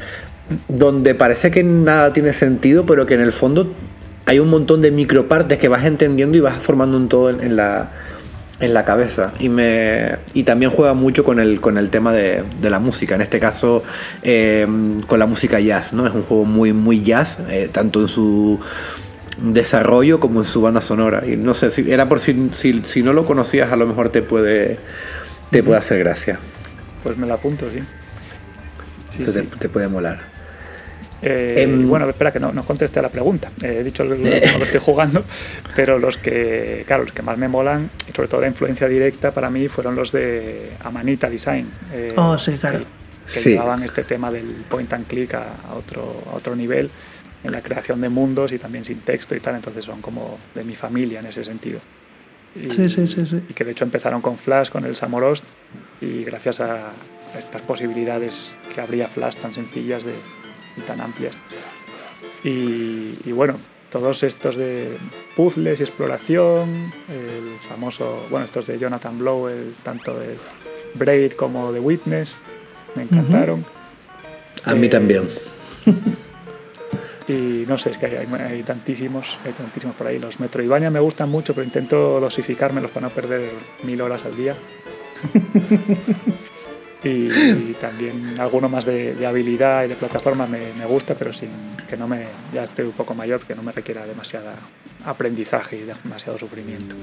donde 0.68 1.16
parece 1.16 1.52
que 1.52 1.64
nada 1.64 2.14
tiene 2.14 2.34
sentido, 2.34 2.86
pero 2.86 3.06
que 3.06 3.14
en 3.14 3.22
el 3.22 3.32
fondo 3.32 3.74
hay 4.26 4.40
un 4.40 4.50
montón 4.50 4.82
de 4.82 4.92
micropartes 4.92 5.58
que 5.58 5.68
vas 5.68 5.86
entendiendo 5.86 6.38
y 6.38 6.42
vas 6.42 6.58
formando 6.58 6.98
un 6.98 7.08
todo 7.08 7.30
en 7.30 7.56
la 7.56 7.92
en 8.60 8.74
la 8.74 8.86
cabeza 8.86 9.34
y 9.40 9.50
me 9.50 10.18
y 10.34 10.44
también 10.44 10.72
juega 10.72 10.94
mucho 10.94 11.24
con 11.24 11.40
el 11.40 11.62
con 11.62 11.78
el 11.78 11.90
tema 11.90 12.12
de, 12.14 12.44
la 12.62 12.80
música 12.80 13.16
en 13.16 13.22
este 13.22 13.40
caso 13.40 13.84
em, 14.24 15.00
con 15.02 15.20
la 15.20 15.28
música 15.28 15.60
jazz 15.60 15.94
no 15.94 16.08
es 16.08 16.14
un 16.14 16.24
juego 16.24 16.46
muy 16.46 16.74
muy 16.74 17.02
jazz 17.02 17.40
eh, 17.50 17.70
tanto 17.72 18.02
en 18.02 18.08
su 18.08 18.60
desarrollo 19.38 20.20
como 20.20 20.40
en 20.40 20.46
su 20.46 20.62
banda 20.62 20.82
sonora 20.82 21.24
y 21.26 21.36
no 21.38 21.54
sé 21.54 21.70
si 21.70 21.92
era 21.92 22.10
por 22.10 22.20
si, 22.20 22.50
si, 22.54 23.04
no 23.04 23.14
lo 23.14 23.26
conocías 23.26 23.72
a 23.72 23.76
lo 23.76 23.86
mejor 23.86 24.10
te 24.10 24.22
puede 24.22 24.80
te 25.52 25.64
puede 25.64 25.78
hacer 25.78 26.00
gracia. 26.00 26.40
Pues 27.04 27.18
me 27.18 27.26
la 27.28 27.36
apunto, 27.36 27.70
sí. 27.72 27.80
Sí, 29.12 29.20
te- 29.20 29.44
sí. 29.44 29.50
Te, 29.60 29.70
puede 29.70 29.88
molar. 29.88 30.20
Eh, 31.22 31.64
Em, 31.64 31.88
bueno, 31.88 32.08
espera 32.10 32.32
que 32.32 32.40
no, 32.40 32.52
no 32.54 32.64
conteste 32.64 33.00
a 33.00 33.02
la 33.02 33.10
pregunta. 33.10 33.50
Eh, 33.62 33.78
he 33.80 33.84
dicho 33.84 34.04
lo, 34.04 34.16
lo 34.16 34.24
que 34.24 34.38
estoy 34.64 34.80
jugando, 34.80 35.24
pero 35.76 35.98
los 36.00 36.18
que, 36.18 36.84
claro, 36.86 37.04
los 37.04 37.14
que 37.14 37.22
más 37.24 37.38
me 37.38 37.48
molan, 37.48 37.90
y 38.08 38.12
sobre 38.12 38.28
todo 38.28 38.42
la 38.42 38.48
influencia 38.48 38.88
directa 38.88 39.32
para 39.32 39.50
mí, 39.50 39.68
fueron 39.68 39.96
los 39.96 40.12
de 40.12 40.72
Amanita 40.84 41.30
Design. 41.30 41.68
eh, 41.94 42.14
Oh, 42.16 42.38
sí, 42.38 42.58
claro. 42.58 42.80
Que, 42.80 42.86
que 42.86 43.40
Sí. 43.40 43.50
llevaban 43.52 43.84
este 43.84 44.04
tema 44.04 44.32
del 44.32 44.46
point 44.70 44.92
and 44.94 45.06
click 45.08 45.34
a, 45.34 45.44
a 45.70 45.74
otro, 45.76 46.24
a 46.32 46.36
otro 46.36 46.56
nivel 46.56 46.90
en 47.44 47.52
la 47.52 47.62
creación 47.62 48.00
de 48.02 48.10
mundos 48.10 48.52
y 48.52 48.58
también 48.60 48.86
sin 48.86 49.00
texto 49.00 49.36
y 49.36 49.40
tal. 49.40 49.56
Entonces 49.56 49.84
son 49.86 50.02
como 50.02 50.38
de 50.56 50.64
mi 50.64 50.76
familia 50.76 51.20
en 51.20 51.26
ese 51.26 51.44
sentido. 51.44 51.80
Y, 52.56 52.70
Sí, 52.72 52.88
sí, 52.90 53.06
sí, 53.08 53.26
sí. 53.26 53.42
y 53.50 53.54
que 53.54 53.64
de 53.66 53.72
hecho 53.72 53.84
empezaron 53.84 54.22
con 54.22 54.38
Flash, 54.38 54.70
con 54.70 54.86
el 54.86 54.96
Samorost, 54.96 55.44
y 56.00 56.24
gracias 56.24 56.60
a, 56.62 56.88
a 57.36 57.38
estas 57.40 57.62
posibilidades 57.64 58.56
que 58.74 58.82
habría 58.82 59.08
Flash 59.08 59.36
tan 59.36 59.54
sencillas 59.54 60.04
de, 60.06 60.14
y 60.78 60.82
tan 60.82 61.02
amplias. 61.02 61.36
Y, 62.44 63.18
y 63.26 63.32
bueno, 63.34 63.56
todos 63.90 64.24
estos 64.24 64.56
de 64.56 64.96
puzzles 65.36 65.80
y 65.80 65.84
exploración, 65.84 66.92
el 67.10 67.58
famoso, 67.68 68.26
bueno, 68.30 68.46
estos 68.46 68.68
de 68.68 68.78
Jonathan 68.80 69.18
Blow, 69.20 69.48
el, 69.48 69.74
tanto 69.84 70.18
de 70.18 70.38
Braid 70.96 71.34
como 71.34 71.72
de 71.72 71.80
Witness, 71.80 72.38
me 72.96 73.04
encantaron. 73.04 73.66
A 74.66 74.76
mí 74.76 74.88
Eh, 74.88 74.90
también. 74.90 75.28
Y 77.30 77.66
no 77.68 77.78
sé, 77.78 77.90
es 77.92 77.98
que 77.98 78.06
hay, 78.06 78.16
hay- 78.16 78.42
hay 78.42 78.64
tantísimos, 78.64 79.26
hay 79.44 79.52
tantísimos 79.52 79.98
por 79.98 80.08
ahí. 80.08 80.18
Los 80.18 80.40
Metroidvania 80.40 80.90
me 80.90 81.02
gustan 81.02 81.30
mucho, 81.30 81.54
pero 81.54 81.66
intento 81.66 82.22
dosificármelos 82.22 82.90
para 82.90 83.08
no 83.08 83.14
perder 83.14 83.50
mil 83.84 84.00
horas 84.00 84.24
al 84.24 84.38
día. 84.38 84.56
y, 87.08 87.72
y 87.72 87.76
también 87.80 88.40
alguno 88.40 88.70
más 88.70 88.86
de, 88.86 89.16
de 89.16 89.26
habilidad 89.26 89.86
y 89.86 89.88
de 89.90 89.96
plataforma 89.96 90.46
me, 90.48 90.60
me 90.78 90.86
gusta, 90.86 91.16
pero 91.16 91.34
sin 91.34 91.50
que 91.90 91.98
no 91.98 92.08
me, 92.08 92.24
ya 92.54 92.64
estoy 92.66 92.86
un 92.86 92.92
poco 92.92 93.14
mayor, 93.16 93.40
que 93.42 93.56
no 93.56 93.64
me 93.64 93.72
requiera 93.72 94.06
demasiada 94.06 94.54
aprendizaje 95.06 95.78
y 95.78 95.84
demasiado 96.04 96.38
sufrimiento. 96.38 96.96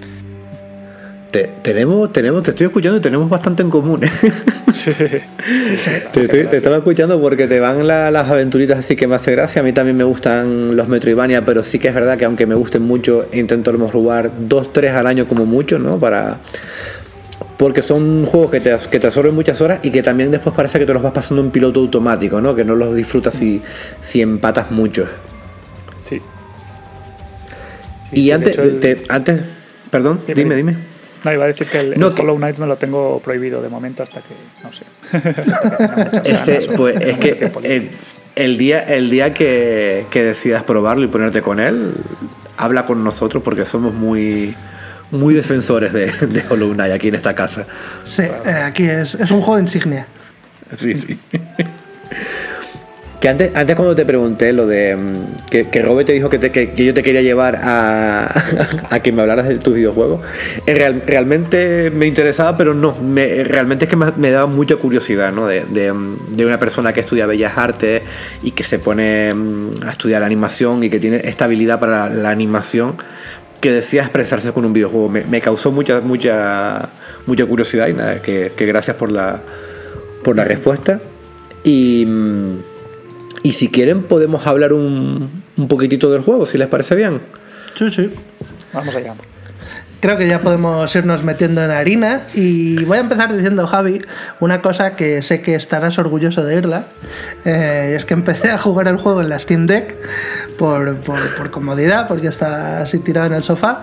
Te, 1.30 1.48
tenemos, 1.62 2.12
tenemos, 2.12 2.44
te 2.44 2.50
estoy 2.50 2.68
escuchando 2.68 2.98
y 2.98 3.00
tenemos 3.00 3.28
bastante 3.28 3.62
en 3.62 3.70
común. 3.70 4.04
¿eh? 4.04 4.08
Sí. 4.74 4.90
Te, 6.12 6.22
estoy- 6.24 6.46
te 6.46 6.56
estaba 6.56 6.76
escuchando 6.78 7.20
porque 7.20 7.46
te 7.46 7.60
van 7.60 7.86
la- 7.86 8.10
las 8.10 8.28
aventuritas 8.28 8.78
así 8.78 8.96
que 8.96 9.06
me 9.06 9.14
hace 9.14 9.30
gracia. 9.32 9.60
A 9.62 9.64
mí 9.64 9.72
también 9.72 9.96
me 9.96 10.02
gustan 10.04 10.76
los 10.76 10.88
Metroidvania, 10.88 11.44
pero 11.44 11.62
sí 11.62 11.78
que 11.78 11.88
es 11.88 11.94
verdad 11.94 12.18
que 12.18 12.24
aunque 12.24 12.44
me 12.46 12.54
gusten 12.56 12.82
mucho, 12.82 13.26
intento 13.32 13.70
a 13.70 13.72
lo 13.72 13.78
mejor 13.78 13.92
jugar 13.94 14.30
dos, 14.48 14.72
tres 14.72 14.92
al 14.92 15.06
año 15.06 15.26
como 15.28 15.46
mucho, 15.46 15.78
¿no? 15.78 15.98
Para... 15.98 16.38
Porque 17.56 17.82
son 17.82 18.26
juegos 18.26 18.50
que 18.50 18.60
te, 18.60 18.76
que 18.90 18.98
te 18.98 19.06
absorben 19.06 19.34
muchas 19.34 19.60
horas 19.60 19.78
y 19.82 19.90
que 19.90 20.02
también 20.02 20.30
después 20.30 20.54
parece 20.56 20.78
que 20.78 20.86
te 20.86 20.92
los 20.92 21.02
vas 21.02 21.12
pasando 21.12 21.40
en 21.42 21.50
piloto 21.50 21.80
automático, 21.80 22.40
¿no? 22.40 22.54
Que 22.54 22.64
no 22.64 22.74
los 22.74 22.94
disfrutas 22.96 23.34
si, 23.34 23.62
si 24.00 24.20
empatas 24.22 24.70
mucho. 24.72 25.08
Sí. 26.04 26.20
Sí, 28.10 28.20
y 28.20 28.22
sí, 28.24 28.30
antes, 28.32 28.50
hecho 28.54 28.62
el- 28.62 28.80
te- 28.80 29.02
antes, 29.08 29.42
perdón, 29.90 30.20
Dime, 30.26 30.54
dime. 30.56 30.76
No, 31.24 31.32
iba 31.32 31.44
a 31.44 31.46
decir 31.46 31.66
que 31.66 31.80
el, 31.80 31.98
No, 31.98 32.08
el 32.08 32.14
que- 32.14 32.22
Hollow 32.22 32.36
Knight 32.36 32.58
me 32.58 32.66
lo 32.66 32.76
tengo 32.76 33.18
prohibido 33.20 33.62
de 33.62 33.68
momento 33.70 34.02
hasta 34.02 34.20
que, 34.20 34.34
no 34.62 34.72
sé. 34.72 34.84
Ese, 36.30 36.68
pues 36.76 36.96
es 37.00 37.16
que 37.18 37.50
el, 37.62 37.90
el 38.34 38.56
día, 38.58 38.80
el 38.80 39.10
día 39.10 39.32
que, 39.32 40.06
que 40.10 40.22
decidas 40.22 40.64
probarlo 40.64 41.04
y 41.04 41.08
ponerte 41.08 41.40
con 41.40 41.60
él, 41.60 41.94
habla 42.56 42.84
con 42.84 43.02
nosotros 43.04 43.42
porque 43.42 43.64
somos 43.64 43.94
muy, 43.94 44.54
muy 45.14 45.34
defensores 45.34 45.92
de, 45.92 46.06
de 46.06 46.42
Hollow 46.48 46.72
Knight 46.74 46.92
aquí 46.92 47.08
en 47.08 47.14
esta 47.14 47.34
casa. 47.34 47.66
Sí, 48.04 48.22
eh, 48.22 48.50
aquí 48.64 48.84
es, 48.84 49.14
es 49.14 49.30
un 49.30 49.40
juego 49.40 49.58
insignia. 49.60 50.06
Sí, 50.78 50.94
sí. 50.96 51.18
Que 53.20 53.30
antes, 53.30 53.52
antes 53.56 53.74
cuando 53.74 53.94
te 53.94 54.04
pregunté 54.04 54.52
lo 54.52 54.66
de 54.66 54.96
mm, 54.96 55.46
que, 55.48 55.68
que 55.70 55.80
Robert 55.80 56.06
te 56.06 56.12
dijo 56.12 56.28
que, 56.28 56.38
te- 56.38 56.50
que- 56.50 56.72
que 56.72 56.84
yo 56.84 56.92
te 56.92 57.02
quería 57.02 57.22
llevar 57.22 57.56
a, 57.62 58.30
a 58.90 59.00
que 59.00 59.12
me 59.12 59.22
hablaras 59.22 59.48
de 59.48 59.58
tus 59.58 59.72
videojuegos, 59.74 60.20
real- 60.66 61.02
realmente 61.06 61.90
me 61.90 62.06
interesaba, 62.06 62.54
pero 62.58 62.74
no, 62.74 62.94
me, 63.00 63.42
realmente 63.44 63.86
es 63.86 63.88
que 63.88 63.96
me, 63.96 64.12
me 64.16 64.30
daba 64.30 64.46
mucha 64.46 64.76
curiosidad, 64.76 65.32
¿no? 65.32 65.46
De, 65.46 65.64
de, 65.64 65.90
mm, 65.90 66.36
de 66.36 66.44
una 66.44 66.58
persona 66.58 66.92
que 66.92 67.00
estudia 67.00 67.24
bellas 67.24 67.56
artes 67.56 68.02
y 68.42 68.50
que 68.50 68.62
se 68.62 68.78
pone 68.78 69.32
mm, 69.32 69.70
a 69.86 69.90
estudiar 69.92 70.22
animación 70.22 70.84
y 70.84 70.90
que 70.90 71.00
tiene 71.00 71.22
esta 71.24 71.46
habilidad 71.46 71.80
para 71.80 72.10
la, 72.10 72.14
la 72.14 72.28
animación 72.30 72.96
que 73.64 73.72
decía 73.72 74.02
expresarse 74.02 74.52
con 74.52 74.66
un 74.66 74.74
videojuego. 74.74 75.08
Me, 75.08 75.24
me 75.24 75.40
causó 75.40 75.72
mucha, 75.72 76.02
mucha, 76.02 76.90
mucha 77.24 77.46
curiosidad 77.46 77.88
y 77.88 77.94
nada, 77.94 78.20
que, 78.20 78.52
que 78.54 78.66
gracias 78.66 78.94
por 78.98 79.10
la, 79.10 79.40
por 80.22 80.36
la 80.36 80.44
respuesta. 80.44 81.00
Y, 81.62 82.04
mm, 82.04 82.58
y 83.42 83.52
si 83.52 83.68
quieren 83.68 84.02
podemos 84.02 84.46
hablar 84.46 84.74
un, 84.74 85.30
un 85.56 85.68
poquitito 85.68 86.12
del 86.12 86.20
juego, 86.20 86.44
si 86.44 86.58
les 86.58 86.68
parece 86.68 86.94
bien. 86.94 87.22
Sí, 87.74 87.88
sí. 87.88 88.10
Vamos 88.74 88.94
allá. 88.94 89.14
Creo 90.04 90.18
que 90.18 90.26
ya 90.28 90.40
podemos 90.40 90.94
irnos 90.94 91.24
metiendo 91.24 91.64
en 91.64 91.70
harina 91.70 92.20
y 92.34 92.84
voy 92.84 92.98
a 92.98 93.00
empezar 93.00 93.32
diciendo, 93.34 93.66
Javi, 93.66 94.02
una 94.38 94.60
cosa 94.60 94.96
que 94.96 95.22
sé 95.22 95.40
que 95.40 95.54
estarás 95.54 95.98
orgulloso 95.98 96.44
de 96.44 96.56
irla. 96.56 96.84
Eh, 97.46 97.94
es 97.96 98.04
que 98.04 98.12
empecé 98.12 98.50
a 98.50 98.58
jugar 98.58 98.86
el 98.88 98.98
juego 98.98 99.22
en 99.22 99.30
la 99.30 99.38
Steam 99.38 99.66
Deck 99.66 99.96
por, 100.58 100.96
por- 100.98 101.36
por 101.38 101.50
comodidad, 101.50 102.06
porque 102.06 102.26
está 102.26 102.82
así 102.82 102.98
tirado 102.98 103.28
en 103.28 103.32
el 103.32 103.44
sofá. 103.44 103.82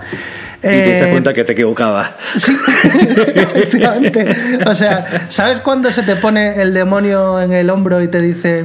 Y 0.60 0.62
te 0.68 0.94
das 1.00 1.08
Eh, 1.08 1.10
cuenta 1.10 1.34
que 1.34 1.44
te 1.44 1.54
equivocabas. 1.54 2.12
Sí, 2.38 2.56
efectivamente. 3.34 4.36
O 4.68 4.76
sea, 4.76 5.26
¿sabes 5.30 5.60
cuando 5.62 5.92
se 5.92 6.04
te 6.04 6.18
pone 6.18 6.62
el 6.62 6.72
demonio 6.76 7.42
en 7.42 7.52
el 7.52 7.68
hombro 7.72 8.00
y 8.00 8.08
te 8.10 8.22
dice... 8.22 8.62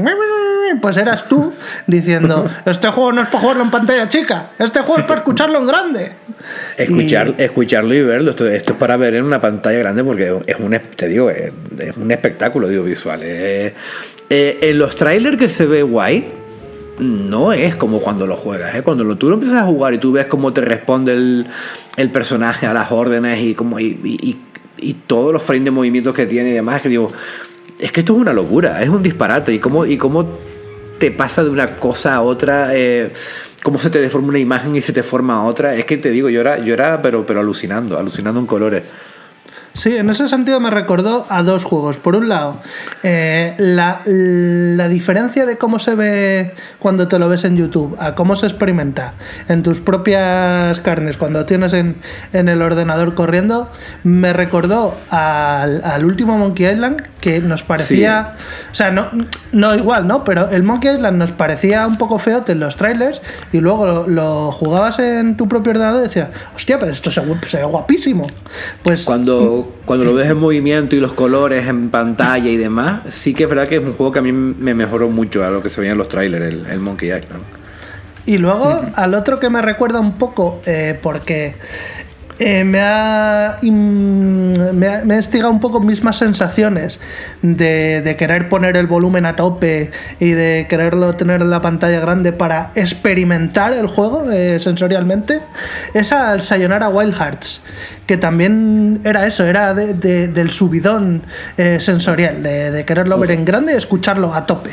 Pues 0.80 0.96
eras 0.96 1.28
tú 1.28 1.52
diciendo, 1.86 2.48
este 2.66 2.88
juego 2.88 3.12
no 3.12 3.22
es 3.22 3.28
para 3.28 3.40
jugarlo 3.40 3.64
en 3.64 3.70
pantalla 3.70 4.08
chica, 4.08 4.50
este 4.58 4.80
juego 4.80 5.00
es 5.00 5.06
para 5.06 5.18
escucharlo 5.20 5.58
en 5.58 5.66
grande. 5.66 6.12
Escuchar, 6.76 7.34
escucharlo 7.38 7.94
y 7.94 8.02
verlo, 8.02 8.30
esto, 8.30 8.46
esto 8.48 8.72
es 8.74 8.78
para 8.78 8.96
ver 8.96 9.14
en 9.14 9.24
una 9.24 9.40
pantalla 9.40 9.78
grande 9.78 10.04
porque 10.04 10.34
es 10.46 10.56
un, 10.58 10.78
te 10.96 11.08
digo, 11.08 11.30
es, 11.30 11.52
es 11.78 11.96
un 11.96 12.10
espectáculo 12.10 12.66
audiovisual. 12.66 13.20
Eh, 13.22 13.74
eh, 14.30 14.58
en 14.62 14.78
los 14.78 14.94
trailers 14.96 15.36
que 15.36 15.48
se 15.48 15.66
ve 15.66 15.82
guay, 15.82 16.28
no 16.98 17.52
es 17.52 17.76
como 17.76 18.00
cuando 18.00 18.26
lo 18.26 18.36
juegas. 18.36 18.74
¿eh? 18.74 18.82
Cuando 18.82 19.04
lo, 19.04 19.16
tú 19.16 19.28
lo 19.28 19.34
empiezas 19.34 19.62
a 19.62 19.66
jugar 19.66 19.94
y 19.94 19.98
tú 19.98 20.12
ves 20.12 20.26
cómo 20.26 20.52
te 20.52 20.60
responde 20.62 21.12
el, 21.12 21.46
el 21.96 22.10
personaje 22.10 22.66
a 22.66 22.72
las 22.74 22.90
órdenes 22.92 23.38
y, 23.40 23.54
como, 23.54 23.78
y, 23.80 23.98
y- 24.04 24.18
y- 24.30 24.36
y 24.78 24.92
todos 25.06 25.32
los 25.32 25.42
frames 25.42 25.64
de 25.64 25.70
movimientos 25.70 26.14
que 26.14 26.26
tiene 26.26 26.50
y 26.50 26.52
demás, 26.52 26.82
que 26.82 26.90
digo, 26.90 27.10
es 27.78 27.92
que 27.92 28.00
esto 28.00 28.14
es 28.14 28.18
una 28.20 28.32
locura, 28.34 28.82
es 28.82 28.88
un 28.90 29.02
disparate. 29.02 29.52
Y 29.54 29.58
cómo, 29.58 29.86
y 29.86 29.96
cómo 29.96 30.32
te 30.98 31.10
pasa 31.10 31.44
de 31.44 31.50
una 31.50 31.76
cosa 31.76 32.14
a 32.14 32.22
otra, 32.22 32.74
eh, 32.74 33.12
cómo 33.62 33.78
se 33.78 33.90
te 33.90 34.00
deforma 34.00 34.28
una 34.28 34.38
imagen 34.38 34.76
y 34.76 34.80
se 34.80 34.92
te 34.92 35.02
forma 35.02 35.44
otra. 35.44 35.74
Es 35.74 35.84
que 35.84 35.96
te 35.96 36.10
digo, 36.10 36.28
yo 36.28 36.40
era, 36.40 36.58
yo 36.58 36.74
era 36.74 37.02
pero, 37.02 37.26
pero 37.26 37.40
alucinando, 37.40 37.98
alucinando 37.98 38.40
en 38.40 38.46
colores. 38.46 38.82
Sí, 39.76 39.94
en 39.94 40.08
ese 40.08 40.26
sentido 40.26 40.58
me 40.58 40.70
recordó 40.70 41.26
a 41.28 41.42
dos 41.42 41.64
juegos. 41.64 41.98
Por 41.98 42.16
un 42.16 42.30
lado, 42.30 42.62
eh, 43.02 43.54
la, 43.58 44.00
la 44.06 44.88
diferencia 44.88 45.44
de 45.44 45.58
cómo 45.58 45.78
se 45.78 45.94
ve 45.94 46.54
cuando 46.78 47.08
te 47.08 47.18
lo 47.18 47.28
ves 47.28 47.44
en 47.44 47.58
YouTube 47.58 47.94
a 48.00 48.14
cómo 48.14 48.36
se 48.36 48.46
experimenta 48.46 49.12
en 49.48 49.62
tus 49.62 49.80
propias 49.80 50.80
carnes 50.80 51.18
cuando 51.18 51.44
tienes 51.44 51.74
en, 51.74 51.96
en 52.32 52.48
el 52.48 52.62
ordenador 52.62 53.14
corriendo, 53.14 53.70
me 54.02 54.32
recordó 54.32 54.96
al, 55.10 55.84
al 55.84 56.06
último 56.06 56.38
Monkey 56.38 56.72
Island 56.72 57.02
que 57.20 57.40
nos 57.40 57.62
parecía... 57.62 58.34
O 58.70 58.74
sea, 58.74 58.90
no, 58.90 59.10
no 59.52 59.74
igual, 59.74 60.06
¿no? 60.06 60.24
Pero 60.24 60.48
el 60.48 60.62
Monkey 60.62 60.94
Island 60.94 61.18
nos 61.18 61.32
parecía 61.32 61.86
un 61.86 61.96
poco 61.98 62.18
feote 62.18 62.52
en 62.52 62.60
los 62.60 62.76
trailers 62.76 63.20
y 63.52 63.58
luego 63.58 63.84
lo, 63.84 64.08
lo 64.08 64.52
jugabas 64.52 65.00
en 65.00 65.36
tu 65.36 65.48
propio 65.48 65.72
ordenador 65.72 66.00
y 66.00 66.04
decías, 66.04 66.28
hostia, 66.54 66.78
pero 66.78 66.92
esto 66.92 67.10
se, 67.10 67.20
se 67.48 67.56
ve 67.58 67.64
guapísimo. 67.64 68.26
Pues 68.82 69.04
Cuando, 69.04 69.65
cuando 69.84 70.04
lo 70.04 70.14
ves 70.14 70.30
en 70.30 70.38
movimiento 70.38 70.96
y 70.96 71.00
los 71.00 71.12
colores 71.12 71.66
en 71.66 71.90
pantalla 71.90 72.50
y 72.50 72.56
demás, 72.56 73.02
sí 73.08 73.34
que 73.34 73.44
es 73.44 73.48
verdad 73.48 73.68
que 73.68 73.76
es 73.76 73.82
un 73.82 73.94
juego 73.94 74.12
que 74.12 74.18
a 74.18 74.22
mí 74.22 74.32
me 74.32 74.74
mejoró 74.74 75.08
mucho 75.08 75.44
a 75.44 75.50
lo 75.50 75.62
que 75.62 75.68
se 75.68 75.80
veía 75.80 75.92
en 75.92 75.98
los 75.98 76.08
trailers, 76.08 76.54
el, 76.54 76.66
el 76.66 76.80
Monkey 76.80 77.08
Island. 77.08 77.44
Y 78.26 78.38
luego 78.38 78.84
al 78.96 79.14
otro 79.14 79.38
que 79.38 79.50
me 79.50 79.62
recuerda 79.62 80.00
un 80.00 80.18
poco, 80.18 80.60
eh, 80.66 80.98
porque 81.00 81.54
eh, 82.38 82.64
me, 82.64 82.80
ha, 82.82 83.58
me, 83.62 84.88
ha, 84.88 85.04
me 85.04 85.14
ha 85.14 85.16
instigado 85.16 85.50
un 85.50 85.60
poco 85.60 85.80
mismas 85.80 86.18
sensaciones 86.18 86.98
de, 87.42 88.02
de 88.02 88.16
querer 88.16 88.48
poner 88.48 88.76
el 88.76 88.86
volumen 88.86 89.24
a 89.24 89.36
tope 89.36 89.90
y 90.20 90.32
de 90.32 90.66
quererlo 90.68 91.14
tener 91.14 91.40
en 91.40 91.48
la 91.50 91.62
pantalla 91.62 91.98
grande 92.00 92.32
para 92.32 92.72
experimentar 92.74 93.72
el 93.72 93.86
juego 93.86 94.30
eh, 94.30 94.60
sensorialmente, 94.60 95.40
es 95.94 96.12
al 96.12 96.42
Sayonara 96.42 96.88
Wild 96.90 97.14
Hearts, 97.14 97.60
que 98.06 98.16
también 98.18 99.00
era 99.04 99.26
eso, 99.26 99.44
era 99.44 99.72
de- 99.74 99.94
de- 99.94 100.28
del 100.28 100.50
subidón 100.50 101.22
eh, 101.56 101.78
sensorial, 101.80 102.42
de, 102.42 102.70
de 102.70 102.84
quererlo 102.84 103.18
ver 103.18 103.30
en 103.30 103.44
grande 103.46 103.72
y 103.72 103.76
escucharlo 103.76 104.34
a 104.34 104.44
tope. 104.46 104.70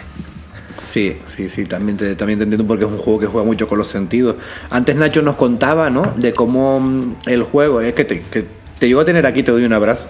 Sí, 0.83 1.17
sí, 1.27 1.49
sí, 1.49 1.65
también 1.65 1.97
te, 1.97 2.15
también 2.15 2.41
entiendo 2.41 2.67
porque 2.67 2.83
es 2.85 2.91
un 2.91 2.97
juego 2.97 3.19
que 3.19 3.27
juega 3.27 3.45
mucho 3.45 3.67
con 3.67 3.77
los 3.77 3.87
sentidos. 3.87 4.35
Antes 4.69 4.95
Nacho 4.95 5.21
nos 5.21 5.35
contaba, 5.35 5.89
¿no? 5.89 6.13
De 6.17 6.33
cómo 6.33 6.79
mm, 6.79 7.15
el 7.27 7.43
juego 7.43 7.79
es 7.79 7.93
que 7.93 8.03
te, 8.03 8.21
que 8.21 8.45
te 8.79 8.87
llego 8.87 8.99
a 8.99 9.05
tener 9.05 9.25
aquí, 9.25 9.43
te 9.43 9.51
doy 9.51 9.63
un 9.63 9.73
abrazo. 9.73 10.09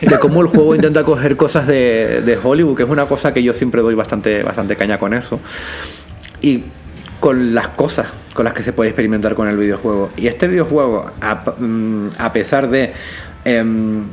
De 0.00 0.18
cómo 0.18 0.40
el 0.40 0.46
juego 0.48 0.74
intenta 0.74 1.04
coger 1.04 1.36
cosas 1.36 1.66
de, 1.66 2.22
de 2.24 2.38
Hollywood, 2.42 2.76
que 2.76 2.84
es 2.84 2.88
una 2.88 3.06
cosa 3.06 3.34
que 3.34 3.42
yo 3.42 3.52
siempre 3.52 3.82
doy 3.82 3.94
bastante, 3.94 4.42
bastante 4.42 4.74
caña 4.74 4.98
con 4.98 5.12
eso. 5.12 5.38
Y 6.40 6.64
con 7.20 7.54
las 7.54 7.68
cosas 7.68 8.08
con 8.36 8.44
las 8.44 8.52
que 8.52 8.62
se 8.62 8.74
puede 8.74 8.90
experimentar 8.90 9.34
con 9.34 9.48
el 9.48 9.56
videojuego. 9.56 10.12
Y 10.16 10.26
este 10.26 10.46
videojuego, 10.46 11.10
a, 11.20 11.54
mm, 11.58 12.10
pesar 12.32 12.68
de 12.68 12.92
em, 13.44 14.04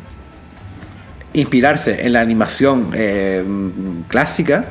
inspirarse 1.33 2.05
en 2.05 2.13
la 2.13 2.21
animación 2.21 2.91
em, 2.93 4.03
clásica, 4.07 4.65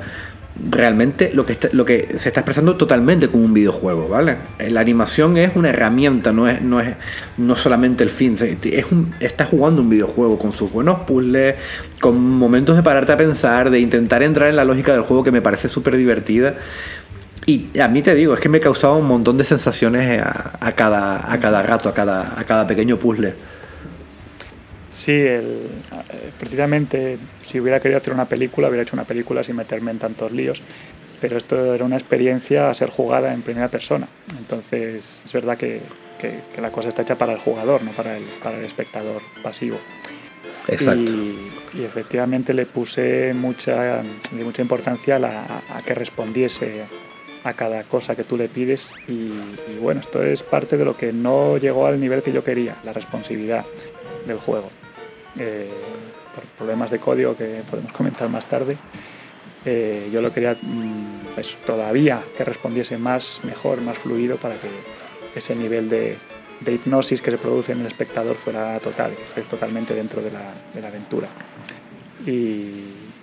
realmente 0.71 1.31
lo 1.33 1.47
que, 1.47 1.53
está- 1.53 1.69
lo 1.73 1.85
que 1.85 2.09
se 2.19 2.29
está 2.29 2.41
expresando 2.41 2.77
totalmente 2.77 3.29
como 3.29 3.45
un 3.45 3.55
videojuego, 3.55 4.09
¿vale? 4.09 4.37
La 4.69 4.81
animación 4.81 5.37
es 5.37 5.57
una 5.57 5.71
herramienta, 5.71 6.33
no 6.33 6.49
es, 6.49 6.61
no 6.63 6.81
es 6.81 6.95
no 7.39 7.57
solamente 7.57 8.05
el 8.05 8.11
fin. 8.11 8.37
Es 8.63 8.93
un, 8.93 9.15
estás 9.21 9.49
jugando 9.49 9.83
un 9.83 9.89
videojuego 9.89 10.39
con 10.39 10.53
sus 10.53 10.71
buenos 10.71 11.01
puzzles, 11.01 11.57
con 12.01 12.21
momentos 12.21 12.77
de 12.77 12.83
pararte 12.83 13.13
a 13.13 13.17
pensar, 13.17 13.71
de 13.71 13.81
intentar 13.81 14.23
entrar 14.23 14.51
en 14.51 14.57
la 14.57 14.65
lógica 14.65 14.93
del 14.93 15.03
juego 15.03 15.25
que 15.25 15.33
me 15.33 15.41
parece 15.43 15.69
súper 15.69 15.97
divertida. 15.97 16.55
Y 17.47 17.77
a 17.81 17.89
mí 17.89 18.03
te 18.03 18.15
digo, 18.15 18.35
es 18.35 18.41
que 18.41 18.49
me 18.49 18.61
causaba 18.61 18.95
un 18.95 19.07
montón 19.07 19.37
de 19.39 19.45
sensaciones 19.45 20.23
a, 20.23 20.59
a 20.61 20.73
cada, 20.73 21.33
a 21.33 21.41
cada 21.41 21.63
rato, 21.63 21.89
a 21.89 21.95
cada, 21.95 22.39
a 22.39 22.45
cada 22.45 22.67
pequeño 22.67 22.99
puzzle. 22.99 23.35
Sí, 24.93 25.13
el- 25.13 25.67
eh, 26.11 26.31
precisamente 26.39 27.19
si 27.45 27.61
hubiera 27.61 27.81
querido 27.81 27.99
hacer 27.99 28.13
una 28.13 28.27
película, 28.27 28.69
hubiera 28.69 28.83
hecho 28.83 28.97
una 28.97 29.05
película 29.05 29.43
sin 29.45 29.57
meterme 29.57 29.91
en 29.91 29.99
tantos 29.99 30.33
líos, 30.33 30.63
pero 31.21 31.37
esto 31.39 31.75
era 31.75 31.85
una 31.85 31.97
experiencia 31.97 32.69
a 32.71 32.75
ser 32.75 32.91
jugada 32.91 33.33
en 33.33 33.43
primera 33.43 33.69
persona. 33.69 34.09
Entonces 34.39 35.23
es 35.25 35.33
verdad 35.33 35.57
que, 35.57 35.81
que- 36.19 36.39
que 36.55 36.61
la 36.61 36.71
cosa 36.71 36.89
está 36.89 37.03
hecha 37.03 37.17
para 37.17 37.33
el 37.33 37.39
jugador, 37.39 37.83
no 37.83 37.91
para 37.93 38.17
el, 38.17 38.25
para 38.43 38.59
el 38.59 38.65
espectador 38.65 39.23
pasivo. 39.43 39.79
Exacto. 40.69 41.11
Y, 41.11 41.51
y 41.75 41.85
efectivamente 41.85 42.55
le 42.55 42.67
puse 42.67 43.33
mucha, 43.35 44.03
di 44.31 44.45
mucha 44.45 44.63
importancia 44.63 45.17
a, 45.17 45.19
la- 45.19 45.43
a- 45.43 45.79
a 45.79 45.83
que 45.83 45.95
respondiese 45.95 46.85
a 47.45 47.55
cada 47.55 47.83
cosa 47.83 48.15
que 48.15 48.23
tú 48.23 48.37
le 48.37 48.49
pides 48.49 48.95
y, 49.09 49.13
y 49.13 49.79
bueno, 49.81 50.01
esto 50.01 50.23
es 50.23 50.45
parte 50.45 50.77
de 50.77 50.85
lo 50.85 50.97
que 50.97 51.13
no 51.13 51.57
llegó 51.59 51.87
al 51.87 51.99
nivel 52.01 52.23
que 52.23 52.31
yo 52.33 52.45
quería, 52.45 52.77
la 52.85 52.93
responsividad 52.93 53.65
del 54.27 54.39
juego. 54.39 54.71
Eh, 55.39 55.69
por 56.35 56.45
problemas 56.57 56.91
de 56.91 56.99
código 56.99 57.37
que 57.37 57.63
podemos 57.71 57.93
comentar 57.93 58.29
más 58.29 58.47
tarde, 58.47 58.77
eh, 59.65 60.09
yo 60.13 60.21
lo 60.23 60.33
quería 60.33 60.57
mm, 60.61 61.41
todavía 61.65 62.21
que 62.37 62.45
respondiese 62.45 62.99
más, 62.99 63.41
mejor, 63.45 63.81
más 63.81 63.99
fluido 63.99 64.37
para 64.37 64.57
que 64.57 64.69
ese 65.35 65.55
nivel 65.55 65.89
de, 65.89 66.17
hipnosis 66.67 67.21
que 67.21 67.31
se 67.31 67.39
produce 67.39 67.73
en 67.73 67.81
el 67.81 67.87
espectador 67.87 68.37
fuera 68.37 68.79
total, 68.81 69.13
que 69.35 69.41
totalmente 69.43 69.95
dentro 69.95 70.23
de 70.23 70.31
la, 70.31 70.53
de 70.75 70.81
la 70.81 70.89
aventura. 70.89 71.29
Y 72.27 72.71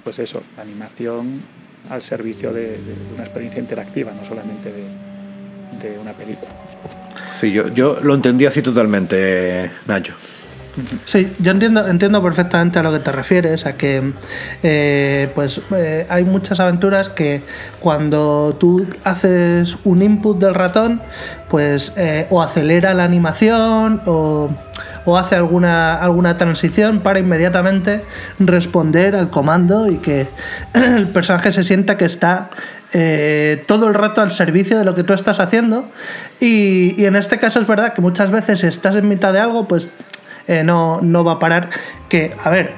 pues 0.03 0.19
eso, 0.19 0.41
la 0.55 0.63
animación 0.63 1.41
al 1.89 2.01
servicio 2.01 2.53
de, 2.53 2.77
una 3.13 3.23
experiencia 3.23 3.59
interactiva, 3.59 4.11
no 4.11 4.27
solamente 4.27 4.71
de, 4.71 5.89
de 5.89 5.99
una 5.99 6.13
película. 6.13 6.51
Sí, 7.33 7.51
yo, 7.51 7.67
yo 7.69 7.99
lo 8.01 8.15
entendí 8.15 8.45
así 8.45 8.61
totalmente, 8.61 9.71
Nacho. 9.87 10.15
Sí, 11.05 11.31
yo 11.39 11.51
entiendo, 11.51 11.87
entiendo 11.87 12.21
perfectamente 12.21 12.79
a 12.79 12.83
lo 12.83 12.91
que 12.91 12.99
te 12.99 13.11
refieres, 13.11 13.65
a 13.65 13.73
que 13.73 14.13
eh, 14.63 15.31
pues 15.35 15.61
eh, 15.75 16.05
hay 16.09 16.23
muchas 16.23 16.59
aventuras 16.59 17.09
que 17.09 17.41
cuando 17.79 18.55
tú 18.59 18.85
haces 19.03 19.77
un 19.83 20.01
input 20.01 20.39
del 20.39 20.53
ratón, 20.53 21.01
pues 21.47 21.93
eh, 21.95 22.27
o 22.29 22.41
acelera 22.41 22.93
la 22.93 23.03
animación 23.03 24.01
o, 24.05 24.49
o 25.05 25.17
hace 25.17 25.35
alguna, 25.35 25.95
alguna 25.95 26.37
transición 26.37 26.99
para 26.99 27.19
inmediatamente 27.19 28.03
responder 28.39 29.15
al 29.15 29.29
comando 29.29 29.89
y 29.89 29.97
que 29.97 30.27
el 30.73 31.07
personaje 31.07 31.51
se 31.51 31.63
sienta 31.63 31.97
que 31.97 32.05
está 32.05 32.49
todo 33.67 33.87
el 33.87 33.93
rato 33.93 34.21
al 34.21 34.31
servicio 34.31 34.75
de 34.75 34.83
lo 34.83 34.95
que 34.95 35.03
tú 35.03 35.13
estás 35.13 35.39
haciendo. 35.39 35.87
Y, 36.39 36.99
y 36.99 37.05
en 37.05 37.15
este 37.15 37.37
caso 37.37 37.59
es 37.59 37.67
verdad 37.67 37.93
que 37.93 38.01
muchas 38.01 38.31
veces 38.31 38.61
si 38.61 38.67
estás 38.67 38.95
en 38.95 39.07
mitad 39.07 39.31
de 39.31 39.39
algo, 39.39 39.67
pues 39.67 39.89
eh, 40.49 40.63
no, 40.65 40.99
no 41.01 41.23
va 41.23 41.33
a 41.33 41.39
parar. 41.39 41.69
Que, 42.09 42.35
a 42.43 42.49
ver, 42.49 42.73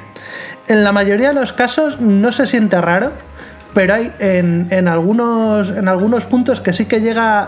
en 0.68 0.84
la 0.84 0.92
mayoría 0.92 1.30
de 1.30 1.34
los 1.34 1.52
casos 1.54 2.00
no 2.00 2.32
se 2.32 2.46
siente 2.46 2.80
raro, 2.80 3.12
pero 3.74 3.94
hay 3.96 4.12
en, 4.20 4.68
en 4.70 4.88
algunos, 4.90 5.70
en 5.70 5.88
algunos 5.88 6.26
puntos 6.26 6.60
que 6.62 6.74
sí 6.74 6.86
que 6.86 7.00
llega 7.02 7.48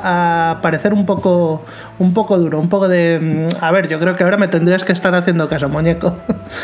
a 0.52 0.62
parecer 0.62 0.94
un 0.94 1.06
poco, 1.06 1.64
un 2.00 2.14
poco 2.14 2.40
duro, 2.40 2.60
un 2.60 2.70
poco 2.70 2.88
de... 2.88 3.20
mm, 3.52 3.64
A 3.64 3.72
ver, 3.72 3.88
yo 3.90 4.00
creo 4.00 4.16
que 4.16 4.24
ahora 4.24 4.38
me 4.38 4.48
tendrías 4.48 4.84
que 4.86 4.94
estar 4.94 5.14
haciendo 5.14 5.48
caso, 5.50 5.68
muñeco. 5.70 6.18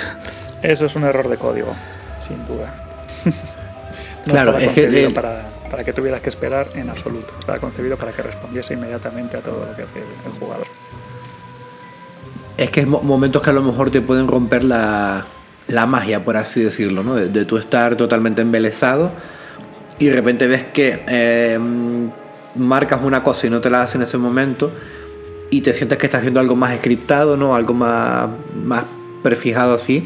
Eso 0.62 0.86
es 0.86 0.95
un 0.95 1.04
error 1.04 1.28
de 1.30 1.38
código, 1.38 1.74
sin 2.28 2.45
duda. 2.48 2.74
No 4.26 4.34
Claro, 4.34 4.52
estaba 4.52 4.65
es 4.65 4.76
que 4.76 4.82
concebido 4.84 5.08
el- 5.08 5.13
para, 5.13 5.41
para 5.72 5.84
que 5.84 5.93
tuvieras 5.93 6.22
que 6.22 6.30
esperar 6.30 6.67
en 6.76 6.89
absoluto. 6.89 7.34
Estaba 7.39 7.58
concebido 7.58 7.98
para 7.98 8.12
que 8.12 8.22
respondiese 8.22 8.74
inmediatamente 8.76 9.38
a 9.38 9.39
todo 9.39 9.65
lo 9.65 9.76
que 9.76 9.84
hace 9.84 10.00
el 10.00 10.39
jugador. 10.39 10.67
Es 12.60 12.69
que 12.72 12.82
es 12.82 12.88
mo- 12.88 13.02
momentos 13.02 13.41
que 13.41 13.52
a 13.52 13.54
lo 13.54 13.62
mejor 13.62 13.89
te 13.89 14.02
pueden 14.02 14.28
romper 14.28 14.65
la, 14.65 15.26
la 15.67 15.86
magia, 15.86 16.26
por 16.26 16.36
así 16.36 16.62
decirlo, 16.62 17.04
¿no? 17.04 17.15
De, 17.15 17.30
de 17.30 17.45
tú 17.45 17.58
estar 17.58 17.95
totalmente 17.95 18.41
embelesado 18.41 19.12
y 19.98 20.08
de 20.08 20.13
repente 20.13 20.45
ves 20.45 20.63
que 20.74 21.04
eh, 21.08 21.58
marcas 22.56 23.00
una 23.02 23.24
cosa 23.24 23.48
y 23.48 23.50
no 23.50 23.62
te 23.62 23.69
la 23.69 23.82
hace 23.82 23.98
en 23.98 24.02
ese 24.04 24.17
momento 24.17 24.72
y 25.50 25.62
te 25.62 25.74
sientes 25.74 25.98
que 25.98 26.08
estás 26.08 26.22
viendo 26.22 26.41
algo 26.41 26.58
más 26.58 26.76
scriptado, 26.76 27.38
¿no? 27.38 27.56
Algo 27.56 27.74
más, 27.74 28.30
más 28.54 28.84
prefijado 29.24 29.74
así 29.74 30.06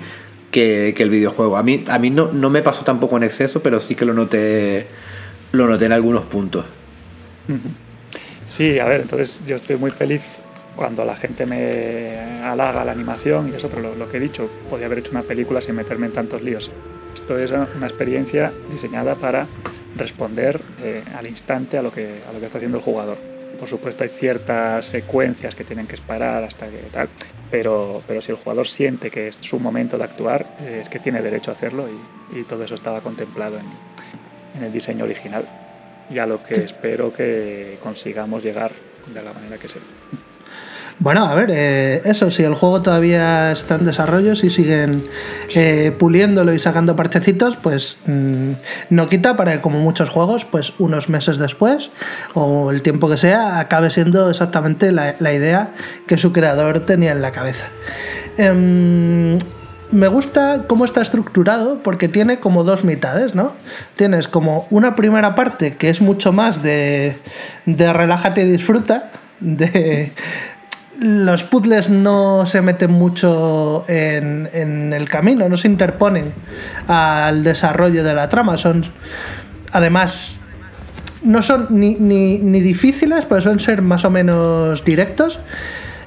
que, 0.51 0.93
que 0.95 1.01
el 1.01 1.09
videojuego. 1.09 1.57
A 1.57 1.63
mí, 1.63 1.83
a 1.89 1.97
mí 1.97 2.11
no, 2.11 2.31
no 2.31 2.51
me 2.51 2.61
pasó 2.61 2.83
tampoco 2.83 3.17
en 3.17 3.23
exceso, 3.23 3.63
pero 3.63 3.79
sí 3.79 3.95
que 3.95 4.05
lo 4.05 4.13
noté, 4.13 4.85
lo 5.53 5.67
noté 5.67 5.85
en 5.85 5.91
algunos 5.93 6.23
puntos. 6.25 6.65
Sí, 8.45 8.77
a 8.77 8.85
ver, 8.85 9.01
entonces 9.01 9.41
yo 9.47 9.55
estoy 9.55 9.77
muy 9.77 9.89
feliz 9.89 10.21
cuando 10.75 11.05
la 11.05 11.15
gente 11.15 11.45
me 11.45 12.41
halaga 12.43 12.83
la 12.83 12.91
animación 12.91 13.49
y 13.49 13.55
eso, 13.55 13.69
pero 13.69 13.81
lo, 13.81 13.95
lo 13.95 14.09
que 14.09 14.17
he 14.17 14.19
dicho, 14.19 14.49
podía 14.69 14.87
haber 14.87 14.99
hecho 14.99 15.11
una 15.11 15.21
película 15.21 15.61
sin 15.61 15.75
meterme 15.75 16.07
en 16.07 16.13
tantos 16.13 16.41
líos. 16.41 16.71
Esto 17.13 17.37
es 17.37 17.51
una 17.51 17.87
experiencia 17.87 18.51
diseñada 18.71 19.15
para 19.15 19.47
responder 19.95 20.59
eh, 20.81 21.03
al 21.15 21.27
instante 21.27 21.77
a 21.77 21.81
lo, 21.81 21.91
que, 21.91 22.19
a 22.27 22.33
lo 22.33 22.39
que 22.39 22.45
está 22.47 22.57
haciendo 22.57 22.79
el 22.79 22.83
jugador. 22.83 23.17
Por 23.59 23.69
supuesto 23.69 24.03
hay 24.03 24.09
ciertas 24.09 24.85
secuencias 24.85 25.55
que 25.55 25.63
tienen 25.63 25.87
que 25.87 25.93
esperar 25.93 26.43
hasta 26.43 26.67
que 26.67 26.77
tal, 26.91 27.07
pero, 27.51 28.01
pero 28.07 28.21
si 28.21 28.31
el 28.31 28.37
jugador 28.37 28.67
siente 28.67 29.11
que 29.11 29.27
es 29.27 29.37
su 29.39 29.59
momento 29.59 29.97
de 29.97 30.03
actuar, 30.03 30.57
eh, 30.61 30.79
es 30.81 30.89
que 30.89 30.99
tiene 30.99 31.21
derecho 31.21 31.51
a 31.51 31.53
hacerlo 31.53 31.87
y, 31.87 32.39
y 32.39 32.43
todo 32.43 32.63
eso 32.63 32.75
estaba 32.75 33.01
contemplado 33.01 33.57
en, 33.57 33.65
en 34.57 34.63
el 34.63 34.73
diseño 34.73 35.05
original 35.05 35.45
y 36.09 36.17
a 36.17 36.25
lo 36.25 36.43
que 36.43 36.55
espero 36.55 37.13
que 37.13 37.77
consigamos 37.81 38.43
llegar 38.43 38.71
de 39.13 39.21
la 39.21 39.33
manera 39.33 39.57
que 39.57 39.69
sea. 39.69 39.81
Bueno, 40.99 41.25
a 41.25 41.33
ver, 41.33 41.49
eh, 41.51 42.01
eso, 42.05 42.29
si 42.29 42.43
el 42.43 42.53
juego 42.53 42.81
todavía 42.81 43.51
está 43.51 43.75
en 43.75 43.85
desarrollo, 43.85 44.35
si 44.35 44.49
siguen 44.49 45.03
eh, 45.55 45.93
puliéndolo 45.97 46.53
y 46.53 46.59
sacando 46.59 46.95
parchecitos, 46.95 47.55
pues 47.57 47.97
mm, 48.05 48.51
no 48.89 49.09
quita 49.09 49.35
para 49.35 49.53
que, 49.53 49.61
como 49.61 49.79
muchos 49.79 50.09
juegos, 50.09 50.45
pues 50.45 50.73
unos 50.77 51.09
meses 51.09 51.37
después, 51.37 51.89
o 52.35 52.71
el 52.71 52.81
tiempo 52.81 53.09
que 53.09 53.17
sea, 53.17 53.59
acabe 53.59 53.89
siendo 53.89 54.29
exactamente 54.29 54.91
la, 54.91 55.33
idea 55.33 55.71
que 56.05 56.17
su 56.17 56.31
creador 56.31 56.81
tenía 56.81 57.11
en 57.11 57.21
la 57.21 57.31
cabeza. 57.31 57.65
Em, 58.37 59.39
me 59.91 60.07
gusta 60.07 60.65
cómo 60.67 60.85
está 60.85 61.01
estructurado 61.01 61.81
porque 61.81 62.07
tiene 62.07 62.39
como 62.39 62.63
dos 62.63 62.83
mitades, 62.83 63.33
¿no? 63.35 63.55
Tienes 63.95 64.27
como 64.27 64.67
una 64.69 64.95
primera 64.95 65.33
parte 65.33 65.75
que 65.75 65.89
es 65.89 66.01
mucho 66.01 66.31
más 66.31 66.61
de, 66.61 67.15
de 67.65 67.93
relájate 67.93 68.43
y 68.43 68.51
disfruta, 68.51 69.11
de 69.39 70.11
los 71.03 71.43
puzzles 71.43 71.89
no 71.89 72.45
se 72.45 72.61
meten 72.61 72.91
mucho 72.91 73.85
en, 73.87 74.49
en 74.53 74.93
el 74.93 75.09
camino, 75.09 75.49
no 75.49 75.57
se 75.57 75.67
interponen 75.67 76.33
al 76.87 77.43
desarrollo 77.43 78.03
de 78.03 78.13
la 78.13 78.29
trama, 78.29 78.57
son 78.57 78.85
además 79.71 80.39
no 81.23 81.41
son 81.41 81.67
ni, 81.69 81.95
ni, 81.95 82.37
ni 82.39 82.61
difíciles, 82.61 83.25
pero 83.25 83.41
suelen 83.41 83.59
ser 83.59 83.81
más 83.81 84.05
o 84.05 84.09
menos 84.09 84.83
directos. 84.83 85.39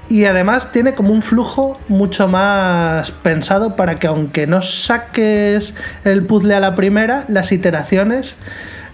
Y 0.09 0.25
además 0.25 0.71
tiene 0.71 0.95
como 0.95 1.13
un 1.13 1.23
flujo 1.23 1.81
mucho 1.89 2.29
más 2.29 3.11
pensado 3.11 3.75
para 3.75 3.97
que 3.97 4.07
aunque 4.07 4.47
no 4.47 4.63
saques 4.63 5.75
el 6.05 6.23
puzzle 6.23 6.55
a 6.55 6.61
la 6.61 6.77
primera, 6.77 7.25
las 7.29 7.51
iteraciones 7.51 8.37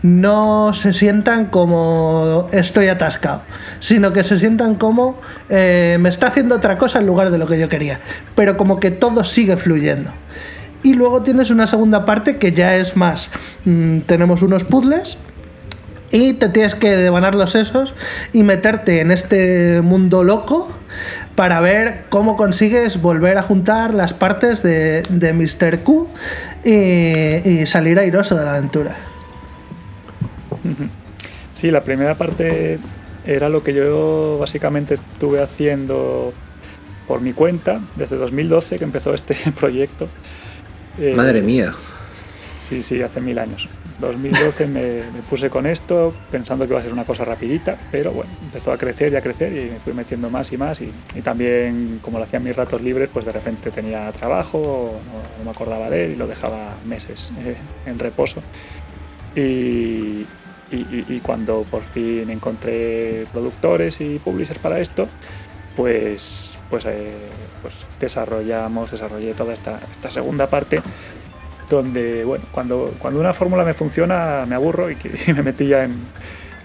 no 0.03 0.73
se 0.73 0.93
sientan 0.93 1.47
como 1.47 2.49
estoy 2.53 2.89
atascado, 2.89 3.43
sino 3.79 4.13
que 4.13 4.25
se 4.25 4.37
sientan 4.37 4.75
como 4.75 5.21
eh, 5.49 5.97
me 6.01 6.09
está 6.09 6.29
haciendo 6.29 6.57
otra 6.57 6.77
cosa 6.77 6.99
en 6.99 7.07
lugar 7.07 7.31
de 7.31 7.39
lo 7.39 7.47
que 7.47 7.59
yo 7.59 7.69
quería, 7.69 8.01
pero 8.35 8.57
como 8.57 8.81
que 8.81 8.91
todo 8.91 9.25
sigue 9.25 9.57
fluyendo. 9.57 10.13
Y 10.83 10.95
luego 10.95 11.23
tienes 11.23 11.51
una 11.51 11.69
segunda 11.69 12.05
parte 12.05 12.39
que 12.39 12.51
ya 12.51 12.77
es 12.77 12.97
más, 12.97 13.31
mm, 13.65 14.01
tenemos 14.01 14.43
unos 14.43 14.65
puzzles 14.65 15.17
y 16.11 16.35
te 16.35 16.49
tienes 16.49 16.75
que 16.75 16.97
devanar 16.97 17.37
los 17.37 17.53
sesos 17.53 17.95
y 18.33 18.43
meterte 18.43 19.01
en 19.01 19.13
este 19.13 19.81
mundo 19.83 20.25
loco 20.25 20.69
para 21.37 21.61
ver 21.61 22.05
cómo 22.11 22.37
consigues 22.37 23.01
volver 23.01 23.39
a 23.39 23.43
juntar 23.43 23.95
las 23.95 24.13
partes 24.13 24.63
de, 24.63 25.05
Mr. 25.11 25.79
Q 25.79 26.09
y 26.65 27.65
salir 27.67 27.99
airoso 27.99 28.37
de 28.37 28.45
la 28.45 28.51
aventura. 28.51 28.95
Sí, 31.55 31.71
la 31.71 31.83
primera 31.83 32.15
parte 32.15 32.79
era 33.27 33.49
lo 33.49 33.63
que 33.63 33.73
yo 33.73 34.39
básicamente 34.41 34.95
estuve 34.95 35.41
haciendo 35.43 36.33
por 37.07 37.21
mi 37.21 37.33
cuenta 37.33 37.81
desde 37.97 38.17
2012 38.17 38.79
que 38.79 38.85
empezó 38.85 39.15
este 39.15 39.37
proyecto. 39.59 40.09
Eh, 40.99 41.15
Madre 41.17 41.43
mía. 41.43 41.75
Sí, 42.59 42.83
sí, 42.83 43.03
hace 43.03 43.21
mil 43.21 43.39
años. 43.39 43.69
2012 44.01 44.67
me, 44.67 44.81
me, 44.81 45.23
puse 45.29 45.49
con 45.49 45.67
esto 45.67 46.13
pensando 46.31 46.65
que 46.65 46.73
iba 46.73 46.81
a 46.81 46.83
ser 46.83 46.93
una 46.93 47.05
cosa 47.05 47.25
rapidita, 47.25 47.77
pero 47.93 48.11
bueno, 48.11 48.31
empezó 48.43 48.73
a 48.73 48.79
crecer 48.79 49.13
y 49.13 49.17
a 49.17 49.21
crecer 49.21 49.53
y 49.53 49.71
me 49.71 49.79
fui 49.79 49.93
metiendo 49.93 50.29
más 50.29 50.53
y 50.53 50.57
más 50.57 50.81
y, 50.81 50.91
y 51.15 51.21
también 51.21 52.01
como 52.03 52.19
lo 52.19 52.25
hacía 52.25 52.39
en 52.39 52.45
mis 52.45 52.57
ratos 52.57 52.83
libres, 52.83 53.09
pues 53.13 53.25
de 53.25 53.33
repente 53.33 53.71
tenía 53.71 54.11
trabajo, 54.13 55.01
no, 55.07 55.39
no 55.39 55.45
me 55.45 55.51
acordaba 55.51 55.89
de 55.89 56.07
él 56.07 56.11
y 56.13 56.17
lo 56.17 56.27
dejaba 56.27 56.75
meses 56.85 57.31
eh, 57.45 57.55
en 57.87 57.99
reposo. 57.99 58.43
Y, 60.73 61.21
cuando 61.21 61.65
por 61.65 61.83
fin 61.83 62.31
encontré 62.31 63.27
productores 63.31 64.01
y 64.01 64.19
publishers 64.19 64.59
para 64.59 64.81
esto, 64.81 65.07
pues, 65.77 66.59
pues, 66.71 66.87
eh, 66.87 67.13
pues 67.61 67.87
desarrollamos, 68.01 68.91
desarrollé 68.91 69.35
toda 69.35 69.53
esta, 69.53 69.79
esta 69.91 70.11
segunda 70.11 70.47
parte 70.47 70.81
donde, 71.69 72.25
bueno, 72.25 72.45
cuando, 72.53 72.95
cuando 72.99 73.21
una 73.21 73.33
fórmula 73.33 73.65
me 73.65 73.75
funciona 73.75 74.45
me 74.47 74.55
aburro 74.55 74.91
y, 74.91 74.97
y 75.27 75.33
me 75.33 75.43
metí 75.43 75.69
ya 75.69 75.85
en, 75.85 75.95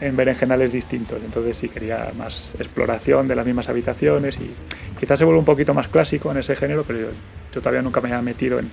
en 0.02 0.15
berenjenales 0.15 0.72
distintos. 0.72 1.20
Entonces 1.24 1.58
sí 1.58 1.70
quería 1.70 2.12
más 2.17 2.52
exploración 2.60 3.28
de 3.28 3.36
las 3.36 3.46
mismas 3.46 3.70
habitaciones 3.70 4.38
y 4.38 4.52
quizás 5.00 5.20
se 5.20 5.26
vuelve 5.26 5.39
un 5.39 5.46
poquito 5.46 5.74
más 5.74 5.88
clásico 5.88 6.32
en 6.32 6.38
ese 6.38 6.56
género, 6.56 6.84
pero 6.86 7.00
yo, 7.00 7.08
yo 7.54 7.62
todavía 7.62 7.82
nunca 7.82 8.02
me 8.02 8.10
había 8.10 8.22
metido 8.22 8.60
en, 8.60 8.70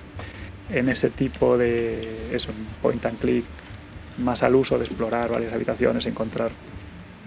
en 0.71 0.89
ese 0.89 1.09
tipo 1.09 1.57
de, 1.57 2.35
eso, 2.35 2.51
point 2.81 3.05
and 3.05 3.19
click 3.19 3.45
más 4.17 4.43
al 4.43 4.55
uso 4.55 4.77
de 4.77 4.85
explorar 4.85 5.29
varias 5.29 5.53
habitaciones, 5.53 6.05
encontrar 6.05 6.51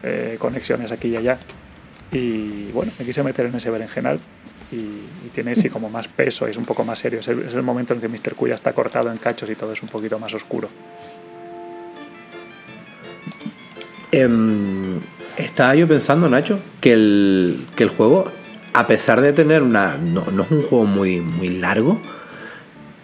eh, 0.03 0.37
conexiones 0.39 0.93
aquí 0.93 1.09
y 1.09 1.17
allá. 1.17 1.39
Y 2.13 2.71
bueno, 2.73 2.93
me 2.99 3.05
quise 3.05 3.23
meter 3.23 3.47
en 3.47 3.55
ese 3.55 3.71
berenjenal 3.71 4.19
y, 4.73 4.77
y, 4.77 5.31
tiene 5.35 5.55
sí 5.55 5.69
como 5.69 5.91
más 5.91 6.09
peso, 6.09 6.47
es 6.47 6.57
un 6.57 6.65
poco 6.65 6.85
más 6.85 6.99
serio. 6.99 7.21
Es 7.21 7.29
el, 7.29 7.41
es 7.41 7.55
el 7.55 7.63
momento 7.63 7.95
en 7.95 8.01
que 8.01 8.09
Mr. 8.09 8.35
Q 8.35 8.49
ya 8.49 8.55
está 8.55 8.73
cortado 8.73 9.11
en 9.11 9.19
cachos 9.19 9.51
y 9.51 9.55
todo 9.55 9.73
es 9.73 9.83
un 9.83 9.89
poquito 9.89 10.19
más 10.19 10.33
oscuro. 10.33 10.69
Eh, 14.11 15.01
estaba 15.37 15.75
yo 15.75 15.87
pensando, 15.87 16.29
Nacho, 16.29 16.59
que 16.81 16.95
el, 16.95 17.67
que 17.77 17.85
el 17.85 17.91
juego, 17.91 18.31
a 18.73 18.87
pesar 18.87 19.21
de 19.21 19.33
tener 19.33 19.63
una. 19.63 19.99
No, 19.99 20.25
no 20.33 20.45
es 20.45 20.51
un 20.51 20.63
juego 20.63 20.87
muy, 20.87 21.21
muy 21.21 21.51
largo, 21.51 22.01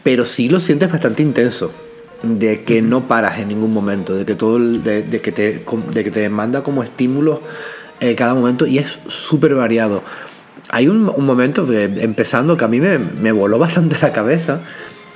pero 0.02 0.24
sí 0.24 0.48
lo 0.48 0.60
sientes 0.60 0.90
bastante 0.90 1.22
intenso 1.22 1.74
de 2.24 2.62
que 2.64 2.82
no 2.82 3.06
paras 3.06 3.38
en 3.38 3.48
ningún 3.48 3.72
momento, 3.72 4.14
de 4.14 4.24
que 4.24 4.34
todo 4.34 4.58
de, 4.58 5.02
de, 5.02 5.20
que 5.20 5.32
te 5.32 5.64
de 5.92 6.04
que 6.04 6.10
te 6.10 6.28
manda 6.28 6.62
como 6.62 6.82
estímulos 6.82 7.40
eh, 8.00 8.14
cada 8.14 8.34
momento 8.34 8.66
y 8.66 8.78
es 8.78 9.00
súper 9.06 9.54
variado. 9.54 10.02
Hay 10.70 10.88
un, 10.88 11.08
un, 11.08 11.26
momento 11.26 11.66
que, 11.66 11.84
empezando 11.84 12.56
que 12.56 12.64
a 12.64 12.68
mí 12.68 12.80
me, 12.80 12.98
me, 12.98 13.32
voló 13.32 13.58
bastante 13.58 13.96
la 14.02 14.12
cabeza. 14.12 14.60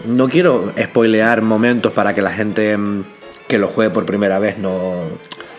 No 0.07 0.29
quiero 0.29 0.73
spoilear 0.81 1.43
momentos 1.43 1.93
para 1.93 2.15
que 2.15 2.23
la 2.23 2.31
gente 2.31 2.77
mm, 2.77 3.05
que 3.49 3.59
lo 3.59 3.69
juegue 3.69 3.91
por 3.91 4.07
primera 4.07 4.39
vez 4.39 4.59
no, 4.59 4.93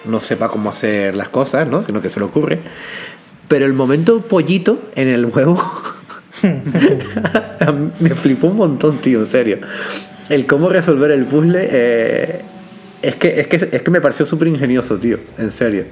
no 0.05 0.19
sepa 0.19 0.49
cómo 0.49 0.69
hacer 0.69 1.15
las 1.15 1.29
cosas, 1.29 1.67
¿no? 1.67 1.83
sino 1.83 2.01
que 2.01 2.09
se 2.09 2.19
le 2.19 2.27
ocurre. 2.27 2.59
Pero 3.47 3.65
el 3.65 3.73
momento 3.73 4.21
pollito 4.21 4.79
en 4.95 5.07
el 5.07 5.25
juego 5.31 5.61
me 7.99 8.15
flipó 8.15 8.47
un 8.47 8.57
montón, 8.57 8.97
tío, 8.97 9.19
en 9.19 9.25
serio 9.25 9.59
el 10.29 10.45
cómo 10.45 10.69
resolver 10.69 11.11
el 11.11 11.25
puzzle 11.25 11.67
eh, 11.69 12.41
es, 13.01 13.15
que, 13.15 13.39
es, 13.39 13.47
que, 13.47 13.55
es 13.55 13.81
que 13.81 13.91
me 13.91 13.99
pareció 13.99 14.25
súper 14.25 14.47
ingenioso, 14.47 14.97
tío, 14.97 15.17
en 15.37 15.51
serio. 15.51 15.85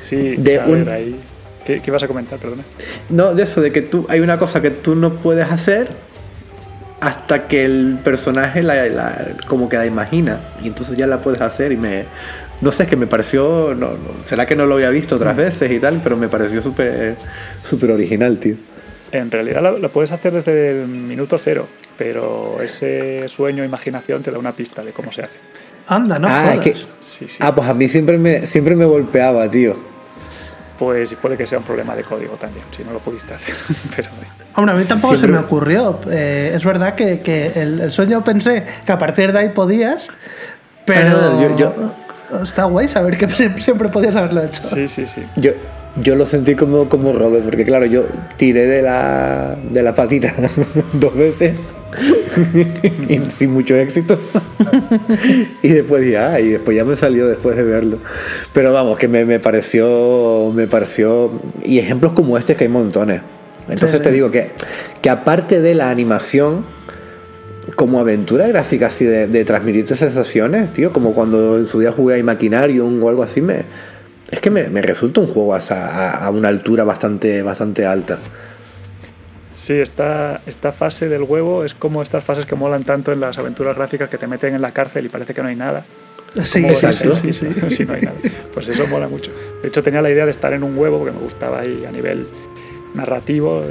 Sí, 0.00 0.36
de 0.36 0.60
a 0.60 0.66
un... 0.66 0.84
ver, 0.84 0.94
ahí. 0.94 1.20
¿Qué, 1.64 1.80
¿Qué, 1.80 1.90
vas 1.90 2.02
a 2.02 2.08
comentar, 2.08 2.38
perdona? 2.38 2.62
No, 3.08 3.34
de 3.34 3.42
eso, 3.44 3.62
de 3.62 3.72
que 3.72 3.80
tú 3.80 4.04
hay 4.10 4.20
una 4.20 4.38
cosa 4.38 4.60
que 4.60 4.70
tú 4.70 4.94
no 4.94 5.14
puedes 5.14 5.50
hacer 5.50 5.88
hasta 7.00 7.48
que 7.48 7.64
el 7.64 8.00
personaje 8.04 8.62
la, 8.62 8.86
la, 8.86 9.36
como 9.46 9.68
que 9.68 9.76
la 9.76 9.86
imagina 9.86 10.40
y 10.62 10.68
entonces 10.68 10.96
ya 10.96 11.06
la 11.06 11.22
puedes 11.22 11.40
hacer 11.40 11.72
y 11.72 11.76
me 11.76 12.04
no 12.60 12.70
sé, 12.70 12.84
es 12.84 12.88
que 12.88 12.96
me 12.96 13.06
pareció, 13.06 13.74
no, 13.74 13.90
no, 13.90 14.22
será 14.22 14.46
que 14.46 14.56
no 14.56 14.66
lo 14.66 14.74
había 14.74 14.90
visto 14.90 15.16
otras 15.16 15.36
veces 15.36 15.70
y 15.70 15.78
tal, 15.80 16.00
pero 16.02 16.16
me 16.16 16.28
pareció 16.28 16.60
súper 16.62 17.16
súper 17.62 17.90
original, 17.90 18.38
tío. 18.38 18.56
En 19.10 19.30
realidad 19.30 19.62
lo, 19.62 19.78
lo 19.78 19.90
puedes 19.90 20.12
hacer 20.12 20.34
desde 20.34 20.82
el 20.82 20.88
minuto 20.88 21.38
cero 21.38 21.66
pero 21.96 22.60
ese 22.62 23.28
sueño, 23.28 23.64
imaginación 23.64 24.22
te 24.22 24.30
da 24.30 24.38
una 24.38 24.52
pista 24.52 24.82
de 24.82 24.92
cómo 24.92 25.12
se 25.12 25.24
hace. 25.24 25.36
Anda, 25.86 26.18
¿no? 26.18 26.28
Ah, 26.28 26.54
es 26.54 26.60
que, 26.60 26.72
sí, 27.00 27.26
sí. 27.28 27.38
ah 27.40 27.54
pues 27.54 27.68
a 27.68 27.74
mí 27.74 27.88
siempre 27.88 28.16
me, 28.16 28.46
siempre 28.46 28.74
me 28.74 28.84
golpeaba, 28.84 29.48
tío. 29.50 29.76
Pues 30.78 31.14
puede 31.14 31.36
que 31.36 31.46
sea 31.46 31.58
un 31.58 31.64
problema 31.64 31.94
de 31.94 32.02
código 32.02 32.34
también, 32.34 32.64
si 32.70 32.82
no 32.82 32.92
lo 32.92 32.98
pudiste 32.98 33.34
hacer. 33.34 33.54
pero, 33.96 34.08
Hombre, 34.56 34.74
a 34.74 34.76
mí 34.76 34.84
tampoco 34.84 35.16
siempre... 35.16 35.38
se 35.38 35.40
me 35.40 35.46
ocurrió. 35.46 36.00
Eh, 36.10 36.52
es 36.54 36.64
verdad 36.64 36.94
que, 36.94 37.20
que 37.20 37.52
el, 37.54 37.80
el, 37.80 37.92
sueño 37.92 38.24
pensé 38.24 38.64
que 38.84 38.92
a 38.92 38.98
partir 38.98 39.32
de 39.32 39.38
ahí 39.38 39.48
podías, 39.50 40.08
pero 40.84 41.16
ah, 41.16 41.38
yo, 41.40 41.56
yo... 41.56 42.42
está 42.42 42.64
guay 42.64 42.88
saber 42.88 43.16
que 43.16 43.28
siempre 43.60 43.88
podías 43.88 44.16
haberlo 44.16 44.42
hecho. 44.42 44.64
Sí, 44.64 44.88
sí, 44.88 45.06
sí. 45.06 45.22
Yo, 45.36 45.52
yo 45.96 46.16
lo 46.16 46.24
sentí 46.24 46.54
como, 46.54 46.88
como 46.88 47.12
Robert, 47.12 47.44
porque 47.44 47.64
claro, 47.64 47.86
yo 47.86 48.04
tiré 48.36 48.66
de 48.66 48.82
la, 48.82 49.56
de 49.70 49.82
la 49.82 49.94
patita 49.94 50.32
dos 50.94 51.14
veces 51.14 51.54
sin 53.28 53.50
mucho 53.50 53.76
éxito. 53.76 54.18
y 55.62 55.68
después 55.68 56.10
ya, 56.10 56.40
y 56.40 56.50
después 56.50 56.76
ya 56.76 56.84
me 56.84 56.96
salió 56.96 57.26
después 57.26 57.56
de 57.56 57.62
verlo. 57.62 57.98
Pero 58.52 58.72
vamos, 58.72 58.98
que 58.98 59.08
me, 59.08 59.24
me 59.24 59.40
pareció, 59.40 60.52
me 60.54 60.66
pareció, 60.66 61.30
y 61.64 61.78
ejemplos 61.78 62.12
como 62.12 62.38
este 62.38 62.56
que 62.56 62.64
hay 62.64 62.70
montones. 62.70 63.22
Entonces 63.68 63.98
sí, 63.98 64.02
te 64.02 64.12
digo 64.12 64.30
que, 64.30 64.50
que 65.00 65.10
aparte 65.10 65.60
de 65.60 65.74
la 65.74 65.90
animación, 65.90 66.66
como 67.76 67.98
aventura 67.98 68.46
gráfica 68.46 68.86
así 68.86 69.04
de, 69.04 69.26
de 69.26 69.44
transmitirte 69.44 69.94
sensaciones, 69.94 70.72
tío, 70.72 70.92
como 70.92 71.14
cuando 71.14 71.58
en 71.58 71.66
su 71.66 71.80
día 71.80 71.92
jugué 71.92 72.16
a 72.16 72.18
Imaginarium 72.18 73.02
o 73.02 73.08
algo 73.08 73.22
así, 73.22 73.40
me, 73.40 73.64
es 74.30 74.40
que 74.40 74.50
me, 74.50 74.68
me 74.68 74.82
resulta 74.82 75.20
un 75.20 75.28
juego 75.28 75.54
a, 75.54 75.58
a, 75.58 76.26
a, 76.26 76.30
una 76.30 76.48
altura 76.48 76.84
bastante, 76.84 77.42
bastante 77.42 77.86
alta. 77.86 78.18
Sí, 79.64 79.72
esta, 79.72 80.42
esta 80.44 80.72
fase 80.72 81.08
del 81.08 81.22
huevo 81.22 81.64
es 81.64 81.72
como 81.72 82.02
estas 82.02 82.22
fases 82.22 82.44
que 82.44 82.54
molan 82.54 82.84
tanto 82.84 83.12
en 83.12 83.20
las 83.20 83.38
aventuras 83.38 83.74
gráficas 83.74 84.10
que 84.10 84.18
te 84.18 84.26
meten 84.26 84.54
en 84.54 84.60
la 84.60 84.72
cárcel 84.72 85.06
y 85.06 85.08
parece 85.08 85.32
que 85.32 85.40
no 85.40 85.48
hay 85.48 85.56
nada. 85.56 85.86
Sí, 86.42 86.66
exacto. 86.66 87.14
Sí, 87.14 87.32
sí, 87.32 87.48
sí, 87.50 87.70
sí, 87.70 87.84
no 87.86 87.94
hay 87.94 88.02
nada. 88.02 88.18
Pues 88.52 88.68
eso 88.68 88.86
mola 88.88 89.08
mucho. 89.08 89.32
De 89.62 89.68
hecho, 89.68 89.82
tenía 89.82 90.02
la 90.02 90.10
idea 90.10 90.26
de 90.26 90.32
estar 90.32 90.52
en 90.52 90.64
un 90.64 90.76
huevo 90.76 90.98
porque 90.98 91.12
me 91.12 91.20
gustaba 91.24 91.60
ahí 91.60 91.82
a 91.88 91.90
nivel 91.90 92.26
narrativo 92.92 93.64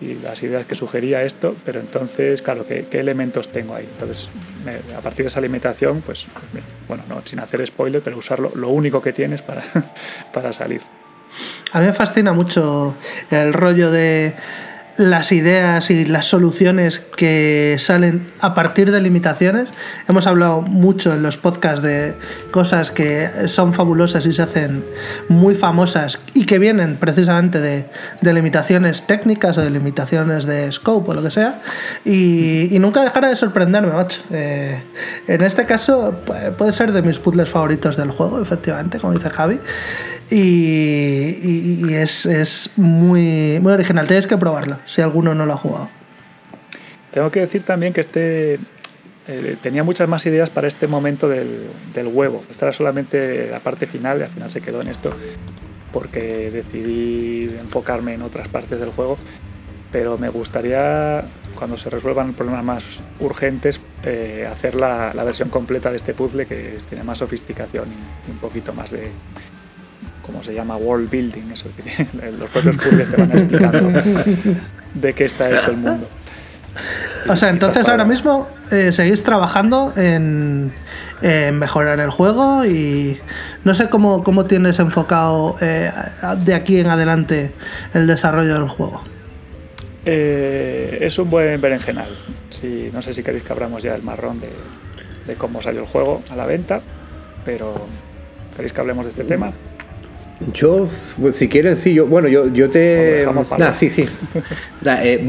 y, 0.00 0.06
y 0.06 0.14
las 0.22 0.40
ideas 0.44 0.64
que 0.64 0.76
sugería 0.76 1.24
esto, 1.24 1.56
pero 1.64 1.80
entonces, 1.80 2.40
claro, 2.40 2.64
¿qué, 2.68 2.86
qué 2.88 3.00
elementos 3.00 3.50
tengo 3.50 3.74
ahí? 3.74 3.88
Entonces, 3.90 4.28
me, 4.64 4.94
a 4.94 5.00
partir 5.00 5.24
de 5.24 5.28
esa 5.28 5.40
limitación, 5.40 6.02
pues, 6.02 6.28
pues, 6.52 6.62
bueno, 6.86 7.02
no, 7.08 7.20
sin 7.24 7.40
hacer 7.40 7.66
spoiler, 7.66 8.00
pero 8.00 8.16
usarlo 8.16 8.52
lo 8.54 8.68
único 8.68 9.02
que 9.02 9.12
tienes 9.12 9.42
para, 9.42 9.64
para 10.32 10.52
salir. 10.52 10.82
A 11.72 11.80
mí 11.80 11.86
me 11.86 11.92
fascina 11.92 12.32
mucho 12.32 12.94
el 13.32 13.52
rollo 13.52 13.90
de 13.90 14.34
las 14.96 15.32
ideas 15.32 15.90
y 15.90 16.04
las 16.04 16.26
soluciones 16.26 17.00
que 17.16 17.76
salen 17.78 18.30
a 18.40 18.54
partir 18.54 18.90
de 18.90 19.00
limitaciones. 19.00 19.68
Hemos 20.08 20.26
hablado 20.26 20.62
mucho 20.62 21.14
en 21.14 21.22
los 21.22 21.36
podcasts 21.36 21.82
de 21.82 22.16
cosas 22.50 22.90
que 22.90 23.28
son 23.46 23.72
fabulosas 23.72 24.26
y 24.26 24.32
se 24.32 24.42
hacen 24.42 24.84
muy 25.28 25.54
famosas 25.54 26.20
y 26.34 26.46
que 26.46 26.58
vienen 26.58 26.96
precisamente 26.96 27.60
de, 27.60 27.86
de 28.20 28.32
limitaciones 28.32 29.06
técnicas 29.06 29.58
o 29.58 29.62
de 29.62 29.70
limitaciones 29.70 30.44
de 30.46 30.70
scope 30.72 31.10
o 31.10 31.14
lo 31.14 31.22
que 31.22 31.30
sea. 31.30 31.58
Y, 32.04 32.76
nunca 32.80 33.02
dejará 33.02 33.28
de 33.28 33.36
sorprenderme, 33.36 33.92
macho. 33.92 34.22
Eh, 34.30 34.82
en 35.26 35.42
este 35.42 35.66
caso 35.66 36.14
puede 36.56 36.72
ser 36.72 36.92
de 36.92 37.02
mis 37.02 37.18
puzzles 37.18 37.48
favoritos 37.48 37.96
del 37.96 38.10
juego, 38.10 38.40
efectivamente, 38.40 38.98
como 38.98 39.12
dice 39.12 39.30
Javi. 39.30 39.60
Y, 40.30 41.92
es, 41.92 42.24
es, 42.26 42.70
muy, 42.76 43.58
muy 43.60 43.72
original. 43.72 44.06
Tenéis 44.06 44.26
que 44.26 44.36
probarlo 44.36 44.78
si 44.86 45.02
alguno 45.02 45.34
no 45.34 45.44
lo 45.44 45.54
ha 45.54 45.56
jugado. 45.56 45.88
Tengo 47.10 47.30
que 47.30 47.40
decir 47.40 47.64
también 47.64 47.92
que 47.92 48.00
este 48.00 48.60
eh, 49.26 49.56
tenía 49.60 49.82
muchas 49.82 50.08
más 50.08 50.24
ideas 50.26 50.48
para 50.48 50.68
este 50.68 50.86
momento 50.86 51.28
del, 51.28 51.66
del, 51.94 52.06
huevo. 52.06 52.44
Esta 52.48 52.66
era 52.66 52.72
solamente 52.72 53.48
la 53.50 53.58
parte 53.58 53.86
final 53.86 54.20
y 54.20 54.22
al 54.22 54.28
final 54.28 54.50
se 54.50 54.60
quedó 54.60 54.80
en 54.80 54.88
esto 54.88 55.12
porque 55.92 56.50
decidí 56.52 57.50
enfocarme 57.58 58.14
en 58.14 58.22
otras 58.22 58.46
partes 58.46 58.78
del 58.78 58.90
juego. 58.90 59.18
Pero 59.90 60.18
me 60.18 60.28
gustaría, 60.28 61.24
cuando 61.58 61.76
se 61.76 61.90
resuelvan 61.90 62.34
problemas 62.34 62.64
más 62.64 62.84
urgentes, 63.18 63.80
eh, 64.04 64.48
hacer 64.50 64.76
la, 64.76 65.12
la, 65.12 65.24
versión 65.24 65.48
completa 65.48 65.90
de 65.90 65.96
este 65.96 66.14
puzzle 66.14 66.46
que 66.46 66.78
tiene 66.88 67.02
más 67.02 67.18
sofisticación 67.18 67.88
y 68.28 68.30
un 68.30 68.38
poquito 68.38 68.72
más 68.72 68.92
de, 68.92 69.10
como 70.22 70.42
se 70.42 70.54
llama 70.54 70.76
world 70.76 71.10
building, 71.10 71.50
eso 71.52 71.68
que 71.76 72.06
los 72.38 72.50
propios 72.50 72.76
puzzles 72.76 73.10
te 73.10 73.16
van 73.16 73.32
explicando 73.32 74.00
de 74.94 75.12
qué 75.12 75.24
está 75.24 75.50
hecho 75.50 75.70
el 75.70 75.76
mundo. 75.78 76.08
O 77.28 77.36
sea, 77.36 77.50
entonces 77.50 77.88
ahora 77.88 78.04
mismo 78.04 78.48
eh, 78.70 78.92
seguís 78.92 79.22
trabajando 79.22 79.92
en, 79.96 80.72
mejorar 81.52 82.00
el 82.00 82.10
juego 82.10 82.64
y 82.64 83.18
no 83.64 83.74
sé 83.74 83.88
cómo, 83.88 84.24
cómo 84.24 84.46
tienes 84.46 84.78
enfocado 84.78 85.56
eh, 85.60 85.92
de 86.38 86.54
aquí 86.54 86.78
en 86.78 86.86
adelante 86.86 87.52
el 87.92 88.06
desarrollo 88.06 88.54
del 88.54 88.68
juego. 88.68 89.02
Eh, 90.06 90.98
es 91.02 91.18
un 91.18 91.28
buen 91.28 91.60
berenjenal. 91.60 92.08
Si, 92.48 92.90
no 92.92 93.02
sé 93.02 93.12
si 93.12 93.22
queréis 93.22 93.44
que 93.44 93.52
abramos 93.52 93.82
ya 93.82 93.94
el 93.94 94.02
marrón 94.02 94.40
de, 94.40 94.48
de 95.26 95.34
cómo 95.34 95.60
salió 95.60 95.82
el 95.82 95.86
juego 95.86 96.22
a 96.30 96.36
la 96.36 96.46
venta, 96.46 96.80
pero 97.44 97.74
¿queréis 98.56 98.72
que 98.72 98.80
hablemos 98.80 99.04
de 99.04 99.10
este 99.10 99.24
tema? 99.24 99.52
Yo, 100.54 100.88
pues, 101.20 101.36
si 101.36 101.48
quieren, 101.48 101.76
sí, 101.76 101.92
yo, 101.92 102.06
bueno, 102.06 102.26
yo, 102.26 102.48
yo 102.48 102.70
te... 102.70 103.26
Ah, 103.60 103.74
sí, 103.74 103.90
sí. 103.90 104.06
Eh, 104.86 105.28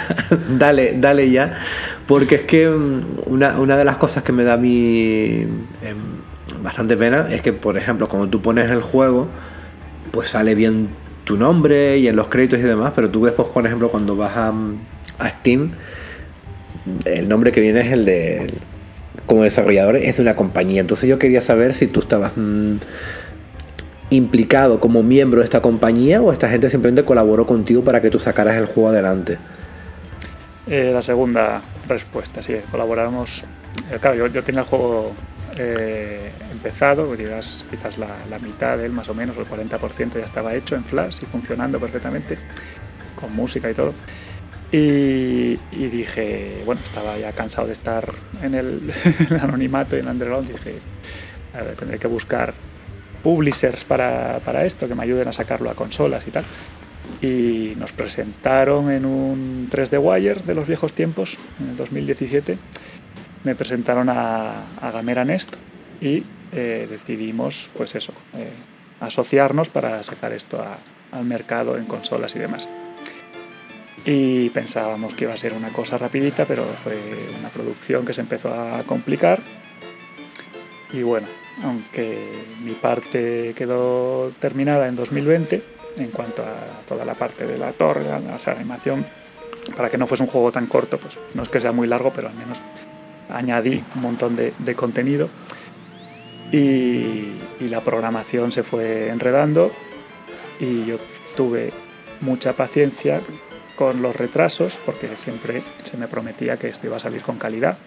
dale, 0.58 0.94
dale 0.96 1.28
ya. 1.28 1.58
Porque 2.06 2.36
es 2.36 2.40
que 2.42 2.68
mm, 2.68 3.02
una, 3.26 3.58
una, 3.58 3.76
de 3.76 3.84
las 3.84 3.96
cosas 3.96 4.22
que 4.22 4.30
me 4.30 4.44
da 4.44 4.52
a 4.52 4.56
mí 4.56 5.40
em, 5.82 5.96
bastante 6.62 6.96
pena 6.96 7.26
es 7.30 7.40
que, 7.40 7.52
por 7.52 7.76
ejemplo, 7.76 8.08
cuando 8.08 8.28
tú 8.28 8.40
pones 8.40 8.70
el 8.70 8.80
juego, 8.80 9.28
pues 10.12 10.28
sale 10.28 10.54
bien 10.54 10.90
tu 11.24 11.36
nombre 11.36 11.98
y 11.98 12.06
en 12.06 12.14
los 12.14 12.28
créditos 12.28 12.60
y 12.60 12.62
demás, 12.62 12.92
pero 12.94 13.08
tú 13.08 13.24
después, 13.24 13.48
por 13.48 13.66
ejemplo, 13.66 13.90
cuando 13.90 14.14
vas 14.14 14.36
a, 14.36 14.52
a 15.18 15.28
Steam, 15.28 15.72
el 17.04 17.28
nombre 17.28 17.50
que 17.50 17.60
viene 17.60 17.80
es 17.80 17.92
el 17.92 18.04
de... 18.04 18.46
Como 19.26 19.42
desarrollador 19.42 19.96
es 19.96 20.16
de 20.16 20.22
una 20.22 20.36
compañía. 20.36 20.80
Entonces 20.80 21.08
yo 21.08 21.18
quería 21.18 21.40
saber 21.40 21.74
si 21.74 21.88
tú 21.88 22.00
estabas... 22.00 22.32
Mm, 22.36 22.76
implicado 24.12 24.78
como 24.78 25.02
miembro 25.02 25.40
de 25.40 25.44
esta 25.44 25.60
compañía 25.62 26.20
o 26.20 26.32
esta 26.32 26.48
gente 26.48 26.68
simplemente 26.68 27.04
colaboró 27.04 27.46
contigo 27.46 27.82
para 27.82 28.00
que 28.00 28.10
tú 28.10 28.18
sacaras 28.18 28.56
el 28.56 28.66
juego 28.66 28.90
adelante? 28.90 29.38
Eh, 30.66 30.90
la 30.92 31.02
segunda 31.02 31.60
respuesta, 31.88 32.42
sí, 32.42 32.54
colaboramos. 32.70 33.42
Eh, 33.90 33.98
claro, 34.00 34.26
yo, 34.28 34.42
tenía 34.42 34.60
el 34.60 34.66
juego 34.66 35.12
eh, 35.56 36.30
empezado, 36.52 37.16
quizás, 37.16 37.64
quizás 37.70 37.98
la, 37.98 38.38
mitad 38.38 38.78
de 38.78 38.86
él 38.86 38.92
más 38.92 39.08
o 39.08 39.14
menos, 39.14 39.36
el 39.36 39.46
40% 39.46 40.18
ya 40.18 40.24
estaba 40.24 40.54
hecho 40.54 40.76
en 40.76 40.84
Flash 40.84 41.18
y 41.22 41.26
funcionando 41.26 41.80
perfectamente, 41.80 42.38
con 43.20 43.34
música 43.34 43.70
y 43.70 43.74
todo. 43.74 43.92
Y, 44.70 45.56
dije, 45.72 46.62
bueno, 46.64 46.80
estaba 46.82 47.18
ya 47.18 47.32
cansado 47.32 47.66
de 47.66 47.74
estar 47.74 48.10
en 48.42 48.54
el, 48.54 48.92
anonimato 49.40 49.96
y 49.96 50.00
en 50.00 50.08
Underground, 50.08 50.50
dije, 50.50 50.76
a 51.54 51.62
ver, 51.62 51.76
tendré 51.76 51.98
que 51.98 52.08
buscar 52.08 52.54
publishers 53.22 53.84
para, 53.84 54.40
para, 54.44 54.64
esto, 54.64 54.88
que 54.88 54.94
me 54.94 55.04
ayuden 55.04 55.28
a 55.28 55.32
sacarlo 55.32 55.70
a 55.70 55.74
consolas 55.74 56.26
y 56.26 56.30
tal. 56.30 56.44
Y 57.20 57.74
nos 57.76 57.92
presentaron 57.92 58.90
en 58.90 59.04
un 59.04 59.68
3D 59.70 60.00
Wire 60.02 60.42
de 60.42 60.54
los 60.54 60.66
viejos 60.66 60.92
tiempos, 60.92 61.38
en 61.60 61.70
el 61.70 61.76
2017. 61.76 62.58
Me 63.44 63.54
presentaron 63.54 64.08
a, 64.08 64.64
a 64.80 64.90
Gamera 64.90 65.24
Nest 65.24 65.54
y 66.00 66.24
eh, 66.52 66.86
decidimos, 66.90 67.70
pues 67.74 67.94
eso, 67.94 68.12
eh, 68.34 68.50
asociarnos 69.00 69.70
para 69.70 70.02
sacar 70.02 70.32
esto 70.32 70.62
al 71.10 71.24
mercado 71.24 71.78
en 71.78 71.86
consolas 71.86 72.36
y 72.36 72.40
demás. 72.40 72.68
Y 74.04 74.50
pensábamos 74.50 75.14
que 75.14 75.24
iba 75.24 75.32
a 75.32 75.36
ser 75.36 75.54
una 75.54 75.72
cosa 75.72 75.96
rapidita, 75.96 76.44
pero 76.44 76.64
fue 76.82 76.98
una 77.38 77.48
producción 77.48 78.04
que 78.04 78.12
se 78.12 78.20
empezó 78.20 78.52
a 78.52 78.82
complicar. 78.82 79.40
Y 80.92 81.02
bueno, 81.02 81.26
aunque 81.62 82.18
mi 82.64 82.72
parte 82.72 83.54
quedó 83.56 84.30
terminada 84.40 84.88
en 84.88 84.96
2020 84.96 85.62
en 85.98 86.10
cuanto 86.10 86.42
a 86.42 86.86
toda 86.86 87.04
la 87.04 87.14
parte 87.14 87.46
de 87.46 87.58
la 87.58 87.72
torre, 87.72 88.04
sea, 88.38 88.54
animación, 88.54 89.04
para 89.76 89.90
que 89.90 89.98
no 89.98 90.06
fuese 90.06 90.24
un 90.24 90.30
juego 90.30 90.50
tan 90.50 90.66
corto, 90.66 90.98
pues 90.98 91.18
no 91.34 91.42
es 91.42 91.48
que 91.48 91.60
sea 91.60 91.72
muy 91.72 91.86
largo, 91.86 92.12
pero 92.14 92.28
al 92.28 92.34
menos 92.34 92.60
añadí 93.28 93.82
un 93.94 94.02
montón 94.02 94.36
de, 94.36 94.74
contenido. 94.74 95.28
Y, 96.50 97.28
la 97.60 97.80
programación 97.80 98.50
se 98.50 98.64
fue 98.64 99.08
enredando 99.08 99.70
y 100.58 100.84
yo 100.84 100.96
tuve 101.36 101.72
mucha 102.20 102.54
paciencia 102.54 103.20
con 103.76 104.02
los 104.02 104.16
retrasos 104.16 104.80
porque 104.84 105.16
siempre 105.16 105.62
se 105.84 105.96
me 105.96 106.08
prometía 106.08 106.56
que 106.56 106.68
esto 106.68 106.88
iba 106.88 106.96
a 106.96 107.00
salir 107.00 107.22
con 107.22 107.38
calidad 107.38 107.78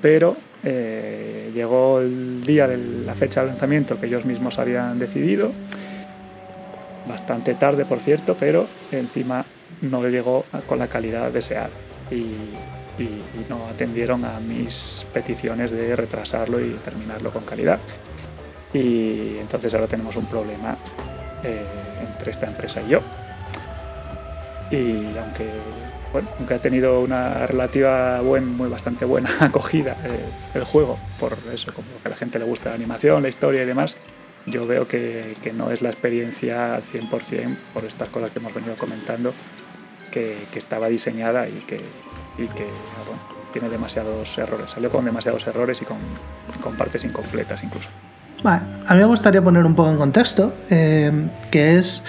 pero 0.00 0.36
eh, 0.62 1.50
llegó 1.54 2.00
el 2.00 2.44
día 2.44 2.66
de 2.66 2.76
la 3.04 3.14
fecha 3.14 3.42
de 3.42 3.48
lanzamiento 3.48 3.98
que 3.98 4.06
ellos 4.06 4.24
mismos 4.24 4.58
habían 4.58 4.98
decidido, 4.98 5.50
bastante 7.08 7.54
tarde 7.54 7.84
por 7.84 8.00
cierto, 8.00 8.36
pero 8.38 8.66
encima 8.92 9.44
no 9.82 10.06
llegó 10.08 10.44
con 10.66 10.78
la 10.78 10.86
calidad 10.86 11.30
deseada 11.30 11.70
y, 12.10 12.24
no 13.48 13.66
atendieron 13.66 14.26
a 14.26 14.38
mis 14.40 15.06
peticiones 15.14 15.70
de 15.70 15.96
retrasarlo 15.96 16.60
y 16.60 16.68
terminarlo 16.84 17.30
con 17.30 17.44
calidad. 17.44 17.78
Y 18.74 19.38
entonces 19.38 19.72
ahora 19.72 19.86
tenemos 19.86 20.16
un 20.16 20.26
problema 20.26 20.76
eh, 21.42 21.64
entre 22.06 22.30
esta 22.30 22.46
empresa 22.46 22.82
y 22.82 22.90
yo. 22.90 23.00
Y 24.70 25.16
aunque 25.16 25.48
bueno, 26.12 26.28
aunque 26.38 26.54
ha 26.54 26.58
tenido 26.58 27.00
una 27.00 27.46
relativa, 27.46 28.20
buen, 28.20 28.56
muy 28.56 28.68
bastante 28.68 29.04
buena 29.04 29.30
acogida 29.40 29.96
eh, 30.04 30.24
el 30.54 30.64
juego, 30.64 30.98
por 31.18 31.36
eso, 31.52 31.72
como 31.72 31.86
que 32.02 32.08
a 32.08 32.10
la 32.10 32.16
gente 32.16 32.38
le 32.38 32.44
gusta 32.44 32.70
la 32.70 32.76
animación, 32.76 33.22
la 33.22 33.28
historia 33.28 33.62
y 33.62 33.66
demás, 33.66 33.96
yo 34.46 34.66
veo 34.66 34.88
que, 34.88 35.36
no 35.54 35.70
es 35.70 35.82
la 35.82 35.90
experiencia 35.90 36.74
al 36.74 36.82
100% 36.82 37.56
por 37.74 37.84
estas 37.84 38.08
cosas 38.08 38.30
que 38.30 38.38
hemos 38.38 38.54
venido 38.54 38.74
comentando, 38.76 39.32
que, 40.10 40.36
que 40.52 40.58
estaba 40.58 40.88
diseñada 40.88 41.48
y 41.48 41.62
que, 41.66 41.76
y 42.38 42.46
que 42.48 42.64
bueno, 43.06 43.22
tiene 43.52 43.68
demasiados 43.68 44.36
errores. 44.38 44.70
Salió 44.70 44.90
con 44.90 45.04
demasiados 45.04 45.46
errores 45.46 45.80
y 45.82 45.84
con, 45.84 45.98
con 46.62 46.74
partes 46.76 47.04
incompletas 47.04 47.62
incluso. 47.62 47.88
Vale, 48.42 48.62
a 48.86 48.94
mí 48.94 49.00
me 49.00 49.06
gustaría 49.06 49.42
poner 49.42 49.64
un 49.64 49.74
poco 49.74 49.90
en 49.90 49.98
contexto, 49.98 50.54
eh, 50.70 51.28
que 51.50 51.78
es 51.78 52.02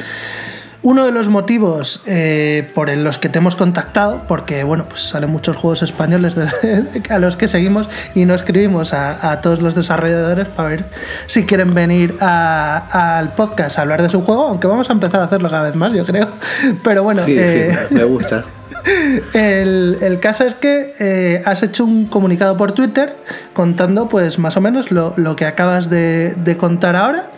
uno 0.84 1.06
de 1.06 1.12
los 1.12 1.30
motivos 1.30 2.02
eh, 2.06 2.68
por 2.74 2.90
los 2.90 3.18
que 3.18 3.30
te 3.30 3.38
hemos 3.38 3.56
contactado, 3.56 4.24
porque 4.28 4.64
bueno, 4.64 4.86
pues 4.90 5.02
salen 5.02 5.30
muchos 5.30 5.56
juegos 5.56 5.84
españoles 5.84 6.36
a 7.10 7.20
los 7.20 7.36
que 7.36 7.48
seguimos 7.48 7.88
y 8.16 8.26
no 8.26 8.34
escribimos 8.34 8.94
a, 8.94 9.40
todos 9.42 9.62
los 9.62 9.76
desarrolladores 9.76 10.48
para 10.48 10.70
ver 10.70 10.86
si 11.28 11.46
quieren 11.46 11.74
venir 11.74 12.16
al 12.20 13.30
podcast 13.34 13.78
a 13.78 13.82
hablar 13.82 14.02
de 14.02 14.10
su 14.10 14.22
juego, 14.22 14.48
aunque 14.48 14.68
vamos 14.68 14.90
a 14.90 14.94
empezar 14.94 15.22
a 15.22 15.26
hacerlo 15.26 15.50
cada 15.50 15.64
vez 15.64 15.76
más, 15.76 15.94
yo 15.94 16.06
creo. 16.06 16.30
Pero 16.84 17.04
bueno, 17.04 17.22
sí, 17.22 17.36
sí, 17.36 17.60
eh, 17.60 17.78
me 17.92 18.04
gusta. 18.04 18.44
El, 19.34 20.18
caso 20.20 20.46
es 20.46 20.56
que 20.56 20.96
eh, 21.00 21.42
has 21.46 21.62
hecho 21.64 21.86
un 21.86 22.06
comunicado 22.06 22.58
por 22.58 22.72
Twitter 22.72 23.16
contando 23.54 24.10
pues 24.10 24.40
más 24.40 24.58
o 24.58 24.62
menos 24.62 24.92
lo, 24.92 25.36
que 25.36 25.46
acabas 25.46 25.90
de, 25.90 26.34
de 26.36 26.58
contar 26.58 26.96
ahora. 26.96 27.30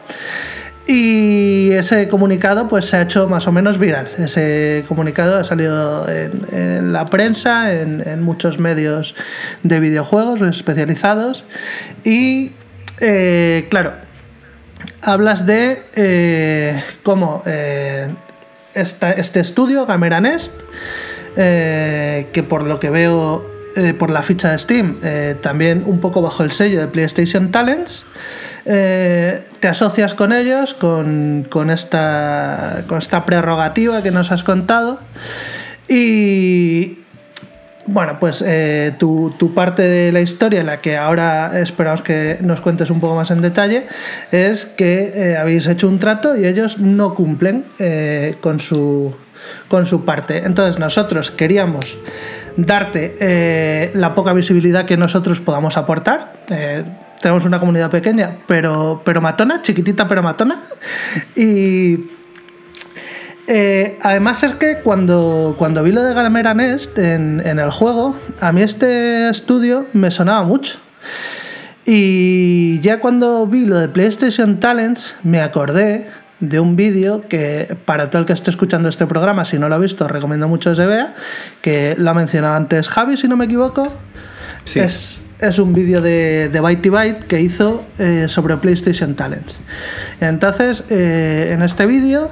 Y 0.86 1.72
ese 1.72 2.10
comunicado 2.10 2.68
pues 2.68 2.86
se 2.86 2.98
ha 2.98 3.02
hecho 3.04 3.30
más 3.30 3.48
o 3.48 3.54
menos 3.54 3.78
viral. 3.78 4.10
Ese 4.18 4.84
comunicado 4.88 5.38
ha 5.38 5.44
salido 5.46 6.06
en, 6.10 6.92
la 6.92 7.06
prensa, 7.06 7.74
en, 7.74 8.22
muchos 8.22 8.60
medios 8.60 9.16
de 9.64 9.80
videojuegos 9.80 10.42
especializados. 10.42 11.46
Y 12.04 12.52
eh, 13.00 13.68
claro, 13.70 13.94
hablas 15.02 15.46
de 15.46 15.84
eh, 15.96 16.84
cómo 17.02 17.44
eh, 17.46 18.14
este 18.76 19.40
estudio, 19.40 19.86
Gamera 19.86 20.20
Nest, 20.20 20.52
que 21.36 22.46
por 22.48 22.64
lo 22.64 22.80
que 22.82 22.90
veo 22.90 23.50
por 23.98 24.12
la 24.12 24.22
ficha 24.22 24.52
de 24.52 24.60
Steam, 24.60 25.00
también 25.42 25.84
un 25.86 26.00
poco 26.00 26.22
bajo 26.22 26.44
el 26.44 26.52
sello 26.52 26.82
de 26.82 26.88
PlayStation 26.88 27.52
Talents, 27.52 28.06
eh, 28.66 29.44
te 29.60 29.68
asocias 29.68 30.14
con 30.14 30.32
ellos, 30.32 30.74
con, 30.74 31.70
esta, 31.70 32.84
con 32.88 32.98
esta 32.98 33.26
prerrogativa 33.26 34.02
que 34.02 34.12
nos 34.12 34.32
has 34.32 34.44
contado. 34.44 35.00
Y, 35.90 37.00
bueno, 37.86 38.18
pues 38.20 38.44
eh, 38.46 38.94
tu, 38.98 39.34
parte 39.54 39.84
de 39.84 40.12
la 40.14 40.22
historia, 40.22 40.64
la 40.64 40.80
que 40.80 40.98
ahora 40.98 41.60
esperamos 41.60 42.02
que 42.02 42.38
nos 42.42 42.62
cuentes 42.62 42.90
un 42.90 43.02
poco 43.02 43.16
más 43.16 43.32
en 43.32 43.42
detalle, 43.42 43.88
es 44.32 44.66
que 44.66 45.12
eh, 45.14 45.38
habéis 45.38 45.68
hecho 45.68 45.90
un 45.90 46.00
trato 46.00 46.38
y 46.38 46.46
ellos 46.46 46.80
no 46.80 47.14
cumplen 47.14 47.66
con, 48.40 48.60
su, 48.60 49.14
con 49.68 49.86
su 49.86 50.06
parte. 50.06 50.44
Entonces 50.46 50.80
nosotros 50.80 51.32
queríamos 51.32 51.98
darte 52.56 53.92
la 53.94 54.16
poca 54.16 54.32
visibilidad 54.32 54.86
que 54.86 54.96
nosotros 54.96 55.42
podamos 55.42 55.76
aportar 55.76 56.32
tenemos 57.24 57.46
una 57.46 57.58
comunidad 57.58 57.90
pequeña, 57.90 58.36
pero, 58.48 59.02
pero 59.06 59.22
matona, 59.22 59.62
chiquitita 59.62 60.10
pero 60.10 60.22
matona. 60.22 60.62
Y 61.38 62.10
eh, 63.48 63.98
además 64.02 64.44
es 64.44 64.56
que 64.56 64.80
cuando, 64.80 65.56
cuando 65.58 65.82
vi 65.84 65.94
lo 65.94 66.04
de 66.04 66.14
Galamera 66.14 66.54
Nest 66.54 67.00
en, 67.00 67.40
el 67.40 67.72
juego, 67.72 68.20
a 68.42 68.52
mí 68.52 68.62
este 68.62 69.30
estudio 69.30 69.88
me 69.94 70.12
sonaba 70.12 70.44
mucho. 70.44 70.80
Y 71.86 72.82
ya 72.82 73.00
cuando 73.00 73.48
vi 73.48 73.66
lo 73.66 73.80
de 73.80 73.88
PlayStation 73.88 74.60
Talents, 74.60 75.16
me 75.24 75.40
acordé 75.40 76.10
de 76.42 76.60
un 76.60 76.76
vídeo 76.76 77.24
que 77.30 77.78
para 77.86 78.10
todo 78.10 78.20
el 78.20 78.26
que 78.26 78.34
esté 78.34 78.50
escuchando 78.50 78.90
este 78.90 79.08
programa, 79.08 79.46
si 79.46 79.58
no 79.60 79.70
lo 79.70 79.76
ha 79.76 79.80
visto, 79.80 80.10
recomiendo 80.10 80.50
mucho 80.50 80.72
que 80.72 80.76
se 80.76 80.86
vea, 80.86 81.16
que 81.62 81.96
lo 81.98 82.10
ha 82.10 82.14
mencionado 82.14 82.56
antes 82.56 82.90
Javi, 82.90 83.16
si 83.16 83.30
no 83.30 83.38
me 83.38 83.46
equivoco. 83.46 83.94
Sí. 84.66 84.82
Es, 84.82 85.23
es 85.44 85.60
un 85.60 85.74
vídeo 85.74 86.02
de, 86.02 86.50
de 86.50 86.60
Byte 86.60 86.90
Byte 86.90 87.24
que 87.26 87.42
hizo 87.42 87.86
eh, 88.00 88.28
sobre 88.30 88.56
PlayStation 88.58 89.16
Talents. 89.16 89.56
Entonces, 90.22 90.84
eh, 90.90 91.50
en 91.52 91.62
este 91.62 91.86
vídeo 91.86 92.32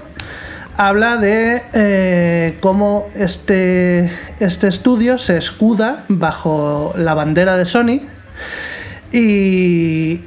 habla 0.77 1.17
de 1.17 1.61
eh, 1.73 2.57
cómo 2.61 3.07
este, 3.15 4.11
este 4.39 4.67
estudio 4.67 5.17
se 5.19 5.37
escuda 5.37 6.05
bajo 6.07 6.93
la 6.97 7.13
bandera 7.13 7.57
de 7.57 7.65
Sony 7.65 8.01
y 9.11 10.21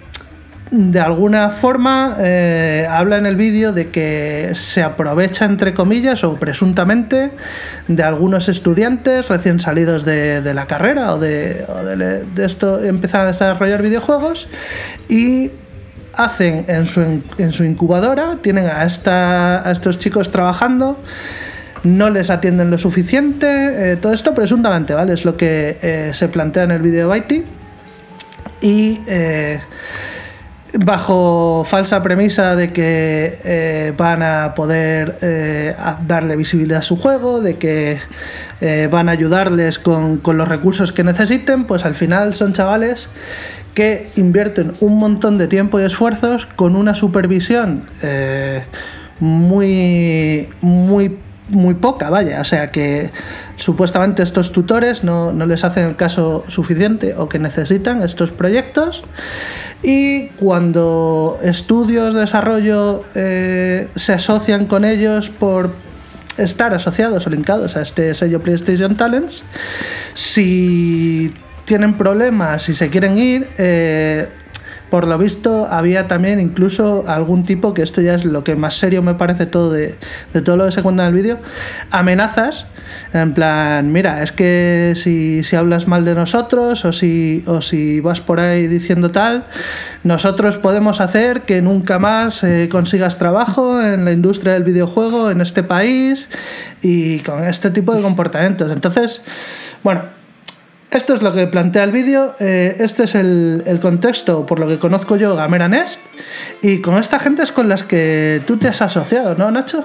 de 0.70 0.98
alguna 0.98 1.50
forma 1.50 2.16
eh, 2.20 2.86
habla 2.88 3.18
en 3.18 3.26
el 3.26 3.36
vídeo 3.36 3.72
de 3.72 3.90
que 3.90 4.52
se 4.54 4.82
aprovecha 4.82 5.44
entre 5.44 5.74
comillas 5.74 6.24
o 6.24 6.36
presuntamente 6.36 7.32
de 7.86 8.02
algunos 8.02 8.48
estudiantes 8.48 9.28
recién 9.28 9.60
salidos 9.60 10.04
de, 10.04 10.40
de 10.40 10.54
la 10.54 10.66
carrera 10.66 11.12
o 11.12 11.18
de, 11.18 11.64
de, 12.34 12.44
esto 12.44 12.82
empezar 12.82 13.22
a 13.22 13.26
desarrollar 13.26 13.82
videojuegos 13.82 14.48
y 15.08 15.52
hacen 16.14 16.64
en 16.68 16.86
su, 16.86 17.22
en 17.38 17.52
su 17.52 17.64
incubadora 17.64 18.38
tienen 18.40 18.66
a, 18.66 18.84
esta, 18.84 19.68
a 19.68 19.70
estos 19.70 19.98
chicos 19.98 20.30
trabajando 20.30 20.98
no 21.82 22.08
les 22.08 22.30
atienden 22.30 22.70
lo 22.70 22.78
suficiente 22.78 23.92
eh, 23.92 23.96
todo 23.96 24.14
esto 24.14 24.34
presuntamente 24.34 24.94
vale 24.94 25.12
es 25.12 25.26
lo 25.26 25.36
que 25.36 25.78
eh, 25.82 26.10
se 26.14 26.28
plantea 26.28 26.64
en 26.64 26.70
el 26.70 26.80
vídeo 26.80 27.00
de 27.00 27.04
Baiti 27.04 27.44
y 28.62 29.00
bajo 30.78 31.64
falsa 31.64 32.02
premisa 32.02 32.56
de 32.56 32.72
que 32.72 33.38
eh, 33.44 33.92
van 33.96 34.22
a 34.22 34.54
poder 34.54 35.18
eh, 35.22 35.74
darle 36.06 36.36
visibilidad 36.36 36.80
a 36.80 36.82
su 36.82 36.96
juego, 36.96 37.40
de 37.40 37.56
que 37.56 37.98
eh, 38.60 38.88
van 38.90 39.08
a 39.08 39.12
ayudarles 39.12 39.78
con, 39.78 40.18
con, 40.18 40.36
los 40.36 40.48
recursos 40.48 40.92
que 40.92 41.04
necesiten, 41.04 41.64
pues 41.64 41.84
al 41.84 41.94
final 41.94 42.34
son 42.34 42.52
chavales 42.52 43.08
que 43.74 44.08
invierten 44.16 44.72
un 44.80 44.98
montón 44.98 45.38
de 45.38 45.48
tiempo 45.48 45.80
y 45.80 45.84
esfuerzos 45.84 46.46
con 46.54 46.76
una 46.76 46.94
supervisión 46.94 47.86
muy, 49.18 50.48
muy 50.60 51.18
muy 51.48 51.74
poca, 51.74 52.10
vaya. 52.10 52.40
O 52.40 52.44
sea 52.44 52.70
que 52.70 53.10
supuestamente 53.56 54.22
estos 54.22 54.52
tutores 54.52 55.04
no, 55.04 55.32
no, 55.32 55.46
les 55.46 55.64
hacen 55.64 55.88
el 55.88 55.96
caso 55.96 56.44
suficiente 56.48 57.14
o 57.16 57.28
que 57.28 57.38
necesitan 57.38 58.02
estos 58.02 58.30
proyectos. 58.30 59.02
Y 59.82 60.28
cuando 60.30 61.38
estudios 61.42 62.14
de 62.14 62.20
desarrollo 62.20 63.04
eh, 63.14 63.88
se 63.96 64.14
asocian 64.14 64.66
con 64.66 64.84
ellos 64.84 65.30
por 65.30 65.70
estar 66.38 66.74
asociados 66.74 67.26
o 67.26 67.30
linkados 67.30 67.76
a 67.76 67.82
este 67.82 68.14
sello 68.14 68.40
PlayStation 68.40 68.96
Talents, 68.96 69.44
si 70.14 71.34
tienen 71.64 71.94
problemas, 71.94 72.62
si 72.62 72.74
se 72.74 72.88
quieren 72.88 73.18
ir, 73.18 73.50
eh, 73.58 74.28
por 74.94 75.08
lo 75.08 75.18
visto 75.18 75.66
había 75.68 76.06
también 76.06 76.38
incluso 76.38 77.02
algún 77.08 77.42
tipo, 77.42 77.74
que 77.74 77.82
esto 77.82 78.00
ya 78.00 78.14
es 78.14 78.24
lo 78.24 78.44
que 78.44 78.54
más 78.54 78.76
serio 78.76 79.02
me 79.02 79.14
parece 79.14 79.44
todo 79.44 79.72
de, 79.72 79.96
todo 80.44 80.56
lo 80.56 80.66
que 80.66 80.70
se 80.70 80.82
cuenta 80.84 81.02
en 81.02 81.08
el 81.08 81.14
vídeo, 81.20 81.40
amenazas, 81.90 82.66
en 83.12 83.34
plan, 83.34 83.90
mira, 83.90 84.22
es 84.22 84.30
que 84.30 84.92
si, 84.94 85.42
si 85.42 85.56
hablas 85.56 85.88
mal 85.88 86.04
de 86.04 86.14
nosotros 86.14 86.84
o 86.84 86.92
si, 86.92 87.42
o 87.48 87.60
si 87.60 87.98
vas 87.98 88.20
por 88.20 88.38
ahí 88.38 88.68
diciendo 88.68 89.10
tal, 89.10 89.46
nosotros 90.04 90.58
podemos 90.58 91.00
hacer 91.00 91.42
que 91.42 91.60
nunca 91.60 91.98
más 91.98 92.44
eh, 92.44 92.68
consigas 92.70 93.18
trabajo 93.18 93.82
en 93.82 94.04
la 94.04 94.12
industria 94.12 94.52
del 94.52 94.62
videojuego 94.62 95.28
en 95.32 95.40
este 95.40 95.64
país 95.64 96.28
y 96.82 97.18
con 97.18 97.42
este 97.42 97.70
tipo 97.70 97.96
de 97.96 98.00
comportamientos. 98.00 98.70
Entonces, 98.70 99.22
bueno, 99.82 100.02
esto 100.94 101.12
es 101.12 101.22
lo 101.22 101.32
que 101.32 101.46
plantea 101.48 101.82
el 101.82 101.90
vídeo, 101.90 102.36
eh, 102.38 102.76
este 102.78 103.04
es 103.04 103.16
el, 103.16 103.78
contexto 103.82 104.46
por 104.46 104.60
lo 104.60 104.68
que 104.68 104.78
conozco 104.78 105.16
yo 105.16 105.34
Gamera 105.34 105.68
Nest 105.68 106.00
y 106.62 106.80
con 106.80 106.96
esta 106.98 107.18
gente 107.18 107.42
es 107.42 107.50
con 107.50 107.68
las 107.68 107.82
que 107.82 108.40
tú 108.46 108.56
te 108.58 108.68
has 108.68 108.80
asociado, 108.80 109.34
¿no, 109.34 109.50
Nacho? 109.50 109.84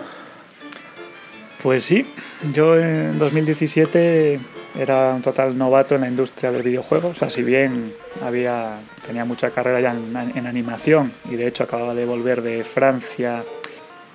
Pues 1.64 1.84
sí, 1.84 2.06
yo 2.54 2.80
en 2.80 3.18
2017 3.18 4.40
era 4.78 5.16
un 5.16 5.22
total 5.24 5.58
novato 5.58 5.96
en 5.96 6.02
la 6.02 6.08
industria 6.08 6.52
del 6.52 6.62
videojuego, 6.62 7.10
o 7.10 7.16
sea, 7.16 7.30
si 7.30 7.42
bien 7.42 7.92
había, 8.24 8.78
tenía 9.06 9.26
mucha 9.26 9.50
carrera 9.50 9.82
ya 9.82 9.92
en, 9.92 10.38
en 10.38 10.48
animación 10.48 11.12
y 11.30 11.36
de 11.36 11.48
hecho 11.48 11.64
acababa 11.64 11.96
de 11.96 12.06
volver 12.06 12.44
de 12.44 12.64
Francia, 12.64 13.44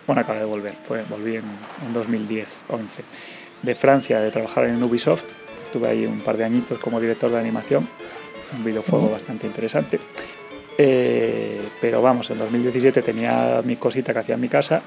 bueno, 0.06 0.22
acababa 0.22 0.44
de 0.44 0.50
volver, 0.50 0.74
pues 0.86 1.08
volví 1.08 1.36
en, 1.36 1.44
en 1.86 1.92
2010, 1.92 2.48
11, 2.68 3.02
de 3.62 3.74
Francia 3.74 4.20
de 4.20 4.30
trabajar 4.30 4.66
en 4.66 4.80
Ubisoft 4.80 5.24
estuve 5.74 5.88
ahí 5.88 6.06
un 6.06 6.20
par 6.20 6.36
de 6.36 6.44
añitos 6.44 6.78
como 6.78 7.00
director 7.00 7.28
de 7.32 7.38
animación, 7.38 7.84
un 8.56 8.64
videojuego 8.64 9.06
uh 9.06 9.08
-huh. 9.08 9.12
bastante 9.12 9.48
interesante. 9.48 9.98
Eh, 10.78 11.60
pero 11.80 12.00
vamos, 12.00 12.30
en 12.30 12.38
2017 12.38 13.02
tenía 13.02 13.60
mi 13.64 13.74
cosita 13.74 14.12
que 14.12 14.20
hacía 14.20 14.36
en 14.36 14.40
mi 14.40 14.48
casa, 14.48 14.82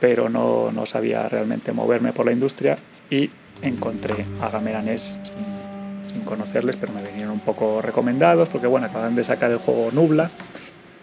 pero 0.00 0.30
no, 0.30 0.72
no 0.72 0.86
sabía 0.86 1.28
realmente 1.28 1.72
moverme 1.72 2.14
por 2.14 2.24
la 2.24 2.32
industria 2.32 2.78
y 3.10 3.28
encontré 3.60 4.24
a 4.40 4.48
Gameranes 4.48 5.18
sin, 5.22 6.14
sin, 6.14 6.24
conocerles, 6.24 6.76
pero 6.76 6.94
me 6.94 7.02
vinieron 7.02 7.32
un 7.32 7.40
poco 7.40 7.82
recomendados 7.82 8.48
porque 8.48 8.66
bueno, 8.66 8.86
acaban 8.86 9.14
de 9.14 9.24
sacar 9.24 9.50
el 9.50 9.58
juego 9.58 9.90
Nubla 9.92 10.30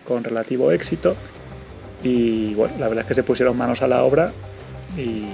con 0.06 0.24
relativo 0.24 0.72
éxito 0.72 1.16
y 2.04 2.56
bueno, 2.56 2.74
la 2.80 2.88
verdad 2.88 3.04
es 3.04 3.08
que 3.10 3.14
se 3.14 3.24
pusieron 3.24 3.56
manos 3.56 3.84
a 3.84 3.88
la 3.88 4.04
obra 4.04 4.32
y, 4.98 5.26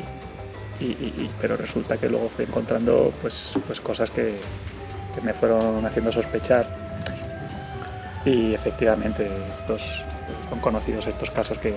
y, 0.80 0.86
y, 0.86 1.30
pero 1.39 1.57
resulta 1.57 1.97
que 1.97 2.09
luego 2.09 2.30
fui 2.30 2.45
encontrando 2.45 3.13
pues, 3.21 3.53
pues 3.65 3.80
cosas 3.80 4.11
que, 4.11 4.36
que, 5.13 5.21
me 5.21 5.34
fueron 5.34 5.86
haciendo 5.86 6.11
sospechar 6.11 6.67
y 8.26 8.53
efectivamente 8.53 9.30
estos 9.53 10.03
son 10.49 10.59
conocidos 10.59 11.07
estos 11.07 11.32
casos 11.32 11.57
que, 11.59 11.73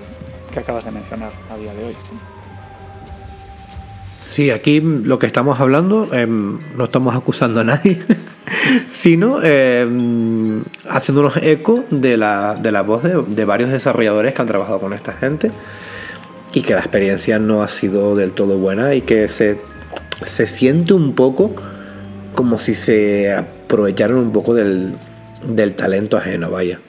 que 0.53 0.59
acabas 0.59 0.84
de 0.84 0.90
mencionar 0.90 1.30
a 1.51 1.57
día 1.57 1.72
de 1.74 1.84
hoy. 1.84 1.96
Sí, 4.24 4.51
aquí 4.51 4.80
lo 4.80 5.18
que 5.18 5.26
estamos 5.26 5.59
hablando, 5.59 6.11
eh, 6.12 6.26
no 6.26 6.84
estamos 6.84 7.16
acusando 7.16 7.61
a 7.61 7.64
nadie, 7.64 8.03
sino 8.86 9.38
eh, 9.42 9.86
haciéndonos 10.86 11.38
eco 11.38 11.84
de 11.90 12.16
la, 12.18 12.55
de 12.57 12.72
la 12.72 12.82
voz 12.82 13.05
de, 13.05 13.22
de 13.22 13.44
varios 13.44 13.70
desarrolladores 13.70 14.34
que 14.34 14.42
han 14.42 14.49
trabajado 14.49 14.80
con 14.80 14.92
esta 14.92 15.12
gente 15.12 15.51
y 16.53 16.62
que 16.62 16.74
la 16.74 16.80
experiencia 16.80 17.38
no 17.38 17.62
ha 17.62 17.68
sido 17.68 18.16
del 18.16 18.32
todo 18.32 18.59
buena 18.59 18.94
y 18.94 19.03
que 19.03 19.28
se, 19.28 19.61
se 20.22 20.46
siente 20.46 20.94
un 20.94 21.14
poco 21.14 21.55
como 22.34 22.59
si 22.59 22.74
se 22.74 23.32
aprovecharan 23.34 24.16
un 24.16 24.32
poco 24.32 24.55
del, 24.55 24.96
del 25.44 25.74
talento 25.74 26.16
ajeno, 26.16 26.51
vaya. 26.51 26.80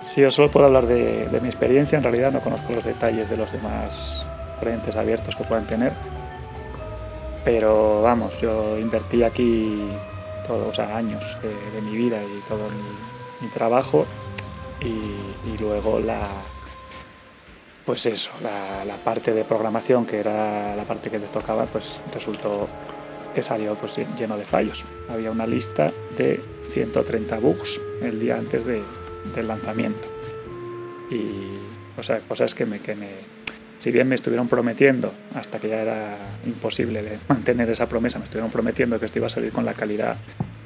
Sí, 0.00 0.20
yo 0.20 0.30
solo 0.30 0.50
puedo 0.50 0.66
hablar 0.66 0.86
de, 0.86 1.28
de, 1.28 1.40
mi 1.40 1.48
experiencia, 1.48 1.96
en 1.96 2.02
realidad 2.02 2.32
no 2.32 2.40
conozco 2.40 2.72
los 2.72 2.84
detalles 2.84 3.30
de 3.30 3.36
los 3.36 3.52
demás 3.52 4.26
frentes 4.60 4.96
abiertos 4.96 5.36
que 5.36 5.44
puedan 5.44 5.66
tener, 5.66 5.92
pero 7.44 8.02
vamos, 8.02 8.40
yo 8.40 8.78
invertí 8.78 9.22
aquí 9.22 9.88
todos 10.46 10.68
o 10.68 10.74
sea, 10.74 10.96
años 10.96 11.22
de, 11.40 11.48
de, 11.48 11.82
mi 11.82 11.96
vida 11.96 12.18
y 12.22 12.48
todo 12.48 12.68
mi, 12.68 13.46
mi 13.46 13.52
trabajo 13.52 14.06
y, 14.80 15.50
y 15.52 15.58
luego 15.58 16.00
la, 16.00 16.28
pues 17.84 18.06
eso, 18.06 18.30
la, 18.42 18.96
parte 18.96 19.32
de 19.32 19.44
programación, 19.44 20.06
que 20.06 20.18
era 20.18 20.76
la 20.76 20.84
parte 20.84 21.10
que 21.10 21.18
les 21.18 21.30
tocaba, 21.30 21.66
pues 21.66 22.00
resultó 22.14 22.68
que 23.34 23.42
salió 23.42 23.74
pues, 23.74 23.96
lleno 24.18 24.36
de 24.36 24.44
fallos. 24.44 24.84
Había 25.08 25.30
una 25.30 25.46
lista 25.46 25.90
de 26.16 26.40
130 26.70 27.38
bugs 27.38 27.80
el 28.02 28.20
día 28.20 28.36
antes 28.36 28.64
de, 28.64 28.82
del 29.34 29.48
lanzamiento. 29.48 30.08
Y, 31.10 31.58
o 31.98 32.02
sea, 32.02 32.20
cosas 32.20 32.54
que 32.54 32.66
me, 32.66 32.78
que 32.78 32.94
me, 32.94 33.08
si 33.78 33.90
bien 33.90 34.08
me 34.08 34.14
estuvieron 34.14 34.48
prometiendo, 34.48 35.12
hasta 35.34 35.58
que 35.58 35.68
ya 35.68 35.82
era 35.82 36.16
imposible 36.44 37.02
de 37.02 37.18
mantener 37.28 37.68
esa 37.70 37.86
promesa, 37.88 38.18
me 38.18 38.24
estuvieron 38.24 38.50
prometiendo 38.50 39.00
que 39.00 39.06
esto 39.06 39.18
iba 39.18 39.26
a 39.26 39.30
salir 39.30 39.52
con 39.52 39.64
la 39.64 39.74
calidad 39.74 40.16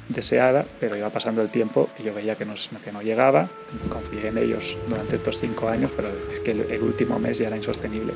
deseada, 0.09 0.65
pero 0.79 0.95
iba 0.95 1.09
pasando 1.09 1.41
el 1.41 1.49
tiempo 1.49 1.89
y 1.99 2.03
yo 2.03 2.13
veía 2.13 2.35
que 2.35 2.45
no, 2.45 2.55
que 2.83 2.91
no 2.91 3.01
llegaba. 3.01 3.47
Confié 3.89 4.29
en 4.29 4.37
ellos 4.37 4.77
durante 4.87 5.15
estos 5.15 5.39
cinco 5.39 5.67
años, 5.69 5.91
pero 5.95 6.09
es 6.33 6.39
que 6.39 6.51
el, 6.51 6.81
último 6.81 7.19
mes 7.19 7.37
ya 7.37 7.47
era 7.47 7.57
insostenible 7.57 8.13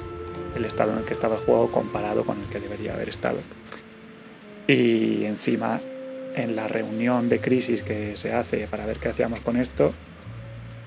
el 0.56 0.66
estado 0.66 0.92
en 0.92 1.00
el 1.00 1.06
que 1.06 1.14
estaba 1.14 1.36
el 1.36 1.42
juego 1.42 1.72
comparado 1.72 2.24
con 2.24 2.40
el 2.40 2.48
que 2.48 2.60
debería 2.60 2.94
haber 2.94 3.10
estado. 3.10 3.40
Y 4.68 5.26
encima, 5.26 5.80
en 6.36 6.56
la 6.56 6.68
reunión 6.68 7.30
de 7.30 7.40
crisis 7.40 7.82
que 7.84 8.16
se 8.18 8.34
hace 8.34 8.68
para 8.68 8.86
ver 8.86 8.98
qué 8.98 9.10
hacíamos 9.10 9.40
con 9.42 9.58
esto, 9.58 9.94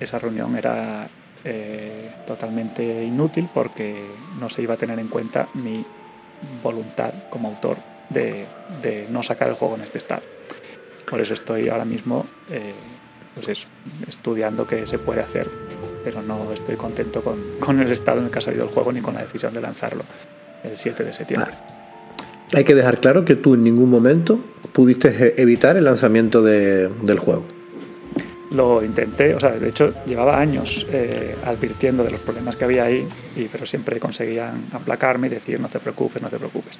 esa 0.01 0.19
reunión 0.19 0.57
era 0.57 1.09
eh, 1.45 2.11
totalmente 2.27 3.05
inútil 3.05 3.49
porque 3.53 4.05
no 4.39 4.51
se 4.51 4.63
iba 4.63 4.75
a 4.75 4.77
tener 4.77 4.99
en 4.99 5.09
cuenta 5.09 5.49
mi 5.55 5.85
voluntad 6.63 7.13
como 7.31 7.49
autor 7.49 7.79
de, 8.11 8.45
de 8.83 9.07
no 9.11 9.23
sacar 9.23 9.49
el 9.49 9.55
juego 9.55 9.77
en 9.77 9.83
este 9.83 9.99
estado. 9.99 10.23
Por 11.15 11.21
eso 11.21 11.35
estoy 11.35 11.69
ahora 11.69 11.85
mismo 11.85 12.27
eh, 12.51 12.73
pues 13.37 13.49
eso, 13.49 13.69
estudiando 14.09 14.67
qué 14.67 14.85
se 14.85 14.99
puede 14.99 15.21
hacer, 15.21 15.47
pero 16.03 16.23
no 16.23 16.53
estoy 16.53 16.75
contento 16.75 17.23
con, 17.23 17.39
con, 17.61 17.81
el 17.81 17.93
estado 17.93 18.19
en 18.19 18.25
el 18.25 18.31
que 18.33 18.41
ha 18.41 18.43
salido 18.43 18.65
el 18.65 18.71
juego 18.71 18.91
ni 18.91 19.01
con 19.01 19.15
la 19.15 19.21
decisión 19.21 19.55
de 19.55 19.61
lanzarlo 19.61 20.03
el 20.65 20.77
7 20.77 21.05
de 21.05 21.13
septiembre. 21.13 21.53
Hay 22.53 22.65
que 22.65 22.75
dejar 22.75 22.99
claro 22.99 23.25
que 23.25 23.37
tú 23.37 23.55
en 23.55 23.63
ningún 23.63 23.91
momento 23.91 24.41
pudiste 24.73 25.41
evitar 25.41 25.77
el 25.77 25.85
lanzamiento 25.85 26.43
de, 26.43 26.89
del 26.89 27.21
juego. 27.21 27.45
Lo 28.51 28.83
intenté, 28.83 29.37
o 29.37 29.39
sea, 29.39 29.53
de 29.53 29.69
hecho 29.69 29.95
llevaba 30.07 30.41
años 30.41 30.85
eh, 30.91 31.37
advirtiendo 31.45 32.03
de 32.03 32.11
los 32.11 32.23
problemas 32.23 32.57
que 32.57 32.65
había 32.65 32.87
ahí, 32.87 33.07
y, 33.37 33.45
pero 33.45 33.67
siempre 33.67 34.01
conseguían 34.01 34.65
aplacarme 34.73 35.29
y 35.29 35.31
decir 35.31 35.61
no 35.61 35.69
te 35.69 35.79
preocupes, 35.79 36.21
no 36.21 36.29
te 36.29 36.39
preocupes. 36.39 36.77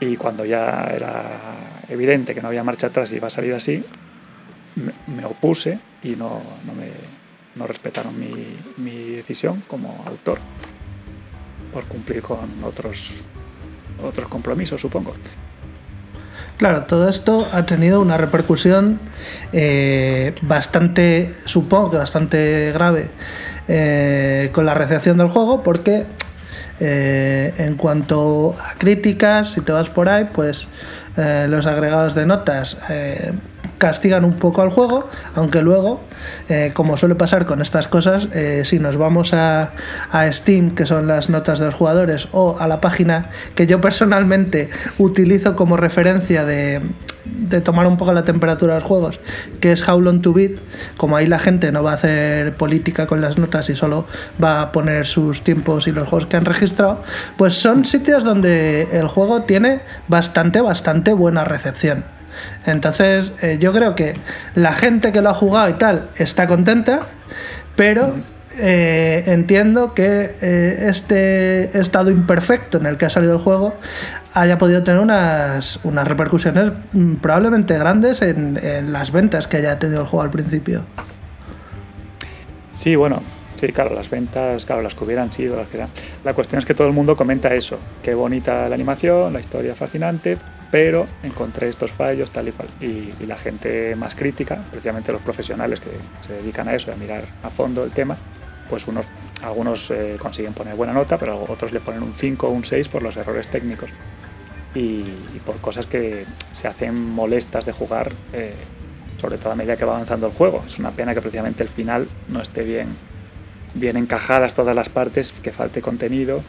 Y 0.00 0.16
cuando 0.16 0.46
ya 0.46 0.90
era 0.96 1.77
evidente 1.88 2.34
que 2.34 2.42
no 2.42 2.48
había 2.48 2.64
marcha 2.64 2.88
atrás 2.88 3.12
y 3.12 3.16
iba 3.16 3.26
a 3.26 3.30
salir 3.30 3.54
así, 3.54 3.84
me, 5.06 5.24
opuse 5.24 5.78
y 6.02 6.10
no, 6.10 6.40
no, 6.66 6.74
me, 6.74 6.88
no 7.56 7.66
respetaron 7.66 8.18
mi, 8.18 8.32
mi 8.76 9.10
decisión 9.16 9.62
como 9.66 10.04
autor 10.06 10.38
por 11.72 11.84
cumplir 11.84 12.22
con 12.22 12.48
otros 12.62 13.24
otros 14.02 14.28
compromisos, 14.28 14.80
supongo. 14.80 15.12
Claro, 16.56 16.84
todo 16.84 17.08
esto 17.08 17.38
ha 17.54 17.64
tenido 17.66 18.00
una 18.00 18.16
repercusión 18.16 18.98
eh, 19.52 20.34
bastante, 20.42 21.34
supongo 21.44 21.92
que 21.92 21.96
bastante 21.98 22.72
grave 22.72 23.10
eh, 23.68 24.50
con 24.52 24.66
la 24.66 24.74
recepción 24.74 25.18
del 25.18 25.28
juego, 25.28 25.62
porque 25.62 26.04
eh, 26.80 27.54
en 27.58 27.76
cuanto 27.76 28.56
a 28.60 28.74
críticas, 28.74 29.52
si 29.52 29.60
te 29.60 29.70
vas 29.70 29.88
por 29.88 30.08
ahí, 30.08 30.28
pues 30.32 30.66
eh, 31.18 31.46
los 31.48 31.66
agregados 31.66 32.14
de 32.14 32.26
notas 32.26 32.76
eh, 32.88 33.32
castigan 33.78 34.24
un 34.24 34.34
poco 34.34 34.62
al 34.62 34.70
juego, 34.70 35.10
aunque 35.34 35.62
luego, 35.62 36.00
eh, 36.48 36.70
como 36.74 36.96
suele 36.96 37.16
pasar 37.16 37.44
con 37.44 37.60
estas 37.60 37.88
cosas, 37.88 38.28
si 38.64 38.78
nos 38.78 38.96
vamos 38.96 39.34
a, 39.34 39.72
a, 40.10 40.32
Steam, 40.32 40.74
que 40.74 40.86
son 40.86 41.06
las 41.06 41.28
notas 41.28 41.58
de 41.58 41.66
los 41.66 41.74
jugadores, 41.74 42.28
o 42.32 42.58
a 42.58 42.66
la 42.66 42.80
página 42.80 43.30
que 43.54 43.66
yo 43.66 43.80
personalmente 43.80 44.70
utilizo 44.98 45.54
como 45.54 45.76
referencia 45.76 46.44
de, 46.44 46.82
de 47.28 47.60
tomar 47.60 47.86
un 47.86 47.96
poco 47.96 48.12
la 48.12 48.24
temperatura 48.24 48.74
de 48.74 48.80
los 48.80 48.88
juegos, 48.88 49.20
que 49.60 49.72
es 49.72 49.86
How 49.88 50.00
Long 50.00 50.22
to 50.22 50.32
Beat, 50.32 50.52
como 50.96 51.16
ahí 51.16 51.26
la 51.26 51.38
gente 51.38 51.72
no 51.72 51.82
va 51.82 51.92
a 51.92 51.94
hacer 51.94 52.54
política 52.54 53.06
con 53.06 53.20
las 53.20 53.38
notas 53.38 53.70
y 53.70 53.74
solo 53.74 54.06
va 54.42 54.62
a 54.62 54.72
poner 54.72 55.06
sus 55.06 55.42
tiempos 55.42 55.86
y 55.86 55.92
los 55.92 56.08
juegos 56.08 56.26
que 56.26 56.36
han 56.36 56.44
registrado, 56.44 57.02
pues 57.36 57.54
son 57.54 57.84
sitios 57.84 58.24
donde 58.24 58.88
el 58.92 59.08
juego 59.08 59.42
tiene 59.42 59.80
bastante, 60.08 60.60
bastante 60.60 61.12
buena 61.12 61.44
recepción. 61.44 62.04
Entonces, 62.66 63.32
eh, 63.42 63.58
yo 63.60 63.72
creo 63.72 63.94
que 63.94 64.14
la 64.54 64.72
gente 64.72 65.12
que 65.12 65.22
lo 65.22 65.30
ha 65.30 65.34
jugado 65.34 65.70
y 65.70 65.74
tal 65.74 66.08
está 66.16 66.46
contenta, 66.46 67.00
pero 67.76 68.14
eh, 68.60 69.22
entiendo 69.26 69.94
que 69.94 70.34
eh, 70.40 70.86
este 70.88 71.78
estado 71.78 72.10
imperfecto 72.10 72.78
en 72.78 72.86
el 72.86 72.96
que 72.96 73.06
ha 73.06 73.10
salido 73.10 73.34
el 73.34 73.38
juego 73.38 73.74
haya 74.34 74.58
podido 74.58 74.82
tener 74.82 75.00
unas, 75.00 75.78
unas 75.84 76.06
repercusiones 76.08 76.72
mm, 76.92 77.14
probablemente 77.14 77.78
grandes 77.78 78.20
en, 78.20 78.58
en, 78.60 78.92
las 78.92 79.12
ventas 79.12 79.46
que 79.46 79.58
haya 79.58 79.78
tenido 79.78 80.00
el 80.00 80.06
juego 80.06 80.22
al 80.22 80.30
principio. 80.30 80.82
Sí, 82.72 82.96
bueno, 82.96 83.22
sí, 83.60 83.68
claro, 83.68 83.94
las 83.94 84.10
ventas, 84.10 84.64
claro, 84.64 84.82
las 84.82 84.94
que 84.94 85.04
hubieran 85.04 85.32
sido, 85.32 85.56
las 85.56 85.68
que 85.68 85.76
eran. 85.76 85.88
La 86.24 86.34
cuestión 86.34 86.58
es 86.58 86.64
que 86.64 86.74
todo 86.74 86.88
el 86.88 86.92
mundo 86.92 87.16
comenta 87.16 87.54
eso, 87.54 87.78
qué 88.02 88.14
bonita 88.14 88.68
la 88.68 88.74
animación, 88.74 89.32
la 89.32 89.40
historia 89.40 89.74
fascinante, 89.74 90.36
pero 90.70 91.06
encontré 91.22 91.68
estos 91.68 91.92
fallos 91.92 92.30
tal 92.32 92.48
y 92.48 92.52
cual. 92.52 92.68
Y, 92.80 93.12
y, 93.20 93.26
la 93.26 93.36
gente 93.36 93.94
más 93.96 94.14
crítica, 94.14 94.58
precisamente 94.70 95.12
los 95.12 95.22
profesionales 95.22 95.80
que 95.80 95.90
se 96.26 96.34
dedican 96.34 96.68
a 96.68 96.74
eso, 96.74 96.92
a 96.92 96.96
mirar 96.96 97.24
a 97.42 97.50
fondo 97.50 97.84
el 97.84 97.90
tema, 97.90 98.16
pues 98.68 98.86
unos, 98.86 99.06
algunos 99.42 99.90
eh, 99.90 100.16
consiguen 100.18 100.52
poner 100.52 100.74
buena 100.74 100.92
nota, 100.92 101.18
pero 101.18 101.44
otros 101.48 101.72
le 101.72 101.80
ponen 101.80 102.02
un 102.02 102.14
5 102.14 102.46
o 102.46 102.50
un 102.50 102.64
6 102.64 102.88
por 102.88 103.02
los 103.02 103.16
errores 103.16 103.48
técnicos 103.48 103.90
y, 104.74 105.02
por 105.44 105.56
cosas 105.58 105.86
que 105.86 106.24
se 106.50 106.68
hacen 106.68 107.10
molestas 107.10 107.64
de 107.64 107.72
jugar, 107.72 108.12
eh, 108.32 108.54
sobre 109.20 109.38
todo 109.38 109.52
a 109.52 109.56
medida 109.56 109.76
que 109.76 109.84
va 109.84 109.94
avanzando 109.94 110.26
el 110.26 110.32
juego. 110.32 110.62
Es 110.66 110.78
una 110.78 110.90
pena 110.90 111.14
que 111.14 111.20
precisamente 111.20 111.62
el 111.62 111.68
final 111.68 112.06
no 112.28 112.42
esté 112.42 112.62
bien, 112.62 112.88
bien 113.74 113.96
encajadas 113.96 114.54
todas 114.54 114.76
las 114.76 114.88
partes, 114.88 115.32
que 115.32 115.52
falte 115.52 115.80
contenido 115.80 116.42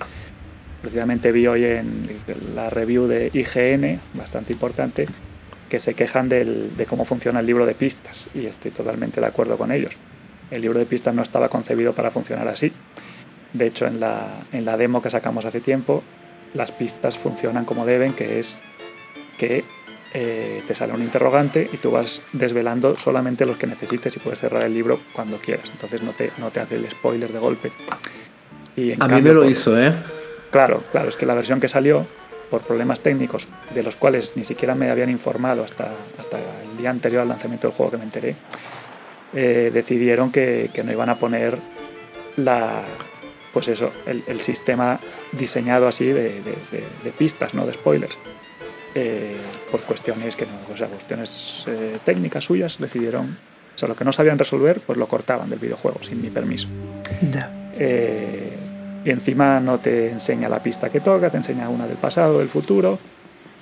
precisamente 0.82 1.32
vi 1.32 1.48
hoy 1.48 1.66
en 1.66 2.10
la 2.56 2.70
review 2.70 3.08
de 3.08 3.30
IGN, 3.34 4.00
bastante 4.14 4.54
importante, 4.54 5.08
que 5.68 5.80
se 5.80 5.94
quejan 5.94 6.30
de 6.30 6.86
cómo 6.88 7.06
funciona 7.06 7.42
el 7.42 7.46
libro 7.46 7.66
de 7.66 7.76
pistas 7.76 8.28
y 8.34 8.46
estoy 8.46 8.72
totalmente 8.72 9.22
de 9.22 9.28
acuerdo 9.28 9.58
con 9.58 9.72
ellos. 9.72 9.94
El 10.52 10.62
libro 10.62 10.80
de 10.80 10.86
pistas 10.86 11.14
no 11.14 11.22
estaba 11.22 11.50
concebido 11.50 11.94
para 11.94 12.12
funcionar 12.12 12.48
así. 12.48 12.72
De 13.54 13.68
hecho, 13.68 13.86
en 13.88 14.00
la, 14.00 14.28
en 14.52 14.66
la 14.66 14.78
demo 14.78 15.02
que 15.02 15.10
sacamos 15.10 15.46
hace 15.46 15.60
tiempo, 15.62 16.04
las 16.54 16.72
pistas 16.72 17.18
funcionan 17.18 17.66
como 17.66 17.86
deben, 17.86 18.14
que 18.14 18.40
es 18.40 18.58
que 19.38 19.64
eh, 20.14 20.64
te 20.68 20.74
sale 20.74 20.94
un 20.94 21.02
interrogante 21.02 21.70
y 21.72 21.78
tú 21.78 21.92
vas 21.92 22.24
desvelando 22.34 22.98
solamente 22.98 23.46
los 23.46 23.58
que 23.58 23.68
necesites 23.68 24.16
y 24.16 24.20
puedes 24.20 24.40
cerrar 24.40 24.64
el 24.64 24.74
libro 24.74 25.00
cuando 25.14 25.38
quieras. 25.38 25.68
Entonces 25.72 26.02
no 26.02 26.12
te, 26.12 26.32
no 26.38 26.50
te 26.50 26.60
hace 26.60 26.76
el 26.76 26.90
spoiler 26.90 27.32
de 27.32 27.40
golpe. 27.40 27.72
Y 28.76 28.94
A 28.94 28.98
cambio, 28.98 29.18
mí 29.18 29.22
me 29.24 29.34
lo 29.34 29.42
por, 29.42 29.52
hizo, 29.52 29.80
¿eh? 29.80 29.94
Claro, 30.52 30.84
claro, 30.92 31.10
es 31.10 31.16
que 31.16 31.26
la 31.26 31.36
versión 31.36 31.60
que 31.60 31.68
salió 31.68 32.06
por 32.50 32.62
problemas 32.62 33.02
técnicos, 33.02 33.48
de 33.76 33.84
los 33.84 33.96
cuales 33.96 34.34
ni 34.36 34.46
siquiera 34.46 34.74
me 34.74 34.90
habían 34.90 35.10
informado 35.12 35.64
hasta, 35.64 35.92
hasta 36.18 36.38
el 36.38 36.78
día 36.78 36.90
anterior 36.90 37.22
al 37.22 37.28
lanzamiento 37.30 37.68
del 37.68 37.78
juego 37.78 37.92
que 37.92 37.98
me 37.98 38.06
enteré, 38.06 38.36
eh, 39.34 39.72
decidieron 39.74 40.32
que, 40.32 40.70
que, 40.74 40.84
no 40.84 40.92
iban 40.92 41.10
a 41.10 41.16
poner 41.16 41.58
la, 42.38 42.82
pues 43.54 43.68
eso, 43.68 43.92
el, 44.06 44.24
el 44.28 44.42
sistema 44.42 45.00
diseñado 45.32 45.88
así 45.88 46.06
de, 46.06 46.42
de, 46.42 46.56
de, 46.72 46.84
de, 47.04 47.12
pistas, 47.12 47.54
no 47.54 47.66
de 47.66 47.74
spoilers. 47.74 48.18
Eh, 48.96 49.38
por 49.70 49.82
cuestiones 49.82 50.36
que 50.36 50.46
no, 50.46 50.74
o 50.74 50.78
sea, 50.78 50.88
cuestiones 50.88 51.64
eh, 51.68 52.00
técnicas 52.04 52.44
suyas, 52.44 52.78
decidieron, 52.80 53.38
o 53.76 53.78
sea, 53.78 53.88
lo 53.88 53.96
que 53.96 54.04
no 54.04 54.12
sabían 54.12 54.40
resolver, 54.40 54.80
pues 54.80 54.98
lo 54.98 55.08
cortaban 55.08 55.50
del 55.50 55.60
videojuego 55.60 56.02
sin 56.04 56.22
mi 56.22 56.30
permiso. 56.30 56.68
Y 59.06 59.12
encima 59.12 59.60
no 59.60 59.78
te 59.78 60.12
enseña 60.12 60.50
la 60.50 60.62
pista 60.62 60.90
que 60.90 61.00
toca, 61.00 61.30
te 61.30 61.38
enseña 61.38 61.70
una 61.70 61.88
del 61.88 61.98
pasado, 61.98 62.40
del 62.40 62.50
futuro 62.50 63.00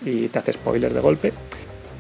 y 0.04 0.28
te 0.30 0.40
hace 0.40 0.54
spoiler 0.54 0.94
de 0.94 1.00
golpe. 1.00 1.34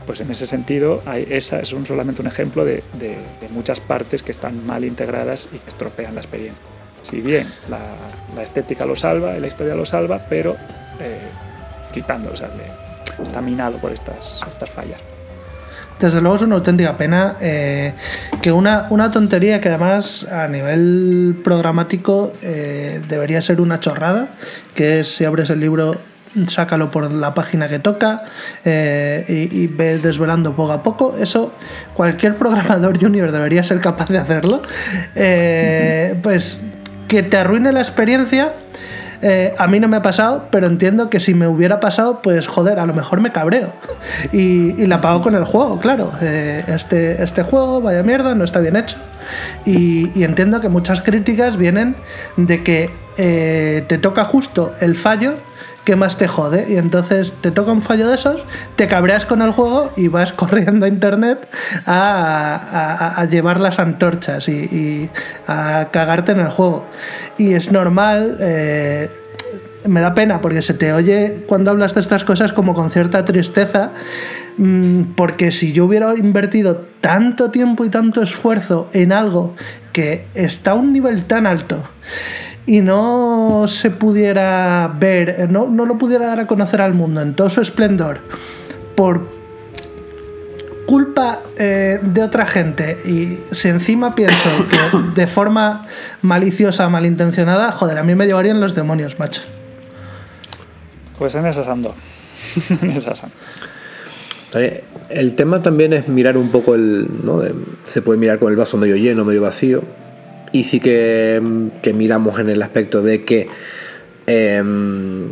Pues 0.08 0.22
en 0.22 0.32
ese 0.32 0.48
sentido, 0.48 1.02
hay, 1.06 1.28
esa 1.30 1.60
es 1.60 1.74
un, 1.74 1.86
solamente 1.86 2.22
un 2.22 2.28
ejemplo 2.28 2.66
de, 2.66 2.84
de, 2.98 3.18
de, 3.42 3.50
muchas 3.52 3.80
partes 3.82 4.24
que 4.24 4.32
están 4.32 4.66
mal 4.66 4.84
integradas 4.86 5.50
y 5.54 5.58
que 5.60 5.70
estropean 5.70 6.16
la 6.16 6.22
experiencia. 6.22 6.64
Si 7.04 7.22
bien 7.22 7.48
la, 7.70 7.80
la 8.36 8.42
estética 8.42 8.86
lo 8.86 8.96
salva 8.96 9.38
la 9.38 9.48
historia 9.48 9.76
lo 9.76 9.86
salva, 9.86 10.26
pero 10.30 10.56
eh, 11.00 11.20
quitando, 11.94 12.32
o 12.32 12.38
sea, 12.38 12.48
le, 12.48 13.24
está 13.24 13.42
minado 13.42 13.78
por 13.78 13.92
estas, 13.92 14.42
estas 14.48 14.70
fallas 14.70 15.00
desde 16.00 16.22
luego 16.22 16.36
es 16.36 16.42
una 16.44 16.56
auténtica 16.56 16.96
pena 16.96 17.38
eh, 17.42 17.94
que 18.42 18.52
una, 18.52 18.88
una, 18.92 19.12
tontería 19.12 19.60
que 19.60 19.70
además 19.70 20.26
a 20.26 20.48
nivel 20.48 21.40
programático 21.44 22.34
eh, 22.44 23.02
debería 23.08 23.42
ser 23.42 23.62
una 23.62 23.80
chorrada, 23.80 24.36
que 24.76 25.00
es 25.00 25.16
si 25.16 25.26
abres 25.26 25.50
el 25.50 25.60
libro 25.60 26.00
sácalo 26.48 26.92
por 26.92 27.12
la 27.12 27.34
página 27.34 27.68
que 27.68 27.80
toca 27.80 28.24
eh, 28.66 29.26
y, 29.28 29.64
y 29.64 29.68
ve 29.68 29.98
desvelando 29.98 30.54
poco 30.54 30.74
a 30.74 30.84
poco. 30.84 31.16
Eso 31.20 31.54
cualquier 31.94 32.36
programador 32.36 33.00
junior 33.02 33.32
debería 33.32 33.64
ser 33.64 33.80
capaz 33.80 34.10
de 34.10 34.18
hacerlo. 34.18 34.62
Eh, 35.16 36.16
pues 36.22 36.62
que 37.08 37.24
te 37.24 37.38
arruine 37.38 37.72
la 37.72 37.80
experiencia 37.80 38.54
eh, 39.24 39.56
a 39.58 39.68
mí 39.68 39.80
no 39.80 39.88
me 39.88 39.98
ha 39.98 40.04
pasado, 40.04 40.48
pero 40.52 40.68
entiendo 40.68 41.10
que 41.10 41.20
si 41.20 41.34
me 41.34 41.48
hubiera 41.48 41.80
pasado, 41.80 42.22
pues 42.22 42.46
joder, 42.46 42.78
a 42.78 42.86
lo 42.86 42.94
mejor 42.94 43.20
me 43.20 43.32
cabreo. 43.32 43.74
Y, 44.32 44.80
y 44.80 44.86
la 44.86 45.02
pago 45.02 45.22
con 45.22 45.34
el 45.34 45.44
juego, 45.44 45.80
claro. 45.80 46.12
Este, 46.22 47.24
este 47.24 47.42
juego, 47.42 47.82
vaya 47.82 48.04
mierda, 48.04 48.36
no 48.36 48.44
está 48.44 48.60
bien 48.60 48.76
hecho. 48.76 48.98
Y, 49.66 50.12
y 50.14 50.24
entiendo 50.24 50.62
que 50.62 50.70
muchas 50.70 51.02
críticas 51.02 51.58
vienen 51.58 51.96
de 52.36 52.62
que 52.62 52.92
te 53.88 53.98
toca 53.98 54.24
justo 54.24 54.76
el 54.80 54.96
fallo 54.96 55.40
que 55.88 55.96
más 55.96 56.18
te 56.18 56.28
jode. 56.28 56.66
Y 56.68 56.76
entonces 56.76 57.32
te 57.40 57.50
toca 57.50 57.72
un 57.72 57.82
fallo 57.82 58.10
de 58.10 58.16
esos, 58.16 58.42
te 58.76 58.90
cabreas 58.90 59.26
con 59.26 59.42
el 59.42 59.52
juego 59.52 59.90
y 59.96 60.10
vas 60.10 60.34
corriendo 60.42 60.86
a 60.86 60.90
internet 60.90 61.48
a, 61.86 63.14
a, 63.16 63.26
llevar 63.26 63.62
las 63.62 63.80
antorchas 63.80 64.50
y, 64.50 65.10
a 65.48 65.88
cagarte 65.92 66.34
en 66.34 66.42
el 66.42 66.50
juego. 66.50 66.86
Y 67.38 67.54
es 67.54 67.72
normal. 67.72 68.36
Eh, 68.42 69.10
me 69.86 70.02
da 70.02 70.14
pena 70.14 70.42
porque 70.42 70.62
se 70.62 70.74
te 70.74 70.92
oye 70.92 71.46
cuando 71.48 71.72
hablas 71.72 71.96
de 71.96 72.02
estas 72.02 72.26
cosas 72.26 72.52
como 72.52 72.74
con 72.74 72.92
cierta 72.92 73.24
tristeza, 73.24 73.94
mmm, 74.58 75.14
porque 75.16 75.52
si 75.52 75.72
yo 75.72 75.86
hubiera 75.86 76.14
invertido 76.18 76.86
tanto 77.00 77.50
tiempo 77.50 77.86
y 77.86 77.90
tanto 77.90 78.22
esfuerzo 78.22 78.90
en 78.92 79.14
algo 79.14 79.56
que 79.94 80.26
está 80.34 80.72
a 80.72 80.74
un 80.74 80.92
nivel 80.92 81.24
tan 81.24 81.48
alto, 81.48 81.82
y 82.68 82.82
no 82.82 83.37
se 83.68 83.92
pudiera 83.92 84.94
ver, 85.00 85.50
no, 85.50 85.68
no 85.68 85.86
lo 85.86 85.98
pudiera 85.98 86.28
dar 86.28 86.40
a 86.40 86.48
conocer 86.48 86.82
al 86.82 86.94
mundo 86.94 87.22
en 87.22 87.34
todo 87.34 87.50
su 87.50 87.62
esplendor 87.62 88.20
por 88.96 89.28
culpa 90.88 91.42
eh, 91.58 92.00
de 92.02 92.24
otra 92.24 92.46
gente 92.48 92.98
y 93.06 93.40
si 93.54 93.68
encima 93.68 94.16
pienso 94.16 94.50
que 94.70 94.78
de 95.20 95.28
forma 95.28 95.86
maliciosa, 96.22 96.90
malintencionada, 96.90 97.72
joder, 97.74 97.98
a 97.98 98.04
mí 98.04 98.16
me 98.16 98.26
llevarían 98.26 98.60
los 98.60 98.74
demonios, 98.74 99.20
macho. 99.20 99.42
Pues 101.20 101.36
en 101.36 101.46
esas 101.46 101.68
ando. 101.68 101.94
en 102.82 102.92
esas 102.92 103.22
ando. 103.24 103.36
El 105.10 105.36
tema 105.36 105.62
también 105.62 105.94
es 105.94 106.08
mirar 106.08 106.38
un 106.38 106.50
poco 106.50 106.76
el. 106.76 107.08
¿no? 107.24 107.42
Se 107.84 108.02
puede 108.02 108.18
mirar 108.18 108.40
con 108.40 108.52
el 108.52 108.58
vaso 108.58 108.78
medio 108.78 108.96
lleno, 108.96 109.26
medio 109.26 109.42
vacío. 109.42 109.84
Y 110.52 110.64
sí 110.64 110.80
que, 110.80 111.42
que 111.82 111.94
miramos 111.94 112.40
en 112.40 112.50
el 112.50 112.62
aspecto 112.62 113.02
de 113.02 113.24
que 113.24 113.48
em, 114.28 115.30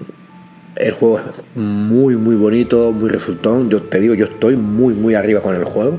el 0.76 0.92
juego 0.92 1.20
es 1.20 1.26
muy, 1.56 2.16
muy 2.16 2.36
bonito, 2.36 2.92
muy 2.92 3.10
resultón. 3.10 3.70
Yo 3.70 3.84
te 3.84 4.00
digo, 4.00 4.14
yo 4.14 4.26
estoy 4.26 4.56
muy, 4.56 4.94
muy 4.94 5.16
arriba 5.16 5.42
con 5.42 5.56
el 5.56 5.64
juego. 5.64 5.98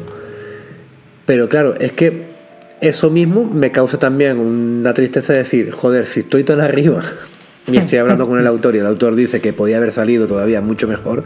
Pero 1.24 1.48
claro, 1.48 1.74
es 1.78 1.92
que 1.92 2.36
eso 2.80 3.10
mismo 3.10 3.44
me 3.44 3.72
causa 3.72 3.98
también 3.98 4.38
una 4.38 4.94
tristeza 4.94 5.32
de 5.32 5.40
decir, 5.40 5.70
joder, 5.72 6.06
si 6.06 6.20
estoy 6.20 6.44
tan 6.44 6.60
arriba 6.60 7.02
y 7.66 7.78
estoy 7.78 7.98
hablando 7.98 8.28
con 8.28 8.38
el 8.38 8.46
autor 8.46 8.76
y 8.76 8.78
el 8.78 8.86
autor 8.86 9.14
dice 9.14 9.40
que 9.40 9.52
podía 9.52 9.78
haber 9.78 9.92
salido 9.92 10.26
todavía 10.26 10.60
mucho 10.60 10.86
mejor, 10.86 11.24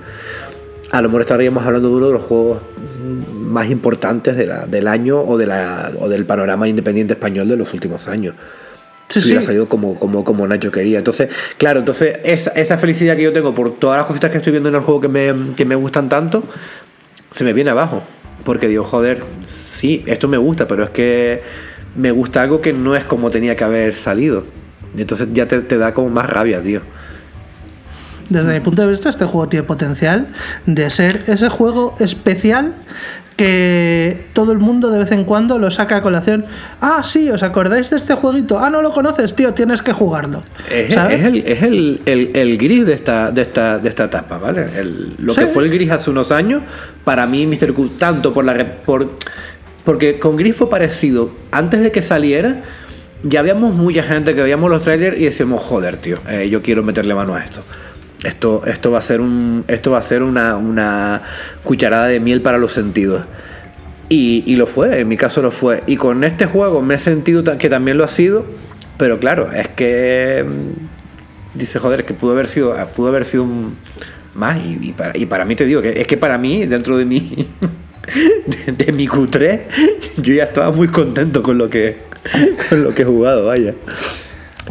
a 0.91 1.03
lo 1.03 1.09
mejor 1.09 1.23
estaríamos 1.23 1.65
hablando 1.65 1.89
de 1.89 1.95
uno 1.95 2.07
de 2.07 2.13
los 2.15 2.23
juegos 2.23 2.63
más 3.51 3.71
importantes 3.71 4.37
de 4.37 4.47
la, 4.47 4.67
del 4.67 4.89
año 4.89 5.21
o, 5.21 5.37
de 5.37 5.47
la, 5.47 5.91
o 5.99 6.09
del 6.09 6.25
panorama 6.25 6.69
independiente 6.69 7.15
español 7.15 7.49
de 7.49 7.57
los 7.57 7.75
últimos 7.75 8.09
años. 8.09 8.35
si 9.09 9.21
hubiera 9.21 9.43
salido 9.43 9.69
como, 9.69 9.99
como, 9.99 10.25
como 10.25 10.47
Nacho 10.47 10.71
quería. 10.71 10.99
Entonces, 10.99 11.29
claro, 11.59 11.81
entonces 11.81 12.19
esa, 12.25 12.51
esa, 12.53 12.79
felicidad 12.79 13.17
que 13.17 13.23
yo 13.23 13.33
tengo 13.33 13.55
por 13.55 13.79
todas 13.79 13.99
las 13.99 14.07
cositas 14.07 14.31
que 14.31 14.39
estoy 14.39 14.53
viendo 14.53 14.69
en 14.69 14.77
el 14.77 14.81
juego 14.83 15.01
que 15.01 15.09
me, 15.09 15.55
que 15.55 15.65
me 15.65 15.75
gustan 15.75 16.09
tanto, 16.09 16.45
se 17.31 17.45
me 17.45 17.53
viene 17.53 17.71
abajo. 17.71 18.03
Porque 18.45 18.69
digo, 18.69 18.85
joder, 18.85 19.23
sí, 19.47 20.03
esto 20.07 20.27
me 20.29 20.39
gusta, 20.39 20.67
pero 20.67 20.85
es 20.85 20.91
que 20.91 21.43
me 21.95 22.11
gusta 22.11 22.43
algo 22.43 22.61
que 22.61 22.73
no 22.73 22.97
es 22.97 23.05
como 23.05 23.31
tenía 23.31 23.57
que 23.57 23.65
haber 23.65 23.95
salido. 23.95 24.47
Y 24.97 25.03
entonces 25.03 25.29
ya 25.33 25.47
te, 25.47 25.61
te 25.61 25.77
da 25.77 25.93
como 25.93 26.09
más 26.09 26.29
rabia, 26.31 26.63
tío 26.63 26.81
desde 28.31 28.55
mi 28.55 28.61
punto 28.61 28.83
de 28.83 28.89
vista, 28.89 29.11
este 29.11 29.27
juego 29.27 29.49
tiene 29.49 29.67
potencial 29.67 30.29
de 30.65 30.89
ser 30.89 31.25
ese 31.27 31.49
juego 31.49 31.97
especial 31.99 32.75
que 33.41 34.27
todo 34.35 34.53
el 34.53 34.59
mundo 34.59 34.91
de 34.91 34.99
vez 34.99 35.13
en 35.13 35.25
cuando 35.25 35.59
lo 35.59 35.71
saca 35.71 35.97
a 35.97 36.03
colación. 36.03 36.45
Ah, 36.83 37.03
sí, 37.03 37.31
¿os 37.31 37.43
acordáis 37.43 37.89
de 37.89 37.97
este 37.97 38.13
jueguito? 38.13 38.59
Ah, 38.59 38.69
no 38.69 38.83
lo 38.83 38.93
conoces, 38.93 39.35
tío, 39.35 39.55
tienes 39.55 39.81
que 39.81 39.95
jugarlo. 39.95 40.43
Es, 40.71 40.91
el, 40.93 42.59
gris 42.59 42.85
de 42.85 42.93
esta, 42.93 43.31
de 43.31 43.41
esta, 43.41 43.79
de 43.79 43.89
esta 43.89 44.05
etapa, 44.05 44.37
¿vale? 44.37 44.67
lo 45.17 45.35
que 45.35 45.47
fue 45.47 45.65
el 45.65 45.71
gris 45.71 45.91
hace 45.91 46.11
unos 46.11 46.33
años, 46.33 46.63
para 47.03 47.27
mí, 47.27 47.47
Mr. 47.47 47.73
Q, 47.73 47.93
tanto 47.97 48.35
por 48.35 48.45
la. 48.45 48.83
Por, 48.85 49.13
porque 49.85 50.19
con 50.19 50.37
gris 50.37 50.57
fue 50.57 50.69
parecido. 50.69 51.31
Antes 51.51 51.81
de 51.83 51.91
que 51.91 52.03
saliera, 52.03 52.63
ya 53.23 53.41
habíamos 53.41 53.75
mucha 53.75 54.03
gente 54.03 54.35
que 54.35 54.43
veíamos 54.43 54.71
los 54.71 54.83
trailers 54.83 55.19
y 55.19 55.25
decíamos, 55.25 55.63
joder, 55.63 55.97
tío, 55.97 56.19
eh, 56.29 56.51
yo 56.51 56.61
quiero 56.61 56.83
meterle 56.83 57.15
mano 57.15 57.35
a 57.35 57.43
esto. 57.43 57.63
Esto, 58.25 58.63
esto 58.67 58.91
va 58.91 58.99
a 58.99 59.03
ser, 59.03 59.21
un, 59.21 59.65
esto 59.69 59.93
va 59.93 59.99
a 59.99 60.03
ser 60.03 60.23
una, 60.23 61.23
cucharada 61.65 62.07
de 62.07 62.21
miel 62.21 62.43
para 62.43 62.59
los 62.59 62.73
sentidos. 62.73 63.25
Y, 64.09 64.57
lo 64.57 64.67
fue, 64.67 65.01
en 65.01 65.09
mi 65.09 65.17
caso 65.17 65.41
lo 65.41 65.51
fue. 65.53 65.83
Y 65.87 65.97
con 65.97 66.25
este 66.25 66.47
juego 66.47 66.83
me 66.83 66.95
he 66.95 66.99
sentido 66.99 67.45
que 67.59 67.69
también 67.69 67.97
lo 67.97 68.05
ha 68.05 68.09
sido, 68.09 68.45
pero 68.99 69.21
claro, 69.21 69.51
es 69.53 69.69
que 69.69 70.45
mm, 70.45 71.59
dice, 71.59 71.79
joder, 71.79 72.05
que 72.05 72.13
pudo 72.13 72.33
haber 72.33 72.49
sido, 72.49 72.75
pudo 72.97 73.09
haber 73.09 73.25
sido 73.25 73.47
más. 74.35 74.59
Y, 74.67 74.93
para, 74.93 75.17
y 75.17 75.27
para 75.27 75.45
mí 75.45 75.55
te 75.55 75.65
digo 75.65 75.81
que 75.81 75.91
es 75.91 76.07
que 76.09 76.17
para 76.17 76.39
mí, 76.39 76.67
dentro 76.67 76.99
de 76.99 77.05
mí, 77.05 77.49
de, 78.67 78.93
mi 78.93 79.07
Q3, 79.07 79.61
yo 80.19 80.35
ya 80.35 80.45
estaba 80.45 80.73
muy 80.73 80.89
contento 80.89 81.43
con 81.43 81.57
lo 81.57 81.69
que, 81.69 81.99
con 82.69 82.83
lo 82.83 82.95
que 82.95 83.03
he 83.03 83.05
jugado, 83.05 83.47
vaya. 83.47 83.75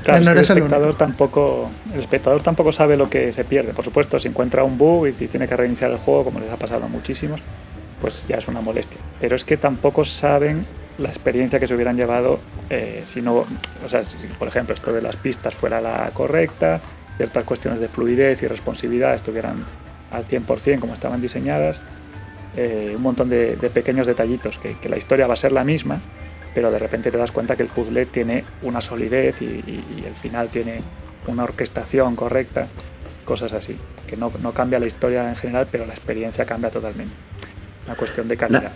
Claro, 0.04 0.32
el 0.32 0.38
espectador 0.38 0.96
tampoco, 0.96 1.70
el 1.94 2.00
espectador 2.00 2.42
tampoco 2.42 2.72
sabe 2.72 2.98
lo 2.98 3.10
que 3.10 3.34
se 3.34 3.44
pierde. 3.44 3.74
Por 3.74 3.86
supuesto, 3.86 4.20
si 4.20 4.28
encuentra 4.28 4.64
un 4.64 4.78
bug 4.78 5.08
y 5.08 5.14
tiene 5.14 5.48
que 5.48 5.56
reiniciar 5.56 5.92
el 5.92 5.98
juego, 5.98 6.26
como 6.26 6.40
les 6.40 6.50
ha 6.52 6.58
pasado 6.58 6.86
a 6.86 6.88
muchísimos, 6.88 7.42
pues 8.02 8.28
ya 8.28 8.38
es 8.38 8.48
una 8.48 8.62
molestia. 8.62 9.00
Pero 9.20 9.36
es 9.36 9.44
que 9.44 9.58
tampoco 9.58 10.06
saben 10.06 10.66
la 10.98 11.10
experiencia 11.10 11.60
que 11.60 11.68
se 11.68 11.76
hubieran 11.76 11.96
llevado 11.96 12.40
eh, 12.70 13.02
si 13.06 13.22
no, 13.22 13.46
o 13.86 13.90
sea, 13.90 14.04
si 14.04 14.18
por 14.38 14.48
ejemplo 14.48 14.76
esto 14.76 14.92
de 14.92 15.02
las 15.02 15.16
pistas 15.16 15.56
fuera 15.56 15.82
la 15.82 16.12
correcta, 16.14 16.80
ciertas 17.18 17.44
cuestiones 17.46 17.80
de 17.80 17.88
fluidez 17.88 18.44
y 18.44 18.48
responsividad 18.48 19.16
estuvieran 19.16 19.64
al 20.12 20.26
100% 20.26 20.80
como 20.80 20.94
estaban 20.94 21.22
diseñadas, 21.22 21.82
eh, 22.56 22.94
un 22.96 23.02
montón 23.02 23.30
de, 23.30 23.56
pequeños 23.74 24.08
detallitos, 24.08 24.58
que, 24.58 24.74
que 24.74 24.90
la 24.90 24.98
historia 24.98 25.28
va 25.28 25.34
a 25.34 25.38
ser 25.38 25.52
la 25.52 25.64
misma, 25.64 26.00
pero 26.54 26.72
de 26.72 26.80
repente 26.80 27.12
te 27.12 27.18
das 27.18 27.32
cuenta 27.32 27.56
que 27.56 27.64
el 27.64 27.70
puzzle 27.70 28.06
tiene 28.06 28.44
una 28.64 28.82
solidez 28.82 29.42
y, 29.42 29.84
el 30.06 30.14
final 30.14 30.50
tiene 30.50 30.82
una 31.28 31.44
orquestación 31.44 32.16
correcta, 32.16 32.68
cosas 33.26 33.54
así, 33.54 33.76
que 34.08 34.18
no, 34.18 34.32
cambia 34.54 34.80
la 34.80 34.88
historia 34.88 35.30
en 35.30 35.36
general, 35.36 35.68
pero 35.72 35.86
la 35.86 35.94
experiencia 35.94 36.46
cambia 36.46 36.70
totalmente. 36.70 37.14
Una 37.86 37.96
cuestión 37.96 38.28
de 38.28 38.38
calidad. 38.38 38.72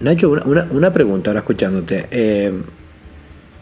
Nacho, 0.00 0.30
una, 0.30 0.92
pregunta 0.92 1.30
ahora 1.30 1.40
escuchándote. 1.40 2.08
Eh, 2.10 2.52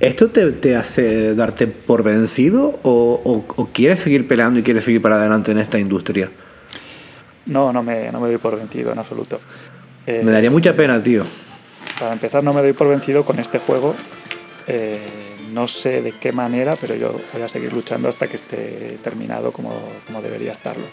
¿Esto 0.00 0.30
te, 0.30 0.74
hace 0.74 1.34
darte 1.36 1.68
por 1.68 2.02
vencido 2.02 2.80
o, 2.82 3.44
quieres 3.72 4.00
seguir 4.00 4.26
peleando 4.26 4.58
y 4.58 4.62
quieres 4.62 4.84
seguir 4.84 5.00
para 5.00 5.16
adelante 5.16 5.52
en 5.52 5.58
esta 5.58 5.78
industria? 5.78 6.30
No, 7.46 7.72
no 7.72 7.82
me, 7.82 8.10
no 8.10 8.20
me 8.20 8.28
doy 8.28 8.38
por 8.38 8.56
vencido 8.56 8.92
en 8.92 8.98
absoluto. 8.98 9.40
me 10.06 10.30
daría 10.32 10.50
mucha 10.50 10.74
pena, 10.74 11.00
tío. 11.02 11.24
Para 11.98 12.12
empezar, 12.12 12.42
no 12.42 12.52
me 12.52 12.62
doy 12.62 12.72
por 12.72 12.88
vencido 12.88 13.24
con 13.24 13.38
este 13.38 13.58
juego. 13.58 13.94
Eh, 14.66 14.98
no 15.52 15.68
sé 15.68 16.02
de 16.02 16.12
qué 16.12 16.32
manera, 16.32 16.76
pero 16.80 16.94
yo 16.94 17.20
voy 17.32 17.42
a 17.42 17.48
seguir 17.48 17.72
luchando 17.72 18.08
hasta 18.08 18.26
que 18.26 18.36
esté 18.36 18.98
terminado 19.02 19.52
como, 19.52 19.72
como 20.06 20.22
debería 20.22 20.52
estarlo. 20.52 20.84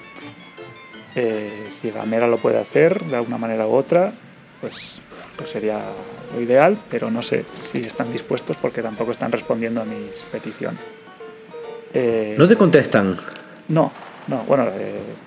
Eh, 1.16 1.68
si 1.70 1.92
Gamera 1.92 2.28
lo 2.28 2.38
puede 2.38 2.60
hacer 2.60 3.04
de 3.06 3.16
alguna 3.16 3.38
manera 3.38 3.66
u 3.68 3.74
otra, 3.74 4.12
pues, 4.62 5.02
pues 5.38 5.50
sería 5.50 5.80
lo 6.36 6.42
ideal, 6.42 6.78
pero 6.90 7.10
no 7.10 7.24
sé 7.24 7.46
si 7.62 7.80
están 7.80 8.12
dispuestos 8.12 8.58
porque 8.58 8.82
tampoco 8.82 9.12
están 9.12 9.32
respondiendo 9.32 9.82
a 9.82 9.86
mis 9.86 10.24
peticiones. 10.32 10.80
Eh, 11.94 12.36
¿No 12.38 12.48
te 12.48 12.56
contestan? 12.56 13.18
No, 13.70 13.92
no, 14.28 14.44
bueno, 14.44 14.68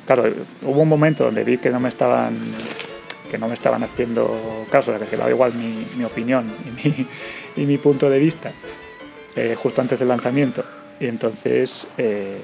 claro, 0.06 0.24
hubo 0.62 0.82
un 0.82 0.88
momento 0.88 1.24
donde 1.24 1.42
vi 1.42 1.58
que 1.58 1.70
no 1.70 1.80
me 1.80 1.88
estaban 1.88 2.36
que 3.32 3.38
no 3.38 3.48
me 3.48 3.54
estaban 3.54 3.82
haciendo 3.82 4.66
caso, 4.70 4.92
que 5.08 5.16
daba 5.16 5.30
igual 5.30 5.54
mi, 5.54 6.04
opinión 6.04 6.52
y 7.56 7.64
mi, 7.64 7.78
punto 7.78 8.10
de 8.10 8.18
vista, 8.18 8.52
eh, 9.34 9.56
justo 9.58 9.80
antes 9.80 9.98
del 9.98 10.08
lanzamiento. 10.08 10.62
Y 11.00 11.06
entonces 11.06 11.86
eh, 11.96 12.36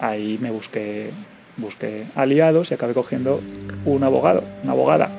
ahí 0.00 0.38
me 0.42 0.50
busqué, 0.50 1.12
aliados 2.16 2.72
y 2.72 2.74
acabé 2.74 2.92
cogiendo 2.92 3.40
un 3.84 4.02
abogado, 4.02 4.42
una 4.64 4.72
abogada, 4.72 5.10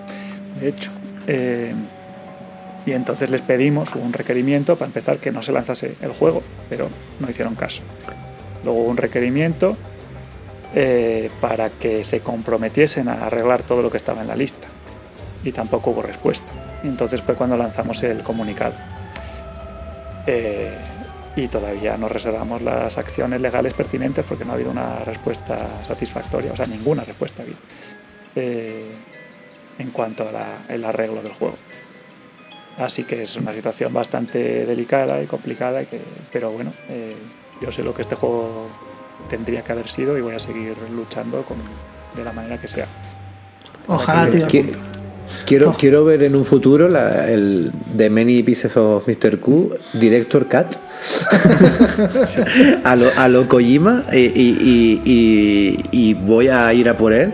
de 0.59 0.67
hecho. 0.67 0.91
Eh, 1.27 1.73
y 2.85 2.91
entonces 2.91 3.29
les 3.29 3.41
pedimos 3.41 3.95
un 3.95 4.11
requerimiento 4.11 4.75
para 4.75 4.87
empezar 4.87 5.19
que 5.19 5.31
no 5.31 5.41
se 5.41 5.53
lanzase 5.53 5.95
el 6.01 6.11
juego, 6.11 6.43
pero 6.69 6.89
no 7.21 7.29
hicieron 7.29 7.55
caso. 7.55 7.81
Luego 8.65 8.83
un 8.83 8.97
requerimiento 8.97 9.77
para 11.39 11.69
que 11.69 12.03
se 12.03 12.19
comprometiesen 12.19 13.07
a 13.07 13.27
arreglar 13.27 13.61
todo 13.61 13.81
lo 13.81 13.89
que 13.89 13.97
estaba 13.97 14.21
en 14.21 14.27
la 14.27 14.35
lista 14.35 14.67
y 15.43 15.51
tampoco 15.51 15.91
hubo 15.91 16.01
respuesta. 16.01 16.51
Entonces 16.83 17.21
fue 17.21 17.35
cuando 17.35 17.57
lanzamos 17.57 18.01
el 18.03 18.23
comunicado. 18.23 18.73
Eh, 20.25 20.71
y 21.35 21.47
todavía 21.47 21.97
no 21.97 22.07
reservamos 22.07 22.61
las 22.61 22.97
acciones 22.97 23.41
legales 23.41 23.73
pertinentes 23.73 24.23
porque 24.27 24.45
no 24.45 24.51
ha 24.51 24.55
habido 24.55 24.71
una 24.71 24.99
respuesta 24.99 25.57
satisfactoria, 25.85 26.51
o 26.51 26.55
sea, 26.55 26.67
ninguna 26.67 27.03
respuesta 27.03 27.41
ha 27.41 27.43
habido 27.43 27.57
eh, 28.35 28.91
en 29.79 29.89
cuanto 29.89 30.27
al 30.69 30.85
arreglo 30.85 31.21
del 31.21 31.33
juego. 31.33 31.55
Así 32.77 33.03
que 33.03 33.23
es 33.23 33.35
una 33.35 33.53
situación 33.53 33.93
bastante 33.93 34.65
delicada 34.65 35.21
y 35.21 35.25
complicada, 35.25 35.81
y 35.83 35.85
que, 35.85 36.01
pero 36.31 36.51
bueno, 36.51 36.71
eh, 36.89 37.15
yo 37.61 37.71
sé 37.71 37.83
lo 37.83 37.93
que 37.93 38.01
este 38.03 38.15
juego 38.15 38.67
tendría 39.29 39.61
que 39.63 39.71
haber 39.71 39.89
sido 39.89 40.17
y 40.17 40.21
voy 40.21 40.35
a 40.35 40.39
seguir 40.39 40.75
luchando 40.91 41.43
con, 41.43 41.57
de 42.15 42.23
la 42.23 42.31
manera 42.31 42.57
que 42.57 42.67
sea. 42.67 42.87
Ojalá, 43.87 44.29
tío. 44.29 44.47
Quiero, 45.45 45.71
oh. 45.71 45.77
quiero 45.77 46.05
ver 46.05 46.23
en 46.23 46.35
un 46.35 46.45
futuro 46.45 46.87
el 46.87 47.71
The 47.97 48.09
Many 48.09 48.43
Pieces 48.43 48.77
of 48.77 49.07
Mr. 49.07 49.39
Q, 49.39 49.75
Director 49.93 50.47
Cat. 50.47 50.75
a, 52.85 52.95
lo, 52.95 53.11
a 53.17 53.27
lo 53.27 53.49
Kojima 53.49 54.05
y, 54.13 56.13
voy 56.13 56.47
a 56.47 56.73
ir 56.73 56.89
a 56.89 56.97
por 56.97 57.13
él. 57.13 57.33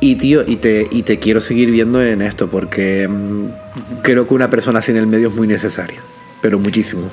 Y 0.00 0.16
tío, 0.16 0.42
y 0.44 0.56
te, 0.56 0.88
y 0.90 1.02
te 1.02 1.20
quiero 1.20 1.40
seguir 1.40 1.70
viendo 1.70 2.02
en 2.02 2.22
esto 2.22 2.50
porque 2.50 3.06
mm, 3.06 4.02
creo 4.02 4.26
que 4.26 4.34
una 4.34 4.50
persona 4.50 4.80
así 4.80 4.90
en 4.90 4.96
el 4.96 5.06
medio 5.06 5.28
es 5.28 5.34
muy 5.34 5.46
necesaria, 5.46 6.00
pero 6.40 6.58
muchísimo. 6.58 7.08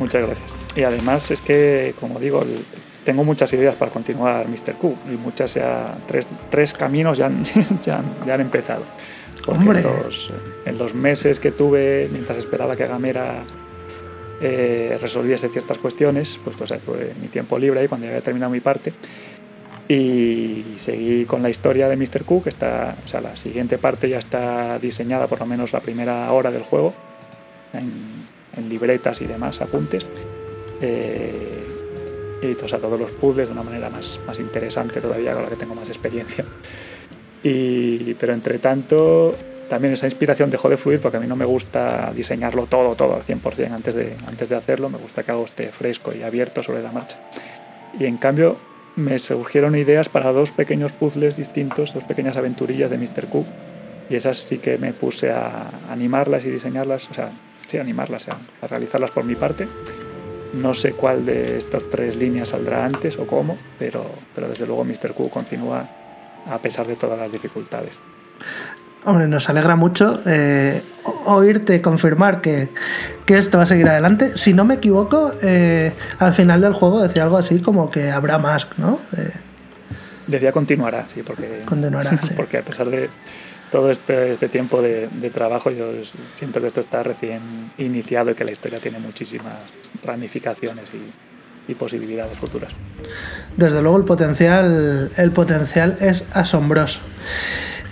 Muchas 0.00 0.26
gracias. 0.26 0.52
Y 0.74 0.82
además 0.82 1.30
es 1.30 1.42
que, 1.42 1.94
como 2.00 2.18
digo, 2.18 2.44
tengo 3.04 3.24
muchas 3.24 3.52
ideas 3.52 3.74
para 3.74 3.90
continuar 3.90 4.46
Mr. 4.48 4.74
Q 4.74 4.96
y 5.12 5.16
muchas 5.16 5.54
ya, 5.54 5.94
tres, 6.06 6.28
tres 6.50 6.72
caminos 6.72 7.18
ya 7.18 7.26
han, 7.26 7.44
ya, 7.84 8.02
han, 8.32 8.40
empezado. 8.40 8.84
Porque 9.44 9.64
en 9.64 9.82
los, 9.82 10.30
en 10.64 10.78
los, 10.78 10.94
meses 10.94 11.40
que 11.40 11.50
tuve 11.50 12.08
mientras 12.12 12.38
esperaba 12.38 12.76
que 12.76 12.86
Gamera 12.86 13.42
eh, 14.40 14.98
resolviese 15.00 15.48
ciertas 15.48 15.78
cuestiones, 15.78 16.38
pues, 16.44 16.56
pues 16.56 16.72
fue 16.84 17.12
mi 17.20 17.28
tiempo 17.28 17.58
libre 17.58 17.80
ahí 17.80 17.88
cuando 17.88 18.06
ya 18.06 18.12
había 18.12 18.22
terminado 18.22 18.52
mi 18.52 18.60
parte. 18.60 18.92
Y 19.88 20.64
seguí 20.76 21.24
con 21.24 21.42
la 21.42 21.50
historia 21.50 21.88
de 21.88 21.96
Mr. 21.96 22.24
Q, 22.24 22.42
que 22.44 22.48
está, 22.48 22.96
o 23.04 23.08
sea, 23.08 23.20
la 23.20 23.36
siguiente 23.36 23.78
parte 23.78 24.08
ya 24.08 24.18
está 24.18 24.78
diseñada, 24.78 25.26
por 25.26 25.40
lo 25.40 25.46
menos 25.46 25.72
la 25.72 25.80
primera 25.80 26.32
hora 26.32 26.50
del 26.50 26.62
juego, 26.62 26.94
en, 27.72 28.68
libretas 28.68 29.20
y 29.20 29.26
demás, 29.26 29.60
apuntes. 29.60 30.06
Eh, 30.80 31.71
y 32.42 32.56
o 32.60 32.68
sea, 32.68 32.78
todos 32.78 32.98
los 32.98 33.12
puzzles 33.12 33.48
de 33.48 33.52
una 33.52 33.62
manera 33.62 33.88
más, 33.88 34.20
más 34.26 34.38
interesante 34.40 35.00
todavía 35.00 35.32
con 35.32 35.44
la 35.44 35.48
que 35.48 35.56
tengo 35.56 35.74
más 35.74 35.88
experiencia. 35.88 36.44
Y, 37.42 38.14
pero 38.14 38.32
entre 38.32 38.58
tanto, 38.58 39.34
también 39.68 39.94
esa 39.94 40.06
inspiración 40.06 40.50
dejó 40.50 40.68
de 40.68 40.76
fluir 40.76 41.00
porque 41.00 41.16
a 41.16 41.20
mí 41.20 41.26
no 41.26 41.36
me 41.36 41.44
gusta 41.44 42.12
diseñarlo 42.14 42.66
todo, 42.66 42.94
todo 42.94 43.14
al 43.14 43.22
100% 43.22 43.72
antes 43.72 43.94
de, 43.94 44.16
antes 44.26 44.48
de 44.48 44.56
hacerlo, 44.56 44.90
me 44.90 44.98
gusta 44.98 45.22
que 45.22 45.30
hago 45.30 45.44
esté 45.44 45.68
fresco 45.68 46.12
y 46.12 46.22
abierto 46.22 46.62
sobre 46.62 46.82
la 46.82 46.90
marcha. 46.90 47.16
Y 47.98 48.06
en 48.06 48.16
cambio 48.16 48.56
me 48.96 49.18
surgieron 49.18 49.76
ideas 49.76 50.08
para 50.08 50.32
dos 50.32 50.50
pequeños 50.50 50.92
puzzles 50.92 51.36
distintos, 51.36 51.94
dos 51.94 52.04
pequeñas 52.04 52.36
aventurillas 52.36 52.90
de 52.90 52.98
Mr. 52.98 53.26
Cook 53.30 53.46
y 54.10 54.16
esas 54.16 54.38
sí 54.38 54.58
que 54.58 54.78
me 54.78 54.92
puse 54.92 55.30
a 55.30 55.70
animarlas 55.90 56.44
y 56.44 56.50
diseñarlas, 56.50 57.08
o 57.10 57.14
sea, 57.14 57.30
sí, 57.68 57.78
animarlas, 57.78 58.26
a 58.28 58.66
realizarlas 58.66 59.10
por 59.12 59.24
mi 59.24 59.36
parte 59.36 59.66
no 60.52 60.74
sé 60.74 60.92
cuál 60.92 61.24
de 61.24 61.58
estas 61.58 61.88
tres 61.88 62.16
líneas 62.16 62.50
saldrá 62.50 62.84
antes 62.84 63.18
o 63.18 63.26
cómo, 63.26 63.56
pero, 63.78 64.04
pero 64.34 64.48
desde 64.48 64.66
luego 64.66 64.84
Mr. 64.84 65.12
Q 65.14 65.30
continúa 65.30 65.86
a 66.50 66.58
pesar 66.58 66.86
de 66.86 66.96
todas 66.96 67.18
las 67.18 67.30
dificultades. 67.30 67.98
Hombre, 69.04 69.26
nos 69.26 69.48
alegra 69.48 69.74
mucho 69.74 70.20
eh, 70.26 70.80
oírte 71.24 71.82
confirmar 71.82 72.40
que, 72.40 72.68
esto 73.26 73.58
va 73.58 73.64
a 73.64 73.66
seguir 73.66 73.88
adelante. 73.88 74.36
Si 74.36 74.52
no 74.52 74.64
me 74.64 74.74
equivoco, 74.74 75.32
eh, 75.42 75.92
al 76.18 76.34
final 76.34 76.60
del 76.60 76.74
juego 76.74 77.02
decía 77.02 77.24
algo 77.24 77.38
así 77.38 77.60
como 77.60 77.90
que 77.90 78.10
habrá 78.10 78.38
más, 78.38 78.68
¿no? 78.76 79.00
Eh, 79.16 79.30
decía 80.26 80.52
continuará, 80.52 81.04
sí, 81.08 81.22
porque, 81.22 81.62
continuará, 81.64 82.12
porque 82.36 82.58
a 82.58 82.62
pesar 82.62 82.90
de, 82.90 83.08
todo 83.72 83.90
este, 83.90 84.34
este 84.34 84.50
tiempo 84.50 84.82
de, 84.82 85.08
trabajo, 85.32 85.70
yo 85.70 85.86
siento 86.36 86.60
que 86.60 86.66
esto 86.66 86.80
está 86.80 87.02
recién 87.02 87.40
iniciado 87.78 88.30
y 88.30 88.34
que 88.34 88.44
la 88.44 88.52
historia 88.52 88.78
tiene 88.78 88.98
muchísimas 88.98 89.54
ramificaciones 90.04 90.84
y, 90.94 91.74
posibilidades 91.74 92.36
futuras. 92.36 92.70
Desde 93.56 93.80
luego 93.80 93.96
el 93.96 94.04
potencial, 94.04 95.10
el 95.16 95.30
potencial 95.30 95.96
es 96.00 96.22
asombroso. 96.34 97.00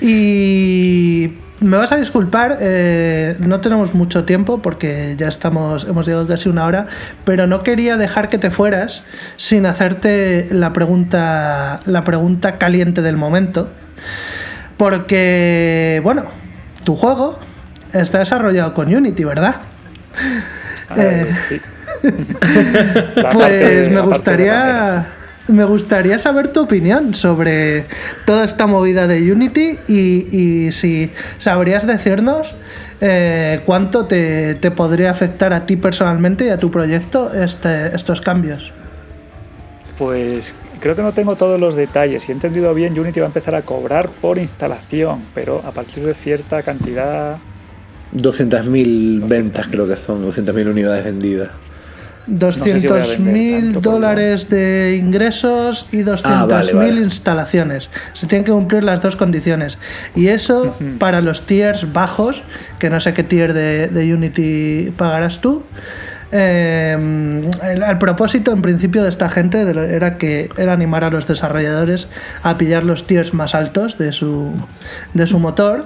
Y 0.03 1.33
me 1.61 1.79
vas 1.79 1.91
a 1.91 1.97
disculpar, 1.97 2.59
eh, 2.61 3.37
no 3.39 3.63
tenemos 3.63 3.95
mucho 3.95 4.25
tiempo 4.25 4.61
porque 4.61 5.15
ya 5.17 5.29
estamos, 5.29 5.85
hemos 5.85 6.07
llegado 6.07 6.27
casi 6.27 6.51
una 6.51 6.67
hora, 6.67 6.89
pero 7.25 7.47
no 7.47 7.63
quería 7.63 7.97
dejar 7.97 8.29
que 8.29 8.37
te 8.37 8.51
fueras 8.51 9.03
sin 9.37 9.65
hacerte 9.65 10.49
la 10.51 10.75
pregunta, 10.75 11.81
la 11.87 12.05
pregunta 12.05 12.59
caliente 12.59 13.01
del 13.01 13.17
momento. 13.17 13.71
Porque, 14.81 16.01
bueno, 16.03 16.25
tu 16.85 16.97
juego 16.97 17.39
está 17.93 18.21
desarrollado 18.21 18.73
con 18.73 18.89
Unity, 18.89 19.25
¿verdad? 19.25 19.57
Eh, 20.97 21.31
pues 23.35 23.91
me 23.91 24.01
gustaría 24.01 25.07
me 25.49 25.65
gustaría 25.65 26.19
saber 26.19 26.49
tu 26.49 26.63
opinión 26.63 27.13
sobre 27.13 27.85
toda 28.25 28.43
esta 28.45 28.67
movida 28.67 29.07
de 29.07 29.31
Unity 29.31 29.81
y, 29.87 30.73
si 30.73 31.13
sabrías 31.37 31.87
decirnos 31.87 32.55
eh, 33.03 33.61
cuánto 33.67 34.07
te, 34.07 34.55
podría 34.75 35.11
afectar 35.11 35.53
a 35.53 35.67
ti 35.67 35.77
personalmente 35.77 36.47
y 36.47 36.49
a 36.49 36.57
tu 36.57 36.71
proyecto 36.71 37.31
este, 37.35 37.95
estos 37.95 38.23
cambios. 38.23 38.73
Pues 39.99 40.55
creo 40.81 40.97
que 40.97 41.03
no 41.03 41.13
tengo 41.13 41.37
todos 41.37 41.61
los 41.61 41.77
detalles. 41.77 42.23
Si 42.23 42.33
he 42.33 42.35
entendido 42.35 42.75
bien, 42.75 42.99
Unity 42.99 43.21
va 43.21 43.27
a 43.27 43.29
empezar 43.29 43.55
a 43.55 43.63
cobrar 43.63 44.09
por 44.09 44.39
instalación, 44.39 45.23
pero 45.35 45.63
a 45.67 45.71
partir 45.71 46.05
de 46.05 46.15
cierta 46.15 46.63
cantidad... 46.63 47.37
200.000 48.15 49.29
ventas 49.29 49.69
creo 49.71 49.87
que 49.87 49.95
son, 49.95 50.27
200.000 50.27 50.71
unidades 50.71 51.05
vendidas. 51.05 51.51
200.000 52.29 53.81
dólares 53.81 54.49
de 54.49 54.97
ingresos 55.01 55.87
y 55.91 56.03
200.000 56.03 56.79
ah, 56.79 56.89
instalaciones. 56.89 57.91
Se 58.13 58.27
tienen 58.27 58.45
que 58.45 58.53
cumplir 58.53 58.85
las 58.85 59.01
dos 59.01 59.17
condiciones. 59.17 59.79
Y 60.15 60.29
eso 60.29 60.77
para 60.99 61.21
los 61.21 61.47
tiers 61.47 61.93
bajos, 61.93 62.43
que 62.79 62.91
no 62.91 63.01
sé 63.01 63.15
qué 63.15 63.23
tier 63.23 63.53
de, 63.53 63.89
de 63.89 64.15
Unity 64.15 64.93
pagarás 64.97 65.41
tú, 65.41 65.63
eh, 66.33 66.97
el, 67.63 67.99
propósito 67.99 68.53
en 68.53 68.63
principio 68.63 69.03
de 69.03 69.09
esta 69.09 69.29
gente 69.29 69.61
era 69.63 70.17
que 70.17 70.49
era 70.57 70.73
animar 70.73 71.05
a 71.05 71.11
los 71.11 71.27
desarrolladores 71.27 72.09
a 72.43 72.57
pillar 72.57 72.85
los 72.85 73.07
tiers 73.07 73.35
más 73.35 73.55
altos 73.55 73.99
de 73.99 74.13
su, 74.13 74.53
de 75.15 75.27
su 75.27 75.39
motor. 75.39 75.85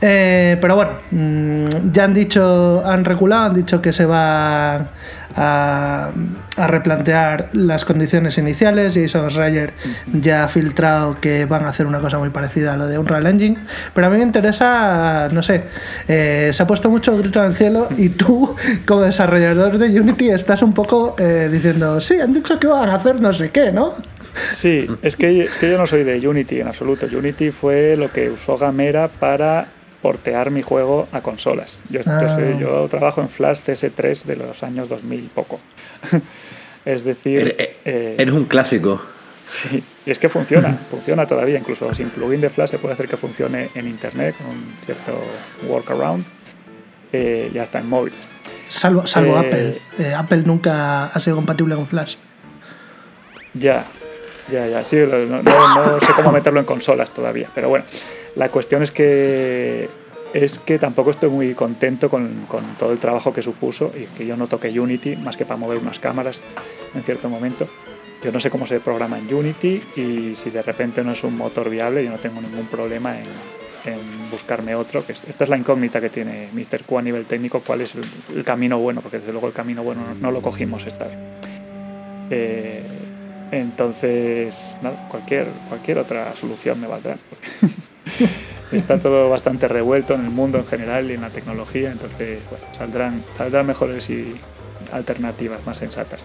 Eh, 0.00 0.58
pero 0.60 0.76
bueno, 0.76 0.92
mm, 1.10 1.92
ya 1.92 2.04
han 2.04 2.14
dicho, 2.14 2.82
han 2.84 3.04
reculado, 3.04 3.46
han 3.46 3.54
dicho 3.54 3.80
que 3.80 3.92
se 3.92 4.04
va 4.06 4.90
a, 5.36 6.10
replantear 6.56 7.48
las 7.52 7.84
condiciones 7.84 8.38
iniciales. 8.38 8.94
Jason 8.94 9.28
Schreier 9.30 9.72
ya 10.12 10.44
ha 10.44 10.48
filtrado 10.48 11.18
que 11.20 11.44
van 11.46 11.64
a 11.64 11.70
hacer 11.70 11.86
una 11.86 12.00
cosa 12.00 12.18
muy 12.18 12.30
parecida 12.30 12.74
a 12.74 12.76
lo 12.76 12.86
de 12.86 12.98
Unreal 12.98 13.26
Engine. 13.26 13.58
Pero 13.92 14.06
a 14.06 14.10
mí 14.10 14.16
me 14.16 14.22
interesa, 14.22 15.28
no 15.32 15.42
sé, 15.42 15.64
eh, 16.08 16.50
se 16.52 16.62
ha 16.62 16.66
puesto 16.66 16.90
mucho 16.90 17.16
grito 17.16 17.40
al 17.40 17.54
cielo 17.54 17.88
y 17.96 18.10
tú, 18.10 18.54
como 18.86 19.02
desarrollador 19.02 19.78
de 19.78 20.00
Unity, 20.00 20.30
estás 20.30 20.62
un 20.62 20.74
poco 20.74 21.16
eh, 21.18 21.48
diciendo, 21.50 22.00
sí, 22.00 22.20
han 22.20 22.32
dicho 22.32 22.58
que 22.58 22.66
van 22.66 22.88
a 22.88 22.94
hacer 22.94 23.20
no 23.20 23.32
sé 23.32 23.50
qué, 23.50 23.72
¿no? 23.72 23.94
Sí, 24.48 24.88
es 25.02 25.16
que, 25.16 25.44
es 25.44 25.56
que 25.58 25.70
yo 25.70 25.78
no 25.78 25.86
soy 25.86 26.04
de 26.04 26.26
Unity 26.26 26.60
en 26.60 26.68
absoluto. 26.68 27.06
Unity 27.06 27.50
fue 27.50 27.96
lo 27.96 28.10
que 28.10 28.30
usó 28.30 28.58
Gamera 28.58 29.08
para 29.08 29.66
portear 30.04 30.50
mi 30.50 30.60
juego 30.60 31.08
a 31.12 31.22
consolas. 31.22 31.80
Yo, 31.88 32.02
ah. 32.04 32.38
yo, 32.60 32.86
trabajo 32.88 33.22
en 33.22 33.30
Flash 33.30 33.60
CS3 33.60 34.24
de 34.24 34.36
los 34.36 34.62
años 34.62 34.90
2000 34.90 35.18
y 35.18 35.28
poco. 35.28 35.58
es 36.84 37.04
decir... 37.04 37.56
Eh, 37.58 37.78
eh, 37.86 38.16
eres, 38.18 38.34
un 38.34 38.44
clásico. 38.44 39.00
Sí, 39.46 39.82
y 40.04 40.10
es 40.10 40.18
que 40.18 40.28
funciona, 40.28 40.76
funciona 40.90 41.24
todavía, 41.24 41.58
incluso 41.58 41.94
sin 41.94 42.10
plugin 42.10 42.42
de 42.42 42.50
Flash 42.50 42.72
se 42.72 42.78
puede 42.78 42.92
hacer 42.92 43.08
que 43.08 43.16
funcione 43.16 43.70
en 43.74 43.88
Internet 43.88 44.36
con 44.36 44.48
un 44.48 44.74
cierto 44.84 45.18
workaround 45.66 46.22
eh, 47.10 47.50
y 47.54 47.56
hasta 47.56 47.78
en 47.78 47.88
móviles. 47.88 48.28
Salvo, 48.68 49.06
salvo 49.06 49.38
Apple. 49.38 49.80
Apple 50.14 50.42
nunca 50.44 51.06
ha 51.06 51.18
sido 51.18 51.36
compatible 51.36 51.76
con 51.76 51.86
Flash. 51.86 52.16
Ya, 53.54 53.86
ya, 54.50 54.66
ya, 54.66 54.84
sí, 54.84 54.96
no 54.96 56.00
sé 56.00 56.12
cómo 56.14 56.32
meterlo 56.32 56.60
en 56.60 56.66
consolas 56.66 57.10
todavía, 57.10 57.48
pero 57.54 57.68
bueno. 57.68 57.84
La 58.34 58.48
cuestión 58.48 58.82
es 58.82 58.90
que 58.90 59.88
es 60.34 60.58
que 60.58 60.80
tampoco 60.80 61.12
estoy 61.12 61.30
muy 61.30 61.54
contento 61.54 62.10
con, 62.10 62.46
todo 62.76 62.92
el 62.92 62.98
trabajo 62.98 63.32
que 63.32 63.40
supuso 63.40 63.92
y 63.96 64.04
que 64.16 64.26
yo 64.26 64.36
no 64.36 64.48
toqué 64.48 64.68
Unity 64.78 65.14
más 65.14 65.36
que 65.36 65.46
para 65.46 65.56
mover 65.56 65.78
unas 65.78 66.00
cámaras 66.00 66.40
en 66.92 67.02
cierto 67.04 67.28
momento. 67.30 67.68
Yo 68.20 68.32
no 68.32 68.40
sé 68.40 68.50
cómo 68.50 68.66
se 68.66 68.80
programa 68.80 69.16
en 69.16 69.32
Unity 69.32 69.80
y 69.94 70.34
si 70.34 70.50
de 70.50 70.62
repente 70.62 71.04
no 71.04 71.12
es 71.12 71.22
un 71.22 71.36
motor 71.36 71.70
viable, 71.70 72.04
yo 72.04 72.10
no 72.10 72.18
tengo 72.18 72.40
ningún 72.40 72.66
problema 72.66 73.14
en, 73.16 73.24
buscarme 74.30 74.74
otro. 74.74 75.06
Que 75.06 75.12
esta 75.12 75.44
es 75.44 75.50
la 75.50 75.56
incógnita 75.56 76.00
que 76.00 76.10
tiene 76.10 76.48
Mr. 76.52 76.82
Q 76.84 76.98
a 76.98 77.02
nivel 77.02 77.26
técnico, 77.26 77.60
cuál 77.60 77.82
es 77.82 77.94
el, 78.34 78.42
camino 78.42 78.78
bueno, 78.78 79.02
porque 79.02 79.18
desde 79.18 79.30
luego 79.30 79.46
el 79.46 79.52
camino 79.52 79.84
bueno 79.84 80.00
no, 80.20 80.32
lo 80.32 80.40
cogimos 80.40 80.84
esta 80.86 81.04
vez. 81.04 81.18
Eh, 82.30 82.82
entonces, 83.50 84.76
cualquier, 85.10 85.48
cualquier 85.68 85.98
otra 85.98 86.34
solución 86.36 86.80
me 86.80 86.86
valdrá. 86.86 87.16
está 88.72 88.98
todo 88.98 89.30
bastante 89.30 89.68
revuelto 89.68 90.14
en 90.14 90.22
el 90.22 90.30
mundo 90.30 90.58
en 90.58 90.66
general 90.66 91.10
y 91.10 91.14
en 91.14 91.20
la 91.20 91.30
tecnología, 91.30 91.92
entonces 91.92 92.40
saldrán, 92.76 93.22
saldrán 93.36 93.66
mejores 93.66 94.10
y 94.10 94.34
alternativas 94.92 95.64
más 95.66 95.78
sensatas. 95.78 96.20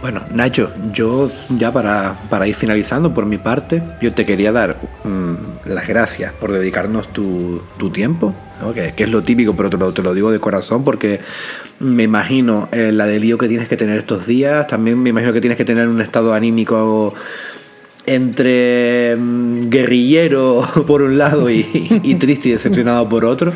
Bueno, 0.00 0.22
Nacho, 0.32 0.72
yo 0.92 1.30
ya 1.50 1.72
para, 1.72 2.16
ir 2.46 2.54
finalizando 2.54 3.12
por 3.12 3.26
mi 3.26 3.36
parte, 3.36 3.82
yo 4.00 4.14
te 4.14 4.24
quería 4.24 4.50
dar 4.50 4.78
mm, 5.04 5.68
las 5.68 5.86
gracias 5.86 6.32
por 6.32 6.52
dedicarnos 6.52 7.12
tu, 7.12 7.62
tiempo, 7.92 8.34
que, 8.74 8.94
es 8.96 9.08
lo 9.08 9.22
típico, 9.22 9.54
pero 9.54 9.68
te 9.68 9.76
lo, 9.76 9.92
te 9.92 10.02
lo, 10.02 10.14
digo 10.14 10.32
de 10.32 10.40
corazón 10.40 10.84
porque 10.84 11.20
me 11.80 12.04
imagino 12.04 12.68
eh, 12.72 12.92
la 12.92 13.06
de 13.06 13.20
lío 13.20 13.36
que 13.36 13.46
tienes 13.46 13.68
que 13.68 13.76
tener 13.76 13.98
estos 13.98 14.26
días, 14.26 14.66
también 14.66 15.02
me 15.02 15.10
imagino 15.10 15.34
que 15.34 15.40
tienes 15.42 15.58
que 15.58 15.66
tener 15.66 15.86
un 15.86 16.00
estado 16.00 16.32
anímico 16.32 17.12
entre 18.06 19.16
mm, 19.16 19.68
guerrillero 19.68 20.62
por 20.86 21.02
un 21.02 21.18
lado 21.18 21.50
y, 21.50 21.62
triste 22.18 22.48
y 22.48 22.52
decepcionado 22.52 23.08
por 23.08 23.24
otro. 23.24 23.52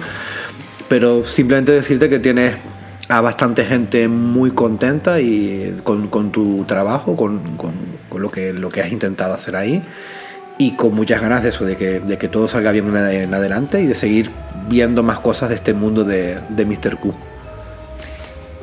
Pero 0.88 1.24
simplemente 1.24 1.72
decirte 1.72 2.10
que 2.10 2.18
tienes 2.18 2.56
a 3.08 3.20
bastante 3.20 3.64
gente 3.64 4.08
muy 4.08 4.50
contenta 4.50 5.20
y 5.20 5.76
con, 5.84 6.08
con 6.08 6.32
tu 6.32 6.64
trabajo, 6.64 7.16
con, 7.16 7.56
con, 7.56 7.72
con, 8.08 8.22
lo, 8.22 8.30
que, 8.30 8.52
lo 8.52 8.70
que 8.70 8.80
has 8.80 8.92
intentado 8.92 9.34
hacer 9.34 9.56
ahí 9.56 9.82
y 10.58 10.76
con 10.76 10.94
muchas 10.94 11.20
ganas 11.20 11.42
de 11.42 11.50
eso, 11.50 11.64
de 11.64 11.76
que, 11.76 12.00
de 12.00 12.18
que 12.18 12.28
todo 12.28 12.48
salga 12.48 12.72
bien 12.72 12.96
en 12.96 13.34
adelante 13.34 13.82
y 13.82 13.86
de 13.86 13.94
seguir 13.94 14.30
viendo 14.68 15.02
más 15.02 15.18
cosas 15.18 15.48
de 15.50 15.56
este 15.56 15.74
mundo 15.74 16.04
de, 16.04 16.38
de 16.48 16.64
Mr. 16.64 16.96
Q. 16.98 17.14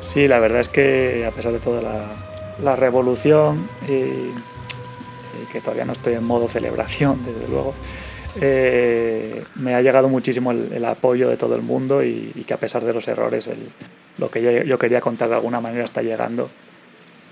Sí, 0.00 0.26
la 0.26 0.40
verdad 0.40 0.60
es 0.60 0.68
que 0.68 1.26
a 1.26 1.30
pesar 1.30 1.52
de 1.52 1.60
toda 1.60 1.82
la, 1.82 2.04
la 2.62 2.76
revolución 2.76 3.68
y, 3.86 3.92
y, 3.92 4.32
que 5.52 5.60
todavía 5.60 5.84
no 5.84 5.92
estoy 5.92 6.14
en 6.14 6.24
modo 6.24 6.48
celebración, 6.48 7.24
desde 7.24 7.46
luego, 7.48 7.74
eh, 8.40 9.44
me 9.56 9.74
ha 9.74 9.82
llegado 9.82 10.08
muchísimo 10.08 10.52
el, 10.52 10.72
el, 10.72 10.84
apoyo 10.84 11.28
de 11.28 11.36
todo 11.36 11.54
el 11.54 11.62
mundo 11.62 12.02
y, 12.02 12.32
y 12.34 12.44
que 12.44 12.54
a 12.54 12.56
pesar 12.56 12.84
de 12.84 12.94
los 12.94 13.06
errores, 13.08 13.46
el, 13.46 13.58
lo 14.18 14.30
que 14.30 14.42
yo, 14.42 14.50
yo, 14.62 14.78
quería 14.78 15.00
contar 15.00 15.28
de 15.28 15.34
alguna 15.34 15.60
manera 15.60 15.84
está 15.84 16.02
llegando. 16.02 16.48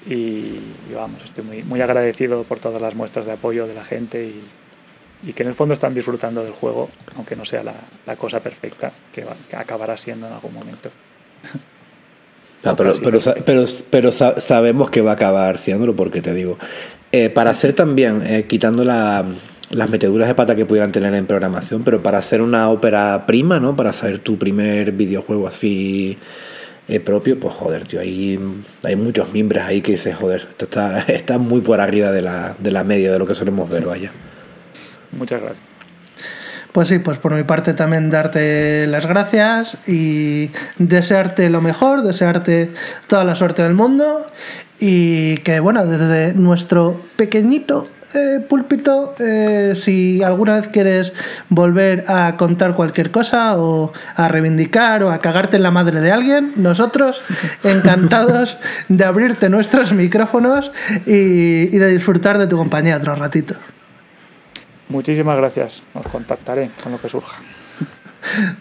Y, 0.09 0.13
y, 0.13 0.95
vamos, 0.95 1.23
estoy 1.25 1.45
muy, 1.45 1.63
muy 1.63 1.81
agradecido 1.81 2.43
por 2.45 2.59
todas 2.59 2.81
las 2.81 2.95
muestras 2.95 3.27
de 3.27 3.33
apoyo 3.33 3.67
de 3.67 3.75
la 3.75 3.85
gente 3.85 4.25
y, 4.25 5.29
y 5.29 5.33
que 5.33 5.43
en 5.43 5.51
el 5.51 5.55
fondo 5.55 5.75
están 5.75 5.95
disfrutando 5.95 6.43
del 6.43 6.53
juego, 6.53 6.89
aunque 7.17 7.37
no 7.37 7.45
sea 7.45 7.63
la, 7.63 7.75
la 8.07 8.17
cosa 8.17 8.41
perfecta 8.41 8.93
que, 9.13 9.25
va, 9.25 9.35
que, 9.49 9.57
acabará 9.57 9.97
siendo 9.97 10.27
en 10.27 10.33
algún 10.33 10.55
momento. 10.55 10.91
No, 12.63 12.77
pero, 12.77 12.93
pero, 13.03 13.19
pero, 13.47 13.65
pero, 13.89 14.13
sabemos 14.13 14.91
que 14.91 15.01
va 15.01 15.13
a 15.13 15.15
acabar 15.15 15.57
siéndolo 15.57 15.97
porque 15.97 16.21
te 16.21 16.35
digo, 16.35 16.59
eh, 17.11 17.31
para 17.31 17.53
hacer 17.53 17.73
también, 17.73 18.23
eh, 18.27 18.45
quitando 18.47 18.85
la, 18.85 19.25
las 19.71 19.89
meteduras 19.89 20.29
de 20.29 20.35
pata 20.35 20.57
que 20.57 20.67
pudieran 20.67 20.93
tener 20.93 21.15
en 21.15 21.27
programación, 21.27 21.83
pero 21.85 22.03
para 22.03 22.19
hacer 22.19 22.43
una 22.43 22.69
ópera 22.69 23.25
prima, 23.27 23.61
¿no? 23.61 23.77
Para 23.77 23.91
hacer 23.91 24.19
tu 24.19 24.37
primer 24.37 24.93
videojuego 24.93 25.47
así 25.47 26.19
eh, 26.89 26.99
propio, 26.99 27.39
pues 27.39 27.55
joder, 27.55 27.87
tío, 27.87 28.01
hay, 28.01 28.39
hay 28.83 28.97
muchos 28.97 29.33
miembros 29.33 29.65
ahí 29.65 29.81
que 29.81 29.93
dices, 29.93 30.17
joder, 30.17 30.49
esto 30.51 30.65
está, 30.65 30.99
está 31.09 31.39
muy 31.39 31.61
por 31.61 31.81
arriba 31.81 32.11
de 32.11 32.21
la, 32.21 32.57
de 32.59 32.71
la 32.73 32.83
media 32.83 33.13
de 33.13 33.19
lo 33.19 33.27
que 33.27 33.35
solemos 33.35 33.71
ver, 33.71 33.87
vaya. 33.87 34.13
Muchas 35.13 35.41
gracias. 35.41 35.65
Pues 36.73 36.89
sí, 36.89 37.01
pues 37.01 37.19
por 37.19 37.35
mi 37.35 37.43
parte 37.43 37.75
también 37.75 38.11
darte 38.11 38.87
las 38.87 39.07
gracias 39.07 39.77
y 39.89 40.51
desearte 40.79 41.51
lo 41.51 41.61
mejor, 41.61 42.03
desearte 42.03 42.71
toda 43.09 43.25
la 43.25 43.35
suerte 43.35 43.63
del 43.63 43.75
mundo 43.75 44.25
y 44.79 45.39
que 45.39 45.59
bueno, 45.59 45.85
desde 45.85 46.33
nuestro 46.35 47.01
pequeñito 47.17 47.89
eh, 48.15 48.41
púlpito, 48.41 49.15
eh, 49.19 49.73
si 49.75 50.23
alguna 50.23 50.57
vez 50.57 50.69
quieres 50.69 51.13
volver 51.49 52.05
a 52.09 52.37
contar 52.37 52.75
cualquier 52.75 53.11
cosa 53.11 53.59
o 53.59 53.93
a 54.17 54.29
reivindicar 54.29 55.03
o 55.03 55.11
a 55.11 55.19
cagarte 55.21 55.57
en 55.57 55.63
la 55.63 55.71
madre 55.71 56.01
de 56.01 56.11
alguien, 56.11 56.53
nosotros 56.57 57.23
encantados 57.65 58.57
de 58.89 59.05
abrirte 59.05 59.49
nuestros 59.49 59.93
micrófonos 59.93 60.73
y, 61.07 61.75
y 61.75 61.79
de 61.79 61.89
disfrutar 61.89 62.39
de 62.39 62.47
tu 62.47 62.57
compañía 62.57 62.97
otro 62.97 63.15
ratito. 63.15 63.55
Muchísimas 64.89 65.37
gracias, 65.37 65.83
os 65.95 66.07
contactaré 66.09 66.71
con 66.83 66.93
lo 66.93 67.01
que 67.01 67.09
surja. 67.09 67.37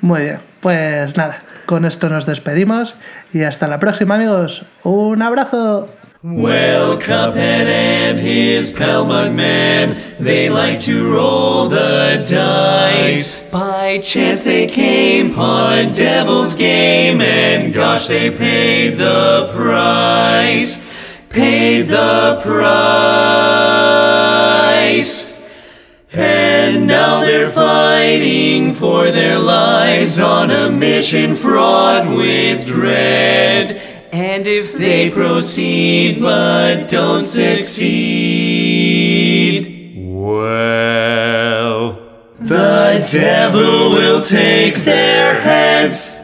Muy 0.01 0.21
bien, 0.21 0.39
pues 0.61 1.17
nada, 1.17 1.39
con 1.65 1.85
esto 1.85 2.07
nos 2.09 2.25
despedimos 2.25 2.95
y 3.33 3.43
hasta 3.43 3.67
la 3.67 3.79
próxima 3.79 4.15
amigos. 4.15 4.65
Un 4.83 5.21
abrazo. 5.21 5.87
Well, 6.21 6.97
Cuphead 6.97 7.67
and 7.67 8.17
his 8.17 8.73
Pelmug 8.73 9.33
man, 9.33 10.17
they 10.19 10.49
like 10.49 10.81
to 10.81 11.09
roll 11.09 11.69
the 11.69 12.21
dice. 12.29 13.39
By 13.49 13.99
chance 13.99 14.43
they 14.43 14.67
came 14.67 15.31
upon 15.31 15.77
a 15.77 15.93
devil's 15.93 16.55
game, 16.55 17.21
and 17.21 17.73
gosh, 17.73 18.07
they 18.09 18.31
paid 18.31 18.97
the 18.97 19.49
price. 19.53 20.83
Paid 21.29 21.87
the 21.87 22.41
price. 22.43 22.61
And 26.11 26.85
now 26.85 27.21
they're 27.21 27.49
fighting 27.49 28.73
for 28.73 29.09
their 29.11 29.39
lives 29.39 30.19
on 30.19 30.51
a 30.51 30.69
mission 30.69 31.33
fraught 31.33 32.09
with 32.09 32.67
dread. 32.67 33.88
And 34.11 34.47
if 34.47 34.73
they 34.73 35.11
proceed 35.11 36.19
but 36.21 36.87
don't 36.87 37.25
succeed, 37.25 37.83
well, 40.07 41.93
the 42.39 43.07
devil 43.11 43.91
will 43.91 44.21
take 44.21 44.77
their 44.77 45.39
heads. 45.39 46.18